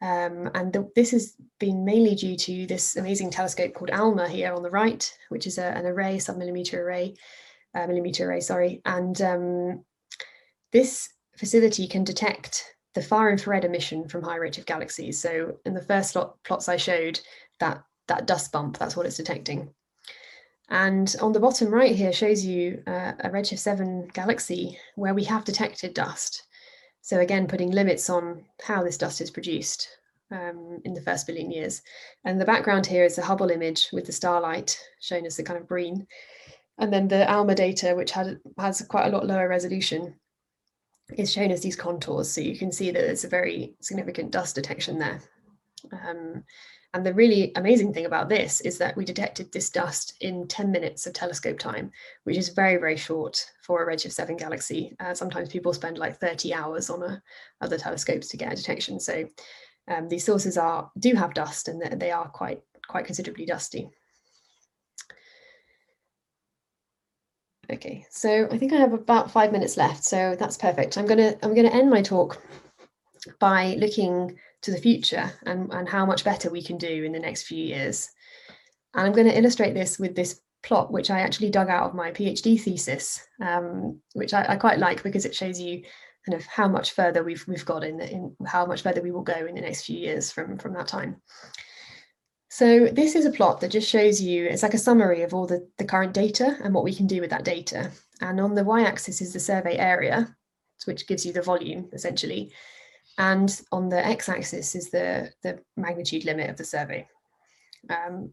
Um, 0.00 0.50
and 0.54 0.72
the, 0.72 0.90
this 0.94 1.10
has 1.10 1.34
been 1.58 1.84
mainly 1.84 2.14
due 2.14 2.36
to 2.36 2.66
this 2.66 2.96
amazing 2.96 3.30
telescope 3.30 3.74
called 3.74 3.90
ALMA 3.90 4.28
here 4.28 4.52
on 4.52 4.62
the 4.62 4.70
right, 4.70 5.12
which 5.28 5.46
is 5.46 5.58
a, 5.58 5.64
an 5.64 5.86
array, 5.86 6.16
submillimeter 6.18 6.74
array, 6.74 7.14
uh, 7.74 7.86
millimeter 7.86 8.28
array, 8.28 8.40
sorry. 8.40 8.80
And 8.84 9.20
um, 9.22 9.84
this 10.72 11.08
facility 11.36 11.88
can 11.88 12.04
detect 12.04 12.64
the 12.94 13.02
far 13.02 13.30
infrared 13.30 13.64
emission 13.64 14.08
from 14.08 14.22
high 14.22 14.38
redshift 14.38 14.66
galaxies. 14.66 15.20
So 15.20 15.56
in 15.64 15.74
the 15.74 15.82
first 15.82 16.16
plots 16.44 16.68
I 16.68 16.76
showed, 16.76 17.20
that, 17.60 17.82
that 18.08 18.26
dust 18.26 18.52
bump, 18.52 18.78
that's 18.78 18.96
what 18.96 19.06
it's 19.06 19.16
detecting. 19.16 19.70
And 20.70 21.14
on 21.22 21.32
the 21.32 21.40
bottom 21.40 21.72
right 21.72 21.94
here 21.94 22.12
shows 22.12 22.44
you 22.44 22.82
uh, 22.86 23.12
a 23.20 23.30
Redshift 23.30 23.58
7 23.58 24.10
galaxy 24.12 24.78
where 24.96 25.14
we 25.14 25.24
have 25.24 25.44
detected 25.44 25.94
dust. 25.94 26.46
So 27.00 27.20
again, 27.20 27.46
putting 27.46 27.70
limits 27.70 28.10
on 28.10 28.44
how 28.62 28.82
this 28.82 28.98
dust 28.98 29.22
is 29.22 29.30
produced 29.30 29.88
um, 30.30 30.80
in 30.84 30.92
the 30.92 31.00
first 31.00 31.26
billion 31.26 31.50
years. 31.50 31.80
And 32.24 32.38
the 32.38 32.44
background 32.44 32.84
here 32.84 33.04
is 33.04 33.16
the 33.16 33.22
Hubble 33.22 33.50
image 33.50 33.88
with 33.92 34.04
the 34.04 34.12
starlight 34.12 34.78
shown 35.00 35.24
as 35.24 35.36
the 35.36 35.42
kind 35.42 35.58
of 35.58 35.66
green. 35.66 36.06
And 36.76 36.92
then 36.92 37.08
the 37.08 37.28
ALMA 37.30 37.54
data, 37.54 37.94
which 37.94 38.10
had, 38.10 38.38
has 38.58 38.82
quite 38.82 39.06
a 39.06 39.10
lot 39.10 39.26
lower 39.26 39.48
resolution, 39.48 40.14
is 41.16 41.32
shown 41.32 41.50
as 41.50 41.62
these 41.62 41.76
contours. 41.76 42.30
So 42.30 42.40
you 42.40 42.58
can 42.58 42.72
see 42.72 42.90
that 42.90 43.00
there's 43.00 43.24
a 43.24 43.28
very 43.28 43.74
significant 43.80 44.30
dust 44.30 44.54
detection 44.54 44.98
there. 44.98 45.20
Um, 45.92 46.44
and 46.94 47.04
the 47.04 47.12
really 47.12 47.52
amazing 47.54 47.92
thing 47.92 48.06
about 48.06 48.30
this 48.30 48.62
is 48.62 48.78
that 48.78 48.96
we 48.96 49.04
detected 49.04 49.52
this 49.52 49.68
dust 49.68 50.14
in 50.20 50.48
10 50.48 50.72
minutes 50.72 51.06
of 51.06 51.12
telescope 51.12 51.58
time, 51.58 51.90
which 52.24 52.36
is 52.36 52.48
very, 52.48 52.78
very 52.78 52.96
short 52.96 53.44
for 53.62 53.82
a 53.82 53.86
Redshift 53.94 54.12
7 54.12 54.36
galaxy. 54.36 54.96
Uh, 54.98 55.12
sometimes 55.12 55.50
people 55.50 55.74
spend 55.74 55.98
like 55.98 56.18
30 56.18 56.54
hours 56.54 56.88
on 56.88 57.02
a, 57.02 57.22
other 57.60 57.76
telescopes 57.76 58.28
to 58.28 58.38
get 58.38 58.52
a 58.52 58.56
detection. 58.56 58.98
So 59.00 59.28
um, 59.86 60.08
these 60.08 60.24
sources 60.24 60.56
are 60.56 60.90
do 60.98 61.14
have 61.14 61.34
dust 61.34 61.68
and 61.68 62.00
they 62.00 62.10
are 62.10 62.28
quite, 62.28 62.60
quite 62.88 63.04
considerably 63.04 63.44
dusty. 63.44 63.90
Okay, 67.70 68.06
so 68.10 68.48
I 68.50 68.56
think 68.56 68.72
I 68.72 68.76
have 68.76 68.94
about 68.94 69.30
five 69.30 69.52
minutes 69.52 69.76
left, 69.76 70.02
so 70.02 70.36
that's 70.38 70.56
perfect. 70.56 70.96
I'm 70.96 71.06
gonna 71.06 71.36
I'm 71.42 71.54
gonna 71.54 71.68
end 71.68 71.90
my 71.90 72.02
talk 72.02 72.42
by 73.38 73.76
looking 73.78 74.38
to 74.62 74.70
the 74.70 74.80
future 74.80 75.30
and, 75.46 75.72
and 75.72 75.88
how 75.88 76.04
much 76.04 76.24
better 76.24 76.50
we 76.50 76.62
can 76.62 76.78
do 76.78 77.04
in 77.04 77.12
the 77.12 77.18
next 77.18 77.44
few 77.44 77.62
years. 77.62 78.08
And 78.94 79.06
I'm 79.06 79.12
going 79.12 79.26
to 79.26 79.38
illustrate 79.38 79.74
this 79.74 79.98
with 79.98 80.16
this 80.16 80.40
plot, 80.62 80.92
which 80.92 81.10
I 81.10 81.20
actually 81.20 81.50
dug 81.50 81.68
out 81.68 81.88
of 81.88 81.94
my 81.94 82.10
PhD 82.10 82.60
thesis, 82.60 83.24
um, 83.40 84.00
which 84.14 84.34
I, 84.34 84.44
I, 84.48 84.56
quite 84.56 84.78
like 84.78 85.02
because 85.02 85.24
it 85.24 85.34
shows 85.34 85.60
you 85.60 85.82
kind 86.26 86.38
of 86.38 86.44
how 86.46 86.68
much 86.68 86.92
further 86.92 87.22
we've 87.22 87.44
we've 87.46 87.64
got 87.64 87.84
in, 87.84 87.98
the, 87.98 88.10
in 88.10 88.36
how 88.46 88.66
much 88.66 88.82
further 88.82 89.02
we 89.02 89.12
will 89.12 89.22
go 89.22 89.46
in 89.46 89.54
the 89.54 89.60
next 89.60 89.84
few 89.84 89.98
years 89.98 90.32
from 90.32 90.58
from 90.58 90.74
that 90.74 90.88
time. 90.88 91.20
So 92.58 92.88
this 92.88 93.14
is 93.14 93.24
a 93.24 93.30
plot 93.30 93.60
that 93.60 93.70
just 93.70 93.88
shows 93.88 94.20
you, 94.20 94.46
it's 94.46 94.64
like 94.64 94.74
a 94.74 94.78
summary 94.78 95.22
of 95.22 95.32
all 95.32 95.46
the, 95.46 95.64
the 95.78 95.84
current 95.84 96.12
data 96.12 96.56
and 96.64 96.74
what 96.74 96.82
we 96.82 96.92
can 96.92 97.06
do 97.06 97.20
with 97.20 97.30
that 97.30 97.44
data. 97.44 97.92
And 98.20 98.40
on 98.40 98.56
the 98.56 98.64
y-axis 98.64 99.20
is 99.20 99.32
the 99.32 99.38
survey 99.38 99.76
area, 99.76 100.34
which 100.84 101.06
gives 101.06 101.24
you 101.24 101.32
the 101.32 101.40
volume 101.40 101.88
essentially. 101.92 102.52
And 103.16 103.48
on 103.70 103.88
the 103.88 104.04
x-axis 104.04 104.74
is 104.74 104.90
the, 104.90 105.30
the 105.44 105.60
magnitude 105.76 106.24
limit 106.24 106.50
of 106.50 106.56
the 106.56 106.64
survey. 106.64 107.06
Um, 107.90 108.28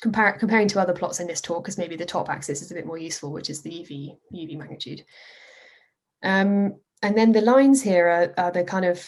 comparing 0.00 0.68
to 0.68 0.80
other 0.80 0.94
plots 0.94 1.20
in 1.20 1.26
this 1.26 1.42
talk, 1.42 1.64
because 1.64 1.76
maybe 1.76 1.96
the 1.96 2.06
top 2.06 2.30
axis 2.30 2.62
is 2.62 2.70
a 2.70 2.74
bit 2.74 2.86
more 2.86 2.96
useful, 2.96 3.30
which 3.30 3.50
is 3.50 3.60
the 3.60 3.68
UV, 3.68 4.16
UV 4.32 4.56
magnitude. 4.56 5.04
Um, 6.22 6.76
and 7.02 7.14
then 7.14 7.32
the 7.32 7.42
lines 7.42 7.82
here 7.82 8.08
are, 8.08 8.34
are 8.42 8.52
the 8.52 8.64
kind 8.64 8.86
of 8.86 9.06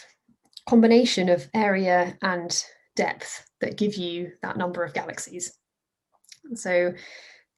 combination 0.69 1.27
of 1.27 1.49
area 1.55 2.15
and 2.21 2.63
depth 2.95 3.46
that 3.61 3.77
give 3.77 3.95
you 3.95 4.31
that 4.41 4.57
number 4.57 4.83
of 4.83 4.93
galaxies. 4.93 5.57
So 6.55 6.93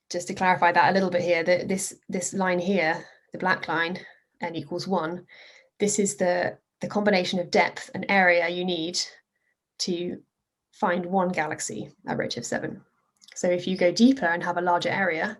just 0.09 0.27
to 0.27 0.33
clarify 0.33 0.71
that 0.71 0.89
a 0.89 0.93
little 0.93 1.09
bit 1.09 1.21
here, 1.21 1.43
that 1.43 1.67
this, 1.67 1.95
this 2.07 2.33
line 2.33 2.59
here, 2.59 3.05
the 3.31 3.37
black 3.37 3.67
line, 3.67 3.99
n 4.41 4.55
equals 4.55 4.87
one, 4.87 5.25
this 5.79 5.99
is 5.99 6.15
the, 6.15 6.57
the 6.81 6.87
combination 6.87 7.39
of 7.39 7.51
depth 7.51 7.91
and 7.93 8.05
area 8.09 8.47
you 8.49 8.65
need 8.65 8.99
to 9.79 10.21
find 10.71 11.05
one 11.05 11.29
galaxy 11.29 11.91
at 12.07 12.17
redshift 12.17 12.45
7. 12.45 12.81
So 13.35 13.49
if 13.49 13.67
you 13.67 13.77
go 13.77 13.91
deeper 13.91 14.25
and 14.25 14.43
have 14.43 14.57
a 14.57 14.61
larger 14.61 14.89
area, 14.89 15.37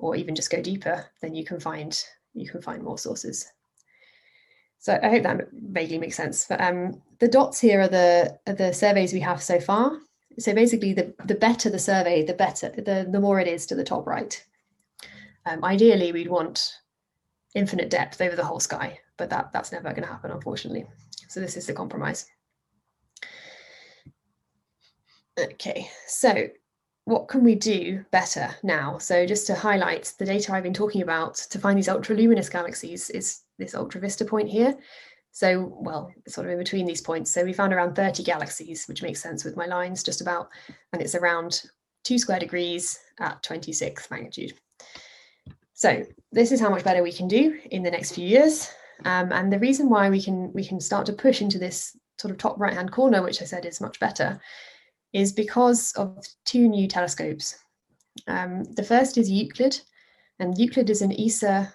or 0.00 0.16
even 0.16 0.34
just 0.34 0.50
go 0.50 0.62
deeper, 0.62 1.06
then 1.20 1.34
you 1.34 1.44
can 1.44 1.60
find 1.60 2.02
you 2.34 2.48
can 2.48 2.62
find 2.62 2.82
more 2.82 2.98
sources. 2.98 3.46
So 4.80 4.98
I 5.02 5.10
hope 5.10 5.22
that 5.24 5.48
vaguely 5.52 5.98
makes 5.98 6.16
sense. 6.16 6.46
But 6.48 6.60
um, 6.60 7.02
the 7.18 7.28
dots 7.28 7.60
here 7.60 7.82
are 7.82 7.88
the 7.88 8.38
are 8.46 8.54
the 8.54 8.72
surveys 8.72 9.12
we 9.12 9.20
have 9.20 9.42
so 9.42 9.60
far. 9.60 9.98
So 10.38 10.54
basically, 10.54 10.94
the 10.94 11.14
the 11.26 11.34
better 11.34 11.68
the 11.68 11.78
survey, 11.78 12.24
the 12.24 12.34
better 12.34 12.70
the 12.70 13.06
the 13.10 13.20
more 13.20 13.38
it 13.38 13.46
is 13.46 13.66
to 13.66 13.74
the 13.74 13.84
top 13.84 14.06
right. 14.06 14.42
Um, 15.44 15.62
ideally, 15.64 16.12
we'd 16.12 16.28
want 16.30 16.78
infinite 17.54 17.90
depth 17.90 18.20
over 18.22 18.34
the 18.34 18.44
whole 18.44 18.60
sky, 18.60 18.98
but 19.18 19.28
that 19.28 19.52
that's 19.52 19.70
never 19.70 19.90
going 19.90 20.02
to 20.02 20.08
happen, 20.08 20.30
unfortunately. 20.30 20.86
So 21.28 21.40
this 21.40 21.58
is 21.58 21.66
the 21.66 21.74
compromise. 21.74 22.26
Okay, 25.38 25.90
so 26.06 26.48
what 27.04 27.28
can 27.28 27.44
we 27.44 27.54
do 27.54 28.04
better 28.10 28.54
now? 28.62 28.96
So 28.98 29.26
just 29.26 29.46
to 29.48 29.54
highlight 29.54 30.14
the 30.18 30.24
data 30.24 30.52
I've 30.52 30.62
been 30.62 30.72
talking 30.72 31.02
about 31.02 31.34
to 31.34 31.58
find 31.58 31.76
these 31.76 31.88
ultraluminous 31.88 32.50
galaxies 32.50 33.10
is 33.10 33.42
this 33.60 33.74
UltraVISTA 33.74 34.26
point 34.26 34.48
here. 34.48 34.76
So, 35.32 35.72
well, 35.80 36.12
sort 36.26 36.46
of 36.46 36.52
in 36.52 36.58
between 36.58 36.86
these 36.86 37.00
points. 37.00 37.32
So 37.32 37.44
we 37.44 37.52
found 37.52 37.72
around 37.72 37.94
30 37.94 38.24
galaxies, 38.24 38.86
which 38.86 39.02
makes 39.02 39.22
sense 39.22 39.44
with 39.44 39.56
my 39.56 39.66
lines 39.66 40.02
just 40.02 40.20
about, 40.20 40.48
and 40.92 41.00
it's 41.00 41.14
around 41.14 41.62
two 42.02 42.18
square 42.18 42.40
degrees 42.40 42.98
at 43.20 43.42
26th 43.44 44.10
magnitude. 44.10 44.54
So 45.74 46.04
this 46.32 46.52
is 46.52 46.60
how 46.60 46.68
much 46.68 46.84
better 46.84 47.02
we 47.02 47.12
can 47.12 47.28
do 47.28 47.58
in 47.70 47.82
the 47.82 47.90
next 47.90 48.14
few 48.14 48.26
years. 48.26 48.68
Um, 49.04 49.32
and 49.32 49.52
the 49.52 49.58
reason 49.58 49.88
why 49.88 50.10
we 50.10 50.20
can 50.20 50.52
we 50.52 50.64
can 50.64 50.80
start 50.80 51.06
to 51.06 51.12
push 51.12 51.40
into 51.40 51.58
this 51.58 51.96
sort 52.18 52.32
of 52.32 52.38
top 52.38 52.58
right 52.60 52.74
hand 52.74 52.92
corner, 52.92 53.22
which 53.22 53.40
I 53.40 53.46
said 53.46 53.64
is 53.64 53.80
much 53.80 53.98
better, 53.98 54.38
is 55.12 55.32
because 55.32 55.92
of 55.92 56.18
two 56.44 56.68
new 56.68 56.86
telescopes. 56.86 57.56
Um, 58.26 58.64
the 58.64 58.82
first 58.82 59.16
is 59.16 59.30
Euclid, 59.30 59.80
and 60.38 60.58
Euclid 60.58 60.90
is 60.90 61.00
an 61.00 61.18
ESA 61.18 61.72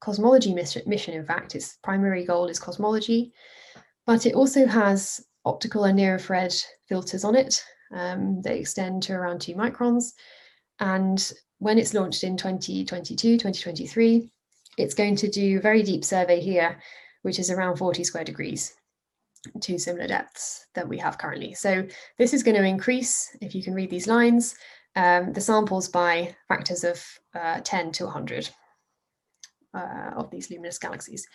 cosmology 0.00 0.54
mission, 0.54 1.14
in 1.14 1.24
fact. 1.24 1.54
Its 1.54 1.78
primary 1.82 2.24
goal 2.24 2.46
is 2.46 2.58
cosmology, 2.58 3.32
but 4.06 4.26
it 4.26 4.34
also 4.34 4.66
has 4.66 5.24
optical 5.44 5.84
and 5.84 5.96
near 5.96 6.14
infrared 6.14 6.54
filters 6.88 7.24
on 7.24 7.34
it. 7.34 7.62
Um, 7.92 8.42
they 8.42 8.58
extend 8.58 9.02
to 9.04 9.14
around 9.14 9.40
two 9.40 9.54
microns. 9.54 10.12
And 10.80 11.32
when 11.58 11.78
it's 11.78 11.94
launched 11.94 12.24
in 12.24 12.36
2022, 12.36 13.38
2023, 13.38 14.30
it's 14.76 14.94
going 14.94 15.16
to 15.16 15.28
do 15.28 15.58
a 15.58 15.60
very 15.60 15.82
deep 15.82 16.04
survey 16.04 16.40
here, 16.40 16.78
which 17.22 17.38
is 17.38 17.50
around 17.50 17.76
40 17.76 18.04
square 18.04 18.24
degrees 18.24 18.74
to 19.60 19.78
similar 19.78 20.08
depths 20.08 20.66
that 20.74 20.88
we 20.88 20.98
have 20.98 21.18
currently. 21.18 21.54
So 21.54 21.86
this 22.18 22.34
is 22.34 22.42
going 22.42 22.56
to 22.56 22.64
increase, 22.64 23.34
if 23.40 23.54
you 23.54 23.62
can 23.62 23.74
read 23.74 23.90
these 23.90 24.08
lines, 24.08 24.56
um, 24.96 25.32
the 25.32 25.40
samples 25.40 25.88
by 25.88 26.34
factors 26.48 26.84
of 26.84 27.04
uh, 27.34 27.60
10 27.62 27.92
to 27.92 28.04
100 28.04 28.48
uh, 29.76 30.10
of 30.16 30.30
these 30.30 30.50
luminous 30.50 30.78
galaxies. 30.78 31.28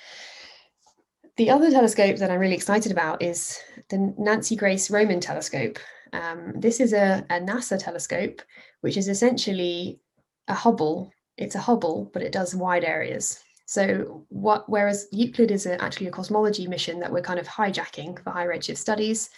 The 1.38 1.50
other 1.50 1.72
telescope 1.72 2.18
that 2.18 2.30
I'm 2.30 2.40
really 2.40 2.56
excited 2.56 2.92
about 2.92 3.22
is 3.22 3.58
the 3.90 4.14
Nancy 4.18 4.56
Grace 4.56 4.92
Roman 4.92 5.20
telescope. 5.20 5.80
Um, 6.14 6.54
this 6.58 6.80
is 6.80 6.92
a, 6.94 7.26
a 7.30 7.40
NASA 7.40 7.82
telescope, 7.82 8.42
which 8.82 8.98
is 8.98 9.08
essentially 9.08 10.00
a 10.48 10.54
Hubble. 10.54 11.12
It's 11.38 11.56
a 11.56 11.60
Hubble, 11.60 12.10
but 12.14 12.22
it 12.22 12.34
does 12.34 12.54
wide 12.54 12.84
areas. 12.84 13.40
So 13.66 14.26
what, 14.28 14.70
whereas 14.70 15.08
Euclid 15.14 15.52
is 15.52 15.66
a, 15.66 15.82
actually 15.82 16.08
a 16.08 16.12
cosmology 16.12 16.68
mission 16.68 17.00
that 17.00 17.12
we're 17.12 17.22
kind 17.22 17.40
of 17.40 17.48
hijacking 17.48 18.22
for 18.22 18.32
high 18.32 18.46
redshift 18.46 18.78
studies, 18.78 19.30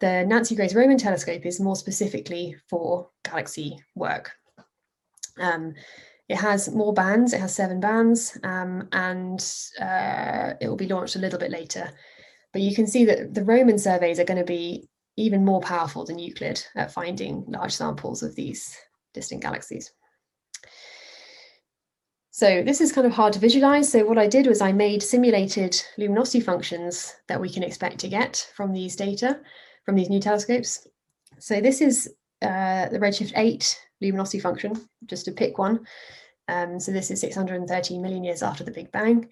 the 0.00 0.24
Nancy 0.26 0.56
Grace 0.56 0.74
Roman 0.74 0.98
telescope 0.98 1.46
is 1.46 1.60
more 1.60 1.76
specifically 1.76 2.56
for 2.68 3.08
galaxy 3.24 3.78
work. 3.94 4.32
Um, 5.38 5.74
it 6.28 6.36
has 6.36 6.70
more 6.70 6.94
bands, 6.94 7.32
it 7.32 7.40
has 7.40 7.54
seven 7.54 7.80
bands, 7.80 8.38
um, 8.42 8.88
and 8.92 9.40
uh, 9.80 10.54
it 10.60 10.68
will 10.68 10.76
be 10.76 10.88
launched 10.88 11.16
a 11.16 11.20
little 11.20 11.38
bit 11.38 11.50
later. 11.50 11.90
But 12.52 12.62
you 12.62 12.74
can 12.74 12.86
see 12.86 13.04
that 13.04 13.34
the 13.34 13.44
Roman 13.44 13.78
surveys 13.78 14.18
are 14.18 14.24
going 14.24 14.38
to 14.38 14.44
be 14.44 14.88
even 15.16 15.44
more 15.44 15.60
powerful 15.60 16.04
than 16.04 16.18
Euclid 16.18 16.64
at 16.76 16.92
finding 16.92 17.44
large 17.48 17.72
samples 17.72 18.22
of 18.22 18.34
these 18.34 18.76
distant 19.12 19.42
galaxies. 19.42 19.92
So 22.30 22.64
this 22.64 22.80
is 22.80 22.90
kind 22.90 23.06
of 23.06 23.12
hard 23.12 23.32
to 23.34 23.38
visualize. 23.38 23.92
So 23.92 24.04
what 24.04 24.18
I 24.18 24.26
did 24.26 24.48
was 24.48 24.60
I 24.60 24.72
made 24.72 25.04
simulated 25.04 25.80
luminosity 25.98 26.40
functions 26.40 27.14
that 27.28 27.40
we 27.40 27.48
can 27.48 27.62
expect 27.62 27.98
to 28.00 28.08
get 28.08 28.50
from 28.56 28.72
these 28.72 28.96
data, 28.96 29.40
from 29.84 29.94
these 29.94 30.10
new 30.10 30.18
telescopes. 30.18 30.84
So 31.38 31.60
this 31.60 31.80
is 31.80 32.12
uh, 32.44 32.88
the 32.90 32.98
Redshift 32.98 33.32
8 33.34 33.80
luminosity 34.00 34.38
function, 34.38 34.88
just 35.06 35.24
to 35.24 35.32
pick 35.32 35.58
one. 35.58 35.86
Um, 36.48 36.78
so 36.78 36.92
this 36.92 37.10
is 37.10 37.20
613 37.20 38.02
million 38.02 38.22
years 38.22 38.42
after 38.42 38.64
the 38.64 38.70
Big 38.70 38.92
Bang. 38.92 39.28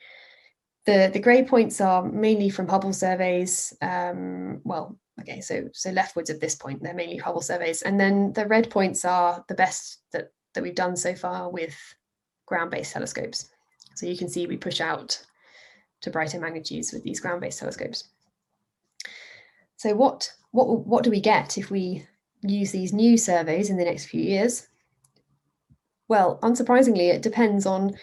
The, 0.86 1.10
the 1.12 1.20
grey 1.20 1.44
points 1.44 1.80
are 1.80 2.02
mainly 2.02 2.48
from 2.48 2.68
Hubble 2.68 2.92
surveys. 2.92 3.76
Um, 3.82 4.60
well, 4.64 4.98
okay, 5.20 5.40
so 5.40 5.68
so 5.72 5.90
leftwards 5.90 6.30
of 6.30 6.40
this 6.40 6.54
point, 6.54 6.82
they're 6.82 6.94
mainly 6.94 7.18
Hubble 7.18 7.42
surveys. 7.42 7.82
And 7.82 8.00
then 8.00 8.32
the 8.32 8.46
red 8.46 8.70
points 8.70 9.04
are 9.04 9.44
the 9.48 9.54
best 9.54 9.98
that, 10.12 10.32
that 10.54 10.62
we've 10.62 10.74
done 10.74 10.96
so 10.96 11.14
far 11.14 11.50
with 11.50 11.76
ground-based 12.46 12.92
telescopes. 12.92 13.50
So 13.94 14.06
you 14.06 14.16
can 14.16 14.28
see 14.28 14.46
we 14.46 14.56
push 14.56 14.80
out 14.80 15.22
to 16.00 16.10
brighter 16.10 16.40
magnitudes 16.40 16.92
with 16.92 17.04
these 17.04 17.20
ground-based 17.20 17.60
telescopes. 17.60 18.08
So 19.76 19.94
what, 19.94 20.32
what, 20.50 20.86
what 20.86 21.04
do 21.04 21.10
we 21.10 21.20
get 21.20 21.58
if 21.58 21.70
we 21.70 22.06
use 22.42 22.72
these 22.72 22.92
new 22.92 23.16
surveys 23.16 23.70
in 23.70 23.76
the 23.76 23.84
next 23.84 24.06
few 24.06 24.22
years? 24.22 24.66
Well, 26.08 26.38
unsurprisingly, 26.42 27.12
it 27.12 27.22
depends 27.22 27.66
on 27.66 27.94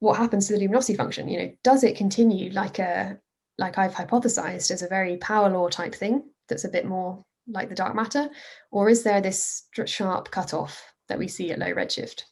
what 0.00 0.16
happens 0.16 0.46
to 0.46 0.54
the 0.54 0.58
luminosity 0.58 0.96
function. 0.96 1.28
You 1.28 1.38
know, 1.38 1.52
does 1.62 1.84
it 1.84 1.96
continue 1.96 2.50
like 2.52 2.78
a 2.78 3.18
like 3.58 3.78
I've 3.78 3.94
hypothesized 3.94 4.70
as 4.70 4.82
a 4.82 4.88
very 4.88 5.16
power 5.16 5.48
law 5.48 5.68
type 5.68 5.94
thing 5.94 6.22
that's 6.48 6.64
a 6.64 6.68
bit 6.68 6.84
more 6.84 7.24
like 7.48 7.68
the 7.68 7.74
dark 7.74 7.94
matter, 7.94 8.28
or 8.70 8.90
is 8.90 9.02
there 9.02 9.20
this 9.20 9.68
sharp 9.86 10.30
cutoff 10.30 10.82
that 11.08 11.18
we 11.18 11.28
see 11.28 11.52
at 11.52 11.58
low 11.58 11.72
redshift? 11.72 12.24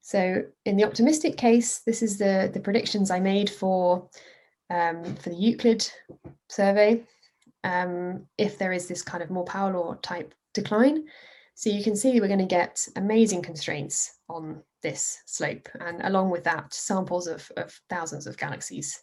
So 0.00 0.42
in 0.64 0.76
the 0.76 0.84
optimistic 0.84 1.36
case, 1.36 1.80
this 1.80 2.02
is 2.02 2.18
the, 2.18 2.50
the 2.52 2.60
predictions 2.60 3.10
I 3.10 3.20
made 3.20 3.48
for, 3.48 4.08
um, 4.70 5.04
for 5.16 5.30
the 5.30 5.36
Euclid 5.36 5.88
survey, 6.48 7.02
um, 7.64 8.26
if 8.38 8.58
there 8.58 8.72
is 8.72 8.88
this 8.88 9.02
kind 9.02 9.22
of 9.22 9.30
more 9.30 9.44
power 9.44 9.72
law 9.72 9.94
type 10.02 10.34
decline. 10.54 11.04
So 11.54 11.70
you 11.70 11.84
can 11.84 11.94
see 11.94 12.20
we're 12.20 12.28
going 12.28 12.38
to 12.38 12.46
get 12.46 12.86
amazing 12.96 13.42
constraints 13.42 14.18
on 14.28 14.62
this 14.82 15.18
slope. 15.26 15.68
And 15.80 16.00
along 16.02 16.30
with 16.30 16.44
that, 16.44 16.72
samples 16.72 17.26
of, 17.26 17.50
of 17.56 17.78
thousands 17.88 18.26
of 18.26 18.38
galaxies, 18.38 19.00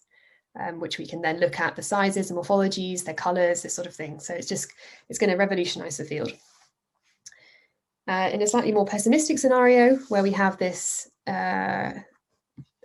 um, 0.60 0.80
which 0.80 0.97
we 0.97 1.06
can 1.06 1.22
then 1.22 1.39
look 1.39 1.60
at 1.60 1.76
the 1.76 1.82
sizes, 1.82 2.30
the 2.30 2.36
morphologies, 2.36 3.04
their 3.04 3.14
colors, 3.14 3.62
this 3.62 3.74
sort 3.74 3.88
of 3.88 3.95
thing. 3.95 4.20
So 4.20 4.34
it's 4.34 4.47
just, 4.47 4.72
it's 5.10 5.20
going 5.20 5.30
to 5.30 5.38
revolutionize 5.38 5.97
the 5.97 6.06
field. 6.06 6.32
Uh, 8.08 8.30
in 8.34 8.41
a 8.41 8.47
slightly 8.47 8.72
more 8.72 8.86
pessimistic 8.86 9.38
scenario, 9.38 9.97
where 10.10 10.24
we 10.24 10.32
have 10.32 10.58
this 10.58 11.12
uh, 11.28 11.91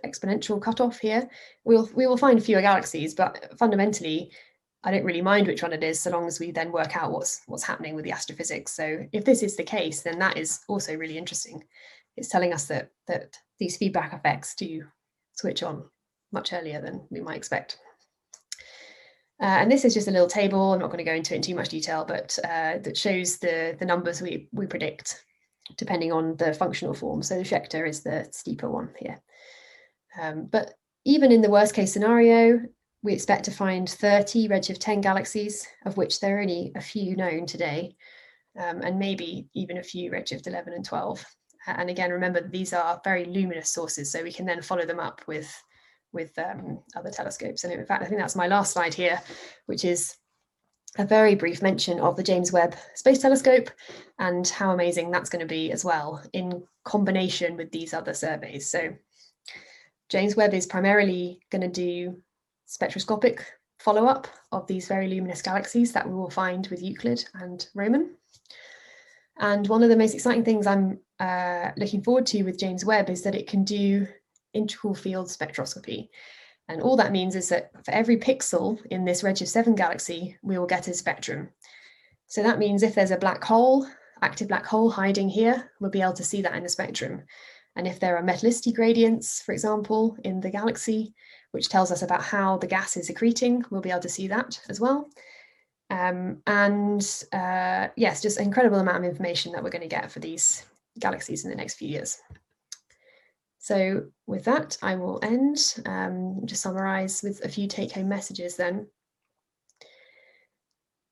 exponential 0.05 0.61
cutoff 0.61 0.99
here, 0.99 1.27
we'll, 1.63 1.89
we 1.95 2.05
will 2.05 2.17
find 2.17 2.43
fewer 2.43 2.61
galaxies, 2.61 3.15
but 3.15 3.57
fundamentally, 3.57 4.31
I 4.85 4.91
don't 4.91 5.03
really 5.03 5.21
mind 5.21 5.47
which 5.47 5.63
one 5.63 5.73
it 5.73 5.83
is, 5.83 5.99
so 5.99 6.11
long 6.11 6.27
as 6.27 6.39
we 6.39 6.51
then 6.51 6.71
work 6.71 6.95
out 6.95 7.11
what's 7.11 7.41
what's 7.47 7.63
happening 7.63 7.95
with 7.95 8.05
the 8.05 8.11
astrophysics. 8.11 8.71
So 8.71 9.05
if 9.11 9.25
this 9.25 9.41
is 9.41 9.55
the 9.55 9.63
case, 9.63 10.01
then 10.01 10.19
that 10.19 10.37
is 10.37 10.59
also 10.69 10.95
really 10.95 11.17
interesting. 11.17 11.63
It's 12.15 12.29
telling 12.29 12.53
us 12.53 12.65
that 12.67 12.91
that 13.07 13.35
these 13.59 13.77
feedback 13.77 14.13
effects 14.13 14.53
do 14.55 14.83
switch 15.33 15.63
on 15.63 15.83
much 16.31 16.53
earlier 16.53 16.81
than 16.81 17.07
we 17.09 17.19
might 17.19 17.37
expect. 17.37 17.79
Uh, 19.41 19.57
and 19.59 19.71
this 19.71 19.83
is 19.83 19.93
just 19.93 20.07
a 20.07 20.11
little 20.11 20.27
table. 20.27 20.73
I'm 20.73 20.79
not 20.79 20.91
going 20.91 21.03
to 21.03 21.11
go 21.11 21.13
into 21.13 21.33
it 21.33 21.37
in 21.37 21.41
too 21.41 21.55
much 21.55 21.69
detail, 21.69 22.05
but 22.07 22.37
uh, 22.43 22.77
that 22.83 22.97
shows 22.97 23.37
the, 23.37 23.75
the 23.77 23.85
numbers 23.85 24.21
we, 24.21 24.47
we 24.53 24.65
predict 24.65 25.25
depending 25.77 26.13
on 26.13 26.37
the 26.37 26.53
functional 26.53 26.93
form. 26.93 27.21
So 27.21 27.37
the 27.37 27.43
Schechter 27.43 27.87
is 27.87 28.01
the 28.03 28.29
steeper 28.31 28.69
one 28.69 28.93
here. 28.97 29.19
Um, 30.21 30.45
but 30.45 30.73
even 31.05 31.31
in 31.31 31.41
the 31.41 31.49
worst 31.49 31.73
case 31.73 31.91
scenario, 31.91 32.61
we 33.05 33.13
expect 33.13 33.45
to 33.45 33.51
find 33.51 33.87
30 33.87 34.49
redshift 34.49 34.79
10 34.79 34.99
galaxies, 34.99 35.67
of 35.85 35.95
which 35.95 36.19
there 36.19 36.37
are 36.37 36.41
only 36.41 36.71
a 36.75 36.81
few 36.81 37.15
known 37.15 37.45
today, 37.45 37.95
um, 38.59 38.81
and 38.81 38.97
maybe 38.97 39.47
even 39.53 39.77
a 39.77 39.83
few 39.83 40.09
redshift 40.09 40.47
11 40.47 40.73
and 40.73 40.83
12. 40.83 41.23
And 41.67 41.89
again, 41.89 42.11
remember, 42.11 42.41
these 42.41 42.73
are 42.73 42.99
very 43.03 43.25
luminous 43.25 43.71
sources, 43.71 44.11
so 44.11 44.23
we 44.23 44.33
can 44.33 44.47
then 44.47 44.61
follow 44.63 44.85
them 44.87 44.99
up 44.99 45.21
with, 45.27 45.55
with 46.13 46.37
um, 46.39 46.79
other 46.95 47.11
telescopes. 47.11 47.63
And 47.63 47.71
in 47.71 47.85
fact, 47.85 48.01
I 48.01 48.07
think 48.07 48.19
that's 48.19 48.35
my 48.35 48.47
last 48.47 48.73
slide 48.73 48.95
here, 48.95 49.21
which 49.67 49.85
is 49.85 50.15
a 50.97 51.05
very 51.05 51.35
brief 51.35 51.61
mention 51.61 51.99
of 51.99 52.15
the 52.15 52.23
James 52.23 52.51
Webb 52.51 52.75
Space 52.95 53.19
Telescope 53.19 53.69
and 54.17 54.47
how 54.47 54.71
amazing 54.71 55.11
that's 55.11 55.29
going 55.29 55.41
to 55.41 55.45
be 55.45 55.71
as 55.71 55.85
well 55.85 56.23
in 56.33 56.63
combination 56.85 57.55
with 57.55 57.71
these 57.71 57.93
other 57.93 58.15
surveys. 58.15 58.71
So 58.71 58.95
James 60.09 60.35
Webb 60.35 60.55
is 60.55 60.65
primarily 60.65 61.39
going 61.51 61.61
to 61.61 61.67
do 61.67 62.21
spectroscopic 62.65 63.41
follow-up 63.79 64.27
of 64.51 64.67
these 64.67 64.87
very 64.87 65.07
luminous 65.07 65.41
galaxies 65.41 65.91
that 65.93 66.07
we 66.07 66.15
will 66.15 66.29
find 66.29 66.67
with 66.67 66.81
Euclid 66.81 67.23
and 67.35 67.67
Roman. 67.75 68.15
And 69.37 69.67
one 69.67 69.83
of 69.83 69.89
the 69.89 69.97
most 69.97 70.13
exciting 70.13 70.45
things 70.45 70.65
I'm 70.65 70.99
uh, 71.19 71.71
looking 71.77 72.01
forward 72.01 72.25
to 72.27 72.43
with 72.43 72.59
James 72.59 72.85
Webb 72.85 73.09
is 73.09 73.21
that 73.23 73.35
it 73.35 73.47
can 73.47 73.63
do 73.63 74.07
integral 74.53 74.95
field 74.95 75.27
spectroscopy. 75.27 76.09
And 76.67 76.81
all 76.81 76.95
that 76.97 77.11
means 77.11 77.35
is 77.35 77.49
that 77.49 77.71
for 77.83 77.91
every 77.91 78.17
pixel 78.17 78.83
in 78.87 79.05
this 79.05 79.21
redshift 79.21 79.49
7 79.49 79.75
galaxy, 79.75 80.37
we 80.41 80.57
will 80.57 80.65
get 80.65 80.87
a 80.87 80.93
spectrum. 80.93 81.49
So 82.27 82.41
that 82.41 82.59
means 82.59 82.81
if 82.81 82.95
there's 82.95 83.11
a 83.11 83.17
black 83.17 83.43
hole, 83.43 83.85
active 84.21 84.47
black 84.47 84.65
hole 84.65 84.89
hiding 84.89 85.29
here, 85.29 85.71
we'll 85.79 85.91
be 85.91 86.01
able 86.01 86.13
to 86.13 86.23
see 86.23 86.41
that 86.41 86.55
in 86.55 86.63
the 86.63 86.69
spectrum. 86.69 87.23
And 87.75 87.85
if 87.85 87.99
there 87.99 88.17
are 88.17 88.23
metallicity 88.23 88.73
gradients, 88.73 89.41
for 89.41 89.51
example, 89.51 90.17
in 90.23 90.39
the 90.39 90.49
galaxy, 90.49 91.13
which 91.55 91.69
tells 91.69 91.91
us 91.91 92.01
about 92.01 92.21
how 92.21 92.57
the 92.57 92.67
gas 92.67 92.97
is 92.97 93.09
accreting, 93.09 93.63
we'll 93.69 93.81
be 93.81 93.89
able 93.89 94.01
to 94.01 94.09
see 94.09 94.27
that 94.27 94.59
as 94.69 94.79
well. 94.79 95.09
Um, 95.89 96.41
and 96.45 97.01
uh, 97.31 97.87
yes, 97.95 98.21
just 98.21 98.37
an 98.37 98.45
incredible 98.45 98.79
amount 98.79 98.97
of 98.97 99.09
information 99.09 99.53
that 99.53 99.63
we're 99.63 99.69
going 99.69 99.81
to 99.81 99.87
get 99.87 100.11
for 100.11 100.19
these 100.19 100.65
galaxies 100.99 101.45
in 101.45 101.49
the 101.49 101.55
next 101.55 101.75
few 101.75 101.87
years. 101.87 102.19
So 103.59 104.05
with 104.27 104.43
that, 104.43 104.77
I 104.81 104.95
will 104.95 105.19
end, 105.23 105.57
um, 105.85 106.41
just 106.45 106.61
summarize 106.61 107.23
with 107.23 107.43
a 107.43 107.49
few 107.49 107.67
take-home 107.67 108.09
messages 108.09 108.57
then. 108.57 108.87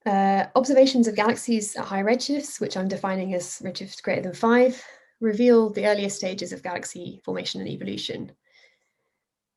Uh, 0.05 0.45
observations 0.55 1.07
of 1.07 1.15
galaxies 1.15 1.75
at 1.77 1.85
high 1.85 2.03
redshifts, 2.03 2.59
which 2.59 2.75
I'm 2.75 2.89
defining 2.89 3.33
as 3.33 3.61
redshifts 3.63 4.03
greater 4.03 4.21
than 4.21 4.33
five, 4.33 4.83
reveal 5.21 5.69
the 5.69 5.87
earliest 5.87 6.17
stages 6.17 6.51
of 6.51 6.61
galaxy 6.61 7.21
formation 7.23 7.61
and 7.61 7.69
evolution. 7.69 8.31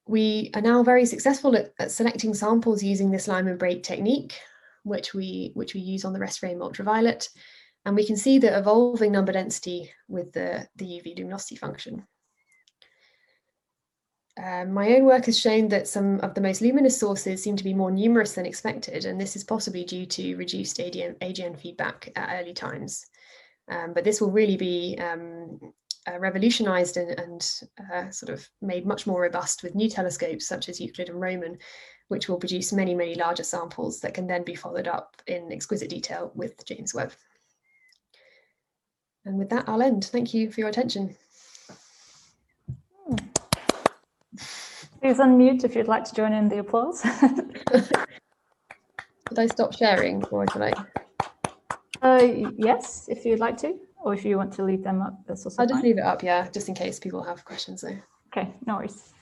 We 0.06 0.50
are 0.54 0.60
now 0.60 0.82
very 0.82 1.04
successful 1.04 1.56
at, 1.56 1.72
at 1.78 1.90
selecting 1.90 2.32
samples 2.34 2.82
using 2.82 3.10
this 3.10 3.26
Lyman 3.26 3.56
break 3.56 3.82
technique, 3.82 4.38
which 4.84 5.14
we, 5.14 5.50
which 5.54 5.74
we 5.74 5.80
use 5.80 6.04
on 6.04 6.12
the 6.12 6.20
rest 6.20 6.38
frame 6.38 6.62
ultraviolet. 6.62 7.28
And 7.84 7.96
we 7.96 8.06
can 8.06 8.16
see 8.16 8.38
the 8.38 8.56
evolving 8.56 9.12
number 9.12 9.32
density 9.32 9.92
with 10.08 10.32
the, 10.32 10.68
the 10.76 10.84
UV 10.84 11.18
luminosity 11.18 11.56
function. 11.56 12.06
Um, 14.42 14.72
my 14.74 14.96
own 14.96 15.04
work 15.04 15.24
has 15.26 15.40
shown 15.40 15.68
that 15.68 15.88
some 15.88 16.20
of 16.20 16.34
the 16.34 16.40
most 16.42 16.60
luminous 16.60 16.98
sources 16.98 17.42
seem 17.42 17.56
to 17.56 17.64
be 17.64 17.72
more 17.72 17.90
numerous 17.90 18.34
than 18.34 18.44
expected, 18.44 19.06
and 19.06 19.18
this 19.18 19.34
is 19.34 19.44
possibly 19.44 19.84
due 19.84 20.04
to 20.04 20.36
reduced 20.36 20.78
AGN 20.78 21.58
feedback 21.58 22.12
at 22.16 22.40
early 22.40 22.52
times. 22.52 23.06
Um, 23.68 23.94
but 23.94 24.04
this 24.04 24.20
will 24.20 24.30
really 24.30 24.58
be 24.58 24.98
um, 25.00 25.58
uh, 26.06 26.18
revolutionized 26.18 26.96
and, 26.96 27.18
and 27.18 27.60
uh, 27.92 28.10
sort 28.10 28.32
of 28.32 28.48
made 28.62 28.86
much 28.86 29.06
more 29.06 29.22
robust 29.22 29.62
with 29.62 29.74
new 29.74 29.88
telescopes 29.88 30.46
such 30.46 30.68
as 30.68 30.80
Euclid 30.80 31.08
and 31.08 31.20
Roman, 31.20 31.58
which 32.08 32.28
will 32.28 32.38
produce 32.38 32.72
many, 32.72 32.94
many 32.94 33.14
larger 33.14 33.42
samples 33.42 34.00
that 34.00 34.14
can 34.14 34.26
then 34.26 34.44
be 34.44 34.54
followed 34.54 34.88
up 34.88 35.16
in 35.26 35.52
exquisite 35.52 35.90
detail 35.90 36.30
with 36.34 36.64
James 36.64 36.94
Webb. 36.94 37.12
And 39.24 39.38
with 39.38 39.50
that, 39.50 39.68
I'll 39.68 39.82
end. 39.82 40.04
Thank 40.04 40.32
you 40.32 40.50
for 40.52 40.60
your 40.60 40.68
attention. 40.68 41.16
Please 45.00 45.18
unmute 45.18 45.64
if 45.64 45.74
you'd 45.74 45.88
like 45.88 46.04
to 46.04 46.14
join 46.14 46.32
in 46.32 46.48
the 46.48 46.58
applause. 46.58 47.02
Should 49.28 49.38
I 49.38 49.46
stop 49.46 49.74
sharing 49.74 50.24
or 50.26 50.46
should 50.52 50.62
I? 50.62 50.72
Uh, 52.00 52.50
yes, 52.56 53.06
if 53.08 53.24
you'd 53.24 53.40
like 53.40 53.56
to, 53.58 53.76
or 54.06 54.14
if 54.14 54.24
you 54.24 54.36
want 54.36 54.52
to 54.52 54.62
leave 54.62 54.84
them 54.84 55.02
up, 55.02 55.18
that's 55.26 55.44
also 55.44 55.60
I'll 55.60 55.66
just 55.66 55.80
fine. 55.80 55.82
leave 55.82 55.98
it 55.98 56.04
up, 56.04 56.22
yeah, 56.22 56.48
just 56.48 56.68
in 56.68 56.76
case 56.76 57.00
people 57.00 57.24
have 57.24 57.44
questions 57.44 57.80
though. 57.80 57.98
Okay, 58.28 58.54
no 58.64 58.76
worries. 58.76 59.12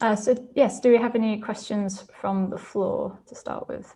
Uh, 0.00 0.16
so 0.16 0.36
yes, 0.56 0.80
do 0.80 0.90
we 0.90 0.96
have 0.96 1.14
any 1.14 1.38
questions 1.38 2.04
from 2.20 2.50
the 2.50 2.58
floor 2.58 3.16
to 3.28 3.36
start 3.36 3.68
with? 3.68 3.94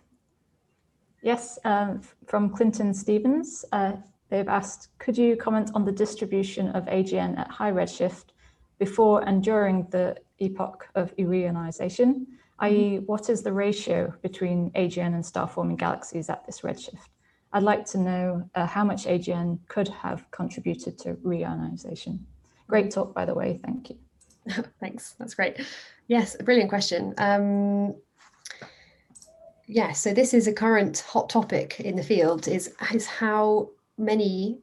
Yes, 1.21 1.59
um, 1.65 1.99
from 2.27 2.49
Clinton 2.49 2.93
Stevens. 2.93 3.65
Uh, 3.73 3.97
they've 4.29 4.47
asked, 4.47 4.87
could 4.99 5.17
you 5.17 5.35
comment 5.35 5.69
on 5.75 5.83
the 5.83 5.91
distribution 5.91 6.69
of 6.69 6.85
AGN 6.85 7.37
at 7.37 7.51
high 7.51 7.73
redshift 7.73 8.27
before 8.79 9.27
and 9.27 9.43
during 9.43 9.85
the 9.89 10.15
epoch 10.39 10.87
of 10.95 11.13
reionization, 11.17 12.25
i.e. 12.59 12.99
what 13.05 13.29
is 13.29 13.43
the 13.43 13.51
ratio 13.51 14.13
between 14.21 14.71
AGN 14.71 15.13
and 15.13 15.25
star-forming 15.25 15.75
galaxies 15.75 16.29
at 16.29 16.45
this 16.45 16.61
redshift? 16.61 17.09
I'd 17.53 17.63
like 17.63 17.85
to 17.87 17.97
know 17.97 18.49
uh, 18.55 18.67
how 18.67 18.83
much 18.83 19.05
AGN 19.05 19.59
could 19.67 19.87
have 19.87 20.29
contributed 20.31 20.97
to 20.99 21.13
reionization. 21.15 22.19
Great 22.67 22.91
talk, 22.91 23.13
by 23.13 23.25
the 23.25 23.33
way, 23.33 23.59
thank 23.63 23.89
you. 23.89 23.97
Thanks, 24.79 25.15
that's 25.19 25.33
great. 25.33 25.65
Yes, 26.07 26.35
a 26.39 26.43
brilliant 26.43 26.69
question. 26.69 27.13
Um, 27.17 27.95
yeah, 29.67 29.91
so 29.91 30.13
this 30.13 30.33
is 30.33 30.47
a 30.47 30.53
current 30.53 30.99
hot 30.99 31.29
topic 31.29 31.79
in 31.79 31.95
the 31.95 32.03
field 32.03 32.47
is, 32.47 32.73
is 32.93 33.05
how 33.05 33.69
many 33.97 34.59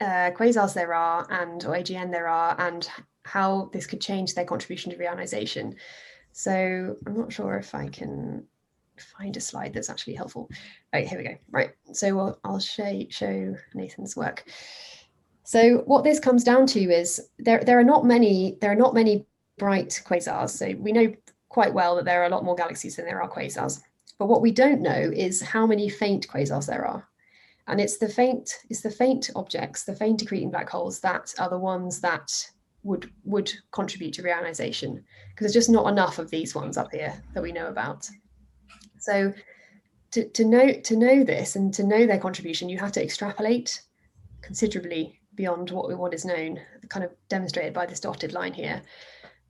uh, 0.00 0.30
quasars 0.30 0.74
there 0.74 0.94
are 0.94 1.26
and 1.30 1.64
or 1.64 1.74
AGN 1.74 2.10
there 2.10 2.28
are 2.28 2.58
and 2.58 2.88
how 3.24 3.68
this 3.72 3.86
could 3.86 4.00
change 4.00 4.34
their 4.34 4.46
contribution 4.46 4.90
to 4.90 4.96
reionization. 4.96 5.74
So 6.32 6.96
I'm 7.06 7.18
not 7.18 7.32
sure 7.32 7.56
if 7.58 7.74
I 7.74 7.88
can 7.88 8.44
find 9.00 9.36
a 9.36 9.40
slide 9.40 9.72
that's 9.72 9.90
actually 9.90 10.14
helpful. 10.14 10.48
Right, 10.92 11.06
here 11.06 11.18
we 11.18 11.24
go. 11.24 11.36
Right, 11.50 11.70
so 11.92 12.18
I'll, 12.18 12.40
I'll 12.44 12.60
show, 12.60 13.04
show 13.10 13.54
Nathan's 13.74 14.16
work. 14.16 14.44
So 15.44 15.78
what 15.86 16.04
this 16.04 16.20
comes 16.20 16.44
down 16.44 16.66
to 16.68 16.80
is 16.80 17.20
there, 17.38 17.62
there 17.64 17.78
are 17.78 17.84
not 17.84 18.04
many 18.04 18.56
there 18.60 18.70
are 18.70 18.76
not 18.76 18.94
many 18.94 19.26
bright 19.58 20.00
quasars. 20.06 20.50
So 20.50 20.74
we 20.78 20.92
know 20.92 21.12
quite 21.48 21.74
well 21.74 21.96
that 21.96 22.04
there 22.04 22.22
are 22.22 22.26
a 22.26 22.30
lot 22.30 22.44
more 22.44 22.54
galaxies 22.54 22.96
than 22.96 23.04
there 23.04 23.22
are 23.22 23.28
quasars. 23.28 23.80
But 24.18 24.28
what 24.28 24.42
we 24.42 24.52
don't 24.52 24.80
know 24.80 25.10
is 25.12 25.42
how 25.42 25.66
many 25.66 25.88
faint 25.88 26.28
quasars 26.28 26.66
there 26.66 26.86
are. 26.86 27.08
And 27.66 27.80
it's 27.80 27.98
the 27.98 28.08
faint, 28.08 28.58
it's 28.68 28.82
the 28.82 28.90
faint 28.90 29.30
objects, 29.34 29.84
the 29.84 29.94
faint 29.94 30.22
accreting 30.22 30.50
black 30.50 30.68
holes 30.68 31.00
that 31.00 31.34
are 31.38 31.48
the 31.48 31.58
ones 31.58 32.00
that 32.00 32.30
would 32.82 33.10
would 33.24 33.52
contribute 33.72 34.14
to 34.14 34.22
reionization 34.22 35.02
because 35.30 35.44
there's 35.44 35.52
just 35.52 35.70
not 35.70 35.90
enough 35.90 36.18
of 36.18 36.30
these 36.30 36.54
ones 36.54 36.76
up 36.76 36.90
here 36.92 37.14
that 37.34 37.42
we 37.42 37.52
know 37.52 37.66
about. 37.66 38.08
So 39.00 39.32
to, 40.12 40.28
to 40.28 40.44
know 40.44 40.72
to 40.72 40.96
know 40.96 41.24
this 41.24 41.56
and 41.56 41.72
to 41.74 41.84
know 41.84 42.06
their 42.06 42.18
contribution, 42.18 42.68
you 42.68 42.78
have 42.78 42.92
to 42.92 43.02
extrapolate 43.02 43.82
considerably 44.42 45.20
beyond 45.34 45.70
what 45.70 45.96
what 45.98 46.14
is 46.14 46.24
known, 46.24 46.60
kind 46.88 47.04
of 47.04 47.12
demonstrated 47.28 47.72
by 47.72 47.86
this 47.86 48.00
dotted 48.00 48.32
line 48.32 48.52
here. 48.52 48.82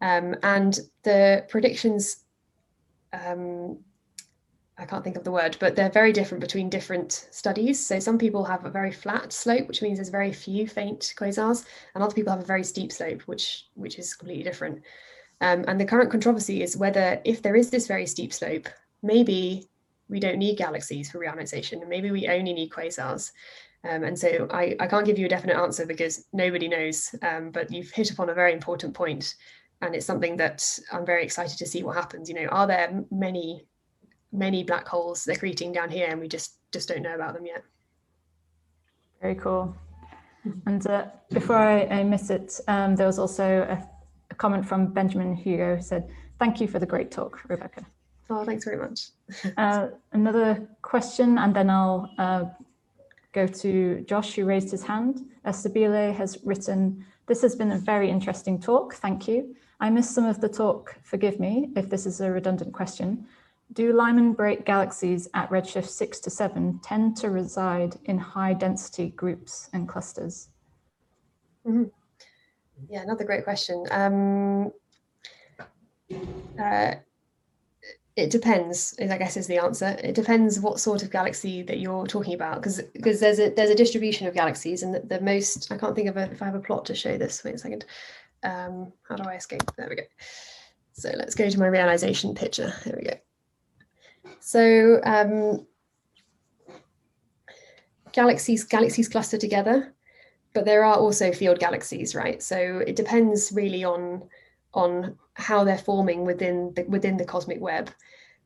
Um, 0.03 0.35
and 0.43 0.79
the 1.03 1.45
predictions 1.49 2.25
um, 3.13 3.79
I 4.81 4.87
can't 4.87 5.05
think 5.05 5.17
of 5.17 5.25
the 5.25 5.31
word, 5.31 5.59
but 5.61 5.77
they're 5.77 5.91
very 5.91 6.11
different 6.11 6.41
between 6.41 6.71
different 6.71 7.29
studies. 7.31 7.85
So 7.85 7.99
some 7.99 8.17
people 8.17 8.45
have 8.45 8.65
a 8.65 8.71
very 8.71 8.91
flat 8.91 9.31
slope, 9.31 9.69
which 9.69 9.83
means 9.83 9.99
there's 9.99 10.09
very 10.09 10.33
few 10.33 10.67
faint 10.67 11.13
quasars, 11.19 11.67
and 11.95 12.03
other 12.03 12.15
people 12.15 12.33
have 12.33 12.43
a 12.43 12.47
very 12.47 12.65
steep 12.65 12.91
slope, 12.91 13.21
which 13.23 13.67
which 13.75 13.99
is 13.99 14.15
completely 14.15 14.43
different. 14.43 14.83
Um, 15.43 15.65
and 15.69 15.79
the 15.79 15.85
current 15.85 16.11
controversy 16.11 16.63
is 16.63 16.77
whether, 16.77 17.21
if 17.25 17.43
there 17.43 17.57
is 17.57 17.71
this 17.71 17.87
very 17.87 18.07
steep 18.07 18.33
slope, 18.33 18.69
maybe 19.03 19.69
we 20.09 20.21
don't 20.21 20.39
need 20.39 20.59
galaxies 20.59 21.11
for 21.11 21.19
reionization, 21.19 21.81
and 21.81 21.89
maybe 21.89 22.11
we 22.11 22.29
only 22.29 22.53
need 22.53 22.71
quasars. 22.71 23.31
Um, 23.89 24.05
and 24.05 24.19
so 24.19 24.47
I, 24.51 24.77
I 24.79 24.87
can't 24.87 25.07
give 25.07 25.19
you 25.19 25.27
a 25.27 25.29
definite 25.29 25.57
answer 25.57 25.87
because 25.87 26.27
nobody 26.33 26.69
knows, 26.69 27.15
um, 27.23 27.51
but 27.51 27.73
you've 27.73 27.91
hit 27.91 28.11
upon 28.11 28.29
a 28.29 28.35
very 28.35 28.53
important 28.53 28.93
point, 28.95 29.35
and 29.81 29.95
it's 29.95 30.07
something 30.07 30.37
that 30.37 30.79
I'm 30.93 31.07
very 31.07 31.25
excited 31.25 31.57
to 31.59 31.67
see 31.67 31.83
what 31.83 31.97
happens. 31.97 32.29
You 32.29 32.35
know, 32.35 32.47
are 32.47 32.67
there 32.67 33.05
many 33.11 33.65
many 34.33 34.63
black 34.63 34.87
holes 34.87 35.25
they're 35.25 35.37
creating 35.37 35.73
down 35.73 35.91
here 35.91 36.07
and 36.09 36.21
we 36.21 36.29
just 36.29 36.55
just 36.73 36.89
don't 36.89 37.03
know 37.03 37.15
about 37.15 37.35
them 37.35 37.45
yet 37.45 37.65
very 39.21 39.35
cool 39.35 39.75
and 40.67 40.87
uh, 40.87 41.05
before 41.31 41.57
I, 41.57 41.83
I, 41.87 42.05
miss 42.05 42.31
it 42.31 42.61
um, 42.69 42.97
there 42.97 43.07
was 43.07 43.19
also 43.19 43.67
a, 43.69 43.89
a, 44.31 44.35
comment 44.37 44.65
from 44.65 44.93
benjamin 44.93 45.35
hugo 45.35 45.77
who 45.77 45.83
said 45.83 46.09
thank 46.39 46.61
you 46.61 46.67
for 46.67 46.79
the 46.79 46.87
great 46.87 47.11
talk, 47.11 47.41
Rebecca. 47.49 47.85
Oh, 48.31 48.45
thanks 48.45 48.65
very 48.65 48.77
much. 48.77 49.09
uh, 49.57 49.89
another 50.13 50.69
question, 50.83 51.37
and 51.37 51.55
then 51.55 51.69
I'll 51.69 52.09
uh, 52.17 52.45
go 53.33 53.47
to 53.47 54.05
Josh, 54.07 54.35
who 54.35 54.45
raised 54.45 54.71
his 54.71 54.85
hand. 54.85 55.27
Uh, 55.45 55.51
Sabile 55.51 56.15
has 56.15 56.39
written, 56.45 57.05
this 57.27 57.43
has 57.43 57.57
been 57.57 57.73
a 57.73 57.79
very 57.79 58.09
interesting 58.09 58.61
talk, 58.61 58.95
thank 58.95 59.27
you. 59.27 59.57
I 59.81 59.91
missed 59.91 60.15
some 60.15 60.27
of 60.27 60.41
the 60.41 60.49
talk, 60.49 60.97
forgive 61.03 61.41
me 61.41 61.71
if 61.75 61.91
this 61.91 62.07
is 62.07 62.21
a 62.21 62.31
redundant 62.31 62.73
question. 62.73 63.27
Do 63.73 63.93
Lyman 63.93 64.33
break 64.33 64.65
galaxies 64.65 65.29
at 65.35 65.51
redshift 65.51 65.89
6 65.89 66.21
to 66.21 66.31
7 66.31 66.81
tend 66.83 67.17
to 67.19 67.31
reside 67.31 67.97
in 68.05 68.19
high 68.19 68.53
density 68.53 69.11
groups 69.11 69.71
and 69.73 69.89
clusters? 69.89 70.49
Mm 71.65 71.73
-hmm. 71.73 71.91
Yeah, 72.89 73.03
another 73.03 73.27
great 73.27 73.45
question. 73.45 73.87
Um, 73.91 74.73
uh, 76.59 76.95
it 78.17 78.31
depends, 78.31 78.95
I 79.01 79.17
guess 79.19 79.37
is 79.37 79.47
the 79.47 79.59
answer. 79.59 79.97
It 80.03 80.15
depends 80.15 80.59
what 80.61 80.81
sort 80.81 81.03
of 81.03 81.11
galaxy 81.11 81.63
that 81.63 81.79
you're 81.79 82.07
talking 82.07 82.35
about, 82.35 82.57
because 82.57 82.83
because 82.93 83.21
there's 83.21 83.39
a 83.39 83.51
there's 83.51 83.71
a 83.71 83.75
distribution 83.75 84.27
of 84.27 84.35
galaxies, 84.35 84.83
and 84.83 84.95
the, 84.95 85.01
the, 85.01 85.21
most 85.21 85.71
I 85.71 85.79
can't 85.79 85.95
think 85.95 86.09
of 86.09 86.17
a, 86.17 86.31
if 86.31 86.43
I 86.43 86.47
have 86.47 86.55
a 86.55 86.61
plot 86.61 86.85
to 86.87 86.95
show 86.95 87.17
this. 87.17 87.45
Wait 87.45 87.55
a 87.55 87.59
second. 87.59 87.85
Um, 88.43 88.93
how 89.09 89.17
do 89.17 89.29
I 89.29 89.37
escape? 89.37 89.63
There 89.77 89.89
we 89.89 89.97
go. 89.97 90.03
So 90.93 91.11
let's 91.17 91.35
go 91.35 91.49
to 91.49 91.59
my 91.59 91.69
realization 91.69 92.35
picture. 92.35 92.73
There 92.85 92.99
we 92.99 93.09
go. 93.09 94.35
So 94.41 95.01
um, 95.05 95.67
galaxies 98.13 98.65
galaxies 98.65 99.09
cluster 99.09 99.39
together, 99.39 99.95
but 100.53 100.65
there 100.65 100.85
are 100.85 100.97
also 100.97 101.33
field 101.33 101.61
galaxies, 101.61 102.15
right? 102.15 102.43
So 102.43 102.83
it 102.87 102.97
depends 102.97 103.53
really 103.53 103.85
on 103.85 104.29
on 104.75 105.17
how 105.35 105.65
they're 105.65 105.79
forming 105.79 106.25
within 106.25 106.73
the, 106.75 106.85
within 106.85 107.17
the 107.17 107.25
cosmic 107.25 107.61
web. 107.61 107.91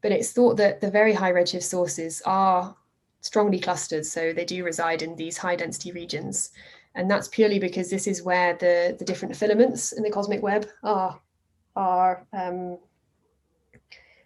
But 0.00 0.12
it's 0.12 0.32
thought 0.32 0.56
that 0.56 0.80
the 0.80 0.90
very 0.90 1.12
high 1.12 1.32
redshift 1.32 1.62
sources 1.62 2.22
are 2.26 2.76
strongly 3.20 3.58
clustered, 3.58 4.04
so 4.04 4.32
they 4.32 4.44
do 4.44 4.64
reside 4.64 5.02
in 5.02 5.16
these 5.16 5.38
high 5.38 5.56
density 5.56 5.92
regions. 5.92 6.50
And 6.94 7.10
that's 7.10 7.28
purely 7.28 7.58
because 7.58 7.90
this 7.90 8.06
is 8.06 8.22
where 8.22 8.54
the, 8.54 8.96
the 8.98 9.04
different 9.04 9.34
filaments 9.34 9.92
in 9.92 10.02
the 10.02 10.10
cosmic 10.10 10.42
web 10.42 10.66
are, 10.82 11.20
are 11.74 12.26
um, 12.32 12.78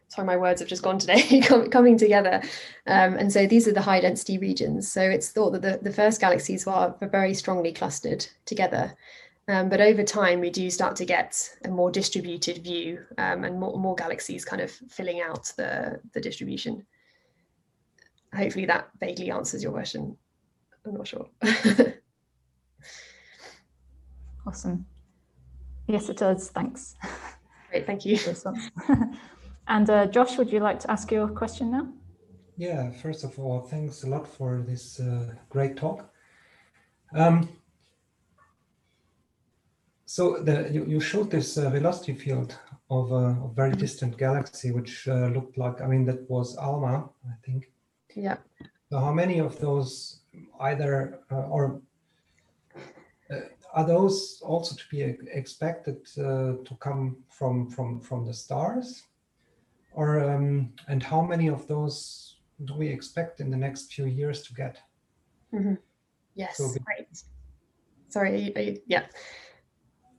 sorry, 0.09 0.27
my 0.27 0.37
words 0.37 0.61
have 0.61 0.69
just 0.69 0.83
gone 0.83 0.99
today, 0.99 1.41
coming 1.71 1.97
together. 1.97 2.43
Um, 2.87 3.15
and 3.15 3.33
so 3.33 3.47
these 3.47 3.69
are 3.69 3.73
the 3.73 3.83
high 3.83 4.01
density 4.01 4.39
regions. 4.39 4.91
So 4.91 5.03
it's 5.03 5.31
thought 5.31 5.51
that 5.53 5.63
the, 5.63 5.79
the 5.83 5.93
first 5.93 6.21
galaxies 6.21 6.67
were 6.67 6.95
very 7.01 7.35
strongly 7.35 7.73
clustered 7.73 8.27
together. 8.47 8.95
Um, 9.49 9.71
but 9.71 9.81
over 9.81 10.03
time, 10.03 10.41
we 10.41 10.51
do 10.51 10.69
start 10.69 10.95
to 10.97 11.07
get 11.07 11.57
a 11.65 11.69
more 11.69 11.91
distributed 11.91 12.63
view 12.63 13.01
um, 13.17 13.45
and 13.45 13.59
more, 13.59 13.79
more 13.79 13.95
galaxies 13.95 14.45
kind 14.45 14.61
of 14.61 14.71
filling 14.71 15.23
out 15.23 15.51
the, 15.57 16.01
the 16.13 16.21
distribution. 16.21 16.85
Hopefully 18.35 18.67
that 18.67 18.91
vaguely 19.01 19.31
answers 19.31 19.63
your 19.63 19.73
question. 19.73 20.19
I'm 20.85 20.95
not 20.95 21.09
sure. 21.09 21.29
awesome. 24.47 24.85
Yes, 25.87 26.11
it 26.11 26.19
does. 26.19 26.51
Thanks. 26.51 26.97
Great, 27.71 27.87
thank 27.87 28.05
you. 28.05 28.19
and 29.69 29.89
uh, 29.89 30.07
Josh, 30.07 30.37
would 30.37 30.53
you 30.53 30.61
like 30.61 30.79
to 30.81 30.91
ask 30.91 31.11
your 31.11 31.27
question 31.27 31.71
now? 31.71 31.89
Yeah, 32.59 32.91
first 32.91 33.25
of 33.25 33.39
all, 33.39 33.61
thanks 33.61 34.03
a 34.03 34.09
lot 34.09 34.27
for 34.29 34.63
this 34.67 35.01
uh, 35.01 35.35
great 35.49 35.77
talk. 35.79 36.13
Um, 37.15 37.49
so 40.09 40.43
the, 40.43 40.71
you, 40.73 40.87
you 40.87 41.01
showed 41.01 41.31
this 41.31 41.59
uh, 41.59 41.69
velocity 41.69 42.15
field 42.15 42.59
of 42.89 43.13
a, 43.13 43.37
a, 43.45 43.51
very 43.55 43.73
distant 43.73 44.17
galaxy, 44.17 44.71
which 44.71 45.07
uh, 45.07 45.27
looked 45.27 45.59
like, 45.59 45.83
I 45.83 45.87
mean, 45.87 46.07
that 46.07 46.29
was 46.31 46.57
ALMA, 46.57 47.11
I 47.27 47.35
think. 47.45 47.71
Yeah. 48.15 48.39
So 48.89 48.99
how 49.01 49.13
many 49.13 49.39
of 49.39 49.61
those 49.61 50.21
either, 50.61 51.21
uh, 51.31 51.43
or 51.51 51.83
uh, 53.31 53.41
are 53.75 53.87
those 53.87 54.41
also 54.43 54.75
to 54.77 54.83
be 54.91 55.03
expected 55.31 55.99
uh, 56.19 56.65
to 56.65 56.77
come 56.81 57.19
from, 57.29 57.69
from, 57.69 58.01
from 58.01 58.25
the 58.25 58.33
stars? 58.33 59.03
Or, 59.93 60.21
um, 60.21 60.73
and 60.89 61.03
how 61.03 61.21
many 61.21 61.49
of 61.49 61.69
those 61.69 62.37
do 62.65 62.75
we 62.75 62.89
expect 62.89 63.41
in 63.41 63.51
the 63.51 63.59
next 63.59 63.93
few 63.93 64.07
years 64.07 64.43
to 64.45 64.55
get? 64.55 64.79
Mm 65.53 65.65
-hmm. 65.65 65.77
Yes, 66.35 66.57
so, 66.57 66.65
right. 66.65 67.25
Sorry, 68.09 68.29
are 68.31 68.39
you, 68.39 68.53
are 68.55 68.65
you, 68.65 68.83
yeah. 68.87 69.05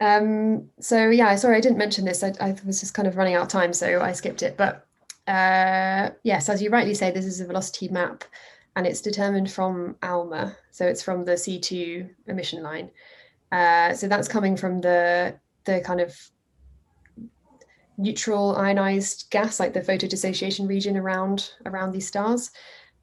Um, 0.01 0.69
so 0.79 1.09
yeah, 1.09 1.35
sorry, 1.35 1.57
I 1.57 1.61
didn't 1.61 1.77
mention 1.77 2.05
this. 2.05 2.23
I, 2.23 2.33
I, 2.39 2.55
was 2.65 2.79
just 2.79 2.93
kind 2.93 3.07
of 3.07 3.17
running 3.17 3.35
out 3.35 3.43
of 3.43 3.47
time, 3.49 3.73
so 3.73 4.01
I 4.01 4.13
skipped 4.13 4.43
it. 4.43 4.55
But 4.55 4.87
uh, 5.27 6.11
yes, 6.23 6.49
as 6.49 6.61
you 6.61 6.69
rightly 6.69 6.93
say, 6.93 7.11
this 7.11 7.25
is 7.25 7.41
a 7.41 7.45
velocity 7.45 7.89
map 7.89 8.23
and 8.75 8.87
it's 8.87 9.01
determined 9.01 9.51
from 9.51 9.95
ALMA. 10.01 10.55
So 10.71 10.87
it's 10.87 11.03
from 11.03 11.25
the 11.25 11.33
C2 11.33 12.09
emission 12.27 12.63
line. 12.63 12.91
Uh, 13.51 13.93
so 13.93 14.07
that's 14.07 14.27
coming 14.27 14.55
from 14.55 14.79
the, 14.79 15.37
the 15.65 15.81
kind 15.81 15.99
of 15.99 16.15
neutral 17.97 18.55
ionized 18.55 19.29
gas, 19.31 19.59
like 19.59 19.73
the 19.73 19.81
photodissociation 19.81 20.67
region 20.67 20.95
around, 20.95 21.51
around 21.65 21.91
these 21.91 22.07
stars. 22.07 22.51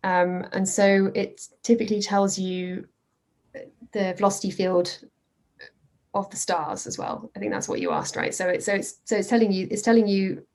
Um, 0.02 0.46
and 0.52 0.66
so 0.66 1.10
it 1.14 1.42
typically 1.62 2.00
tells 2.00 2.38
you 2.38 2.88
the 3.92 4.14
velocity 4.14 4.50
field 4.50 4.98
of 6.14 6.30
the 6.30 6.36
stars 6.36 6.86
as 6.86 6.98
well. 6.98 7.30
I 7.36 7.38
think 7.38 7.52
that's 7.52 7.68
what 7.68 7.80
you 7.80 7.92
asked, 7.92 8.16
right? 8.16 8.34
So 8.34 8.48
it's 8.48 8.66
so 8.66 8.74
it's 8.74 9.00
so 9.04 9.16
it's 9.16 9.28
telling 9.28 9.52
you 9.52 9.68
it's 9.70 9.82
telling 9.82 10.08
you. 10.08 10.46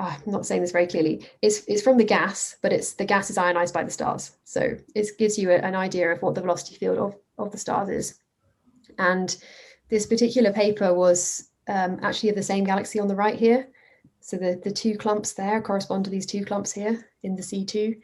Oh, 0.00 0.16
I'm 0.26 0.32
not 0.32 0.46
saying 0.46 0.62
this 0.62 0.72
very 0.72 0.86
clearly. 0.86 1.26
It's 1.42 1.64
it's 1.68 1.82
from 1.82 1.96
the 1.96 2.04
gas, 2.04 2.56
but 2.62 2.72
it's 2.72 2.94
the 2.94 3.04
gas 3.04 3.30
is 3.30 3.38
ionized 3.38 3.74
by 3.74 3.84
the 3.84 3.90
stars. 3.90 4.32
So 4.44 4.76
it 4.94 5.08
gives 5.18 5.38
you 5.38 5.50
a, 5.50 5.56
an 5.56 5.76
idea 5.76 6.10
of 6.10 6.22
what 6.22 6.34
the 6.34 6.40
velocity 6.40 6.76
field 6.76 6.98
of 6.98 7.16
of 7.38 7.52
the 7.52 7.58
stars 7.58 7.88
is. 7.88 8.18
And 8.98 9.36
this 9.88 10.06
particular 10.06 10.52
paper 10.52 10.92
was 10.92 11.50
um, 11.68 11.98
actually 12.02 12.30
of 12.30 12.36
the 12.36 12.42
same 12.42 12.64
galaxy 12.64 12.98
on 12.98 13.08
the 13.08 13.14
right 13.14 13.38
here. 13.38 13.68
So 14.20 14.36
the, 14.36 14.60
the 14.62 14.70
two 14.70 14.96
clumps 14.96 15.32
there 15.32 15.60
correspond 15.60 16.04
to 16.04 16.10
these 16.10 16.26
two 16.26 16.44
clumps 16.44 16.72
here 16.72 17.08
in 17.22 17.34
the 17.34 17.42
C2. 17.42 18.00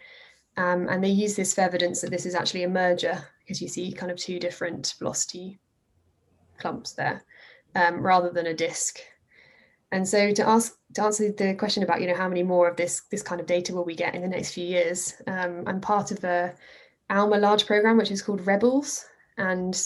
Um, 0.57 0.89
and 0.89 1.03
they 1.03 1.09
use 1.09 1.37
this 1.37 1.55
for 1.55 1.61
evidence 1.61 2.01
that 2.01 2.11
this 2.11 2.27
is 2.27 2.35
actually 2.35 2.65
a 2.65 2.69
merger 2.69 3.25
because 3.39 3.63
you 3.63 3.69
see 3.69 3.93
kind 3.93 4.11
of 4.11 4.19
two 4.19 4.41
different 4.41 4.95
velocity 4.99 5.59
clumps 6.59 6.93
there 6.93 7.25
um, 7.75 8.01
rather 8.01 8.31
than 8.31 8.47
a 8.47 8.55
disk. 8.55 9.01
And 9.91 10.07
so 10.07 10.33
to 10.33 10.47
ask 10.47 10.77
to 10.95 11.03
answer 11.03 11.33
the 11.33 11.55
question 11.55 11.83
about 11.83 12.01
you 12.01 12.07
know 12.07 12.15
how 12.15 12.29
many 12.29 12.43
more 12.43 12.69
of 12.69 12.77
this 12.77 13.03
this 13.11 13.23
kind 13.23 13.41
of 13.41 13.47
data 13.47 13.75
will 13.75 13.85
we 13.85 13.95
get 13.95 14.15
in 14.15 14.23
the 14.23 14.29
next 14.29 14.53
few 14.53 14.67
years, 14.67 15.15
um, 15.27 15.65
I'm 15.67 15.81
part 15.81 16.11
of 16.11 16.21
the 16.21 16.55
ALMA 17.11 17.39
large 17.39 17.67
program 17.67 17.97
which 17.97 18.11
is 18.11 18.23
called 18.23 18.47
Rebels, 18.47 19.07
and 19.39 19.81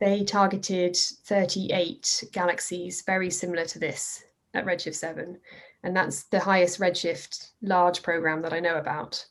they 0.00 0.24
targeted 0.24 0.96
38 0.96 2.24
galaxies 2.32 3.02
very 3.02 3.30
similar 3.30 3.64
to 3.66 3.78
this 3.78 4.24
at 4.54 4.66
Redshift 4.66 4.96
7, 4.96 5.38
and 5.84 5.96
that's 5.96 6.24
the 6.24 6.40
highest 6.40 6.80
Redshift 6.80 7.50
large 7.62 8.02
program 8.02 8.42
that 8.42 8.52
I 8.52 8.60
know 8.60 8.76
about, 8.76 9.24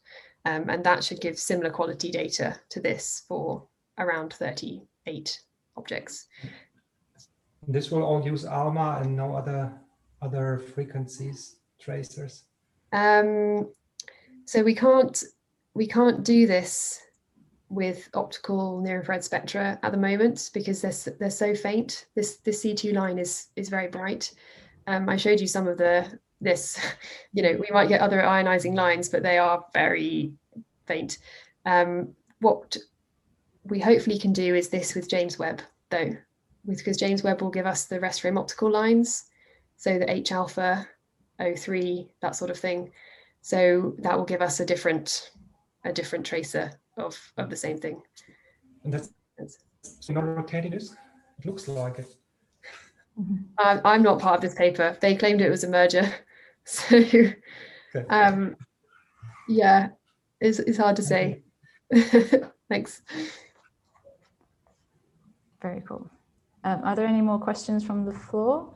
um, 0.45 0.69
and 0.69 0.83
that 0.85 1.03
should 1.03 1.19
give 1.19 1.37
similar 1.37 1.69
quality 1.69 2.11
data 2.11 2.59
to 2.69 2.79
this 2.79 3.23
for 3.27 3.67
around 3.97 4.33
38 4.33 5.41
objects. 5.75 6.27
This 7.67 7.91
will 7.91 8.03
all 8.03 8.23
use 8.23 8.45
ALMA 8.45 8.99
and 9.01 9.15
no 9.15 9.35
other 9.35 9.71
other 10.21 10.59
frequencies 10.73 11.57
tracers. 11.79 12.43
Um, 12.91 13.69
so 14.45 14.63
we 14.63 14.75
can't 14.75 15.23
we 15.73 15.87
can't 15.87 16.23
do 16.23 16.47
this 16.47 16.99
with 17.69 18.07
optical 18.13 18.79
near 18.81 18.99
infrared 18.99 19.23
spectra 19.23 19.79
at 19.81 19.91
the 19.91 19.97
moment 19.97 20.51
because 20.53 20.81
they're 20.81 21.15
they're 21.19 21.29
so 21.29 21.55
faint. 21.55 22.05
This 22.15 22.37
this 22.37 22.63
C2 22.63 22.93
line 22.93 23.17
is 23.17 23.47
is 23.55 23.69
very 23.69 23.87
bright. 23.87 24.33
Um, 24.87 25.09
I 25.09 25.17
showed 25.17 25.39
you 25.39 25.47
some 25.47 25.67
of 25.67 25.77
the 25.77 26.07
this. 26.41 26.79
You 27.35 27.41
know, 27.41 27.53
we 27.53 27.67
might 27.71 27.89
get 27.89 27.99
other 27.99 28.21
ionizing 28.21 28.75
lines, 28.75 29.09
but 29.09 29.23
they 29.23 29.39
are 29.39 29.65
very 29.73 30.33
faint. 30.85 31.17
Um, 31.65 32.13
what 32.41 32.77
we 33.63 33.79
hopefully 33.79 34.19
can 34.19 34.33
do 34.33 34.53
is 34.53 34.69
this 34.69 34.93
with 34.93 35.09
James 35.09 35.39
Webb, 35.39 35.63
though 35.89 36.15
because 36.65 36.97
James 36.97 37.23
Webb 37.23 37.41
will 37.41 37.49
give 37.49 37.65
us 37.65 37.85
the 37.85 37.99
rest 37.99 38.21
frame 38.21 38.37
optical 38.37 38.71
lines, 38.71 39.25
so 39.77 39.97
the 39.97 40.09
H 40.09 40.31
alpha, 40.31 40.87
O3, 41.39 42.09
that 42.21 42.35
sort 42.35 42.51
of 42.51 42.57
thing. 42.57 42.91
So 43.41 43.95
that 43.99 44.17
will 44.17 44.25
give 44.25 44.41
us 44.41 44.59
a 44.59 44.65
different 44.65 45.31
a 45.85 45.91
different 45.91 46.25
tracer 46.25 46.71
of 46.97 47.19
of 47.37 47.49
the 47.49 47.55
same 47.55 47.77
thing. 47.77 48.01
And 48.83 48.93
that's, 48.93 49.09
not 50.09 50.23
a 50.23 50.27
rotating 50.27 50.71
disk. 50.71 50.95
It 51.39 51.45
looks 51.45 51.67
like 51.67 51.99
it. 51.99 52.07
Um, 53.15 53.79
I'm 53.85 54.01
not 54.01 54.17
part 54.17 54.37
of 54.37 54.41
this 54.41 54.55
paper. 54.55 54.97
They 54.99 55.15
claimed 55.15 55.39
it 55.39 55.49
was 55.51 55.63
a 55.63 55.69
merger, 55.69 56.11
so 56.63 56.97
okay. 56.97 57.35
um, 58.09 58.55
yeah, 59.47 59.89
it's 60.41 60.57
it's 60.57 60.79
hard 60.79 60.95
to 60.95 61.03
say. 61.03 61.43
Thanks. 62.69 63.03
Very 65.61 65.81
cool. 65.87 66.09
Um, 66.63 66.81
are 66.83 66.95
there 66.95 67.05
any 67.05 67.21
more 67.21 67.39
questions 67.39 67.83
from 67.83 68.05
the 68.05 68.13
floor? 68.13 68.73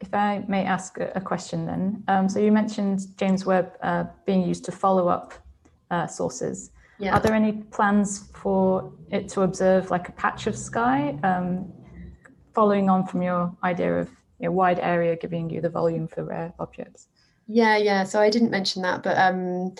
if 0.00 0.14
I 0.14 0.44
may 0.48 0.64
ask 0.64 0.98
a, 0.98 1.10
a 1.14 1.20
question 1.20 1.66
then. 1.66 2.02
Um, 2.08 2.28
so 2.28 2.38
you 2.38 2.52
mentioned 2.52 3.00
James 3.16 3.44
Webb 3.44 3.72
uh, 3.82 4.04
being 4.26 4.46
used 4.46 4.64
to 4.66 4.72
follow 4.72 5.08
up 5.08 5.34
uh, 5.90 6.06
sources. 6.06 6.70
Yeah. 6.98 7.14
Are 7.16 7.20
there 7.20 7.34
any 7.34 7.52
plans 7.52 8.28
for 8.34 8.92
it 9.10 9.28
to 9.30 9.42
observe 9.42 9.90
like 9.90 10.08
a 10.08 10.12
patch 10.12 10.46
of 10.46 10.56
sky, 10.56 11.18
um, 11.22 11.72
following 12.54 12.90
on 12.90 13.06
from 13.06 13.22
your 13.22 13.56
idea 13.62 14.00
of 14.00 14.10
a 14.42 14.50
wide 14.50 14.80
area 14.80 15.16
giving 15.16 15.48
you 15.50 15.60
the 15.60 15.68
volume 15.70 16.08
for 16.08 16.24
rare 16.24 16.52
objects? 16.58 17.08
Yeah, 17.46 17.76
yeah. 17.76 18.04
So 18.04 18.20
I 18.20 18.30
didn't 18.30 18.50
mention 18.50 18.82
that, 18.82 19.02
but 19.02 19.16
um, 19.16 19.74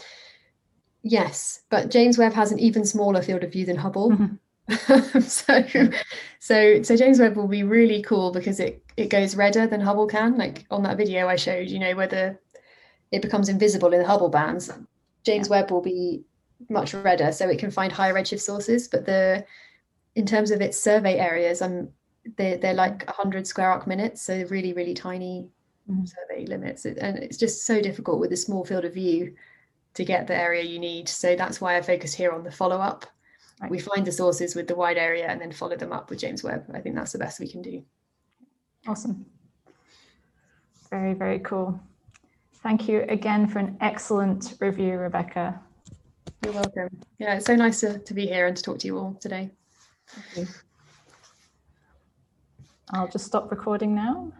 yes, 1.02 1.62
but 1.70 1.90
James 1.90 2.18
Webb 2.18 2.32
has 2.34 2.52
an 2.52 2.58
even 2.58 2.84
smaller 2.84 3.20
field 3.20 3.42
of 3.42 3.52
view 3.52 3.66
than 3.66 3.76
Hubble. 3.76 4.10
Mhm. 4.10 4.38
so, 5.20 5.62
so, 6.40 6.82
so 6.82 6.96
James 6.96 7.18
Webb 7.18 7.36
will 7.36 7.48
be 7.48 7.62
really 7.62 8.02
cool 8.02 8.30
because 8.32 8.60
it 8.60 8.84
it 8.96 9.08
goes 9.08 9.34
redder 9.36 9.66
than 9.66 9.80
Hubble 9.80 10.06
can. 10.06 10.36
Like 10.36 10.66
on 10.70 10.82
that 10.82 10.96
video 10.98 11.26
I 11.28 11.36
showed, 11.36 11.68
you 11.68 11.78
know, 11.78 11.94
whether 11.96 12.38
it 13.12 13.22
becomes 13.22 13.48
invisible 13.48 13.92
in 13.94 14.00
the 14.00 14.06
Hubble 14.08 14.30
bands, 14.30 14.70
James 15.24 15.48
Webb 15.48 15.70
will 15.70 15.82
be 15.82 16.24
much 16.70 16.94
redder, 16.94 17.32
so 17.32 17.48
it 17.48 17.58
can 17.58 17.70
find 17.70 17.92
higher 17.92 18.14
redshift 18.14 18.40
sources. 18.42 18.88
But 18.88 19.06
the 19.06 19.44
in 20.16 20.26
terms 20.26 20.50
of 20.50 20.60
its 20.60 20.80
survey 20.80 21.18
areas, 21.18 21.62
um, 21.62 21.90
they're 22.36 22.58
they're 22.58 22.74
like 22.74 23.06
100 23.06 23.46
square 23.46 23.70
arc 23.72 23.86
minutes, 23.86 24.22
so 24.22 24.44
really 24.50 24.72
really 24.74 24.94
tiny 24.94 25.50
Mhm. 25.90 26.06
survey 26.08 26.46
limits, 26.46 26.84
and 26.86 27.18
it's 27.18 27.38
just 27.38 27.66
so 27.66 27.80
difficult 27.80 28.20
with 28.20 28.32
a 28.32 28.36
small 28.36 28.64
field 28.64 28.84
of 28.84 28.94
view 28.94 29.34
to 29.94 30.04
get 30.04 30.26
the 30.28 30.36
area 30.36 30.62
you 30.64 30.78
need. 30.78 31.08
So 31.08 31.36
that's 31.36 31.60
why 31.60 31.76
I 31.76 31.82
focused 31.82 32.16
here 32.16 32.32
on 32.32 32.44
the 32.44 32.52
follow 32.52 32.78
up. 32.78 33.06
Right. 33.60 33.70
We 33.70 33.78
find 33.78 34.06
the 34.06 34.12
sources 34.12 34.54
with 34.54 34.68
the 34.68 34.76
wide 34.76 34.98
area 34.98 35.26
and 35.26 35.40
then 35.40 35.50
follow 35.50 35.76
them 35.76 35.92
up 35.92 36.10
with 36.10 36.20
James 36.20 36.44
Webb. 36.44 36.66
I 36.72 36.80
think 36.80 36.94
that's 36.94 37.12
the 37.12 37.18
best 37.18 37.40
we 37.40 37.48
can 37.48 37.62
do. 37.62 37.82
Awesome. 38.86 39.26
Very, 40.90 41.14
very 41.14 41.40
cool. 41.40 41.80
Thank 42.62 42.88
you 42.88 43.04
again 43.08 43.46
for 43.48 43.58
an 43.58 43.76
excellent 43.80 44.54
review, 44.60 44.96
Rebecca. 44.96 45.60
You're 46.44 46.52
welcome. 46.52 46.88
Yeah, 47.18 47.34
it's 47.36 47.46
so 47.46 47.56
nice 47.56 47.80
to, 47.80 47.98
to 47.98 48.14
be 48.14 48.26
here 48.26 48.46
and 48.46 48.56
to 48.56 48.62
talk 48.62 48.78
to 48.80 48.86
you 48.86 48.98
all 48.98 49.14
today. 49.20 49.50
I'll 52.90 53.08
just 53.08 53.26
stop 53.26 53.50
recording 53.50 53.94
now. 53.94 54.32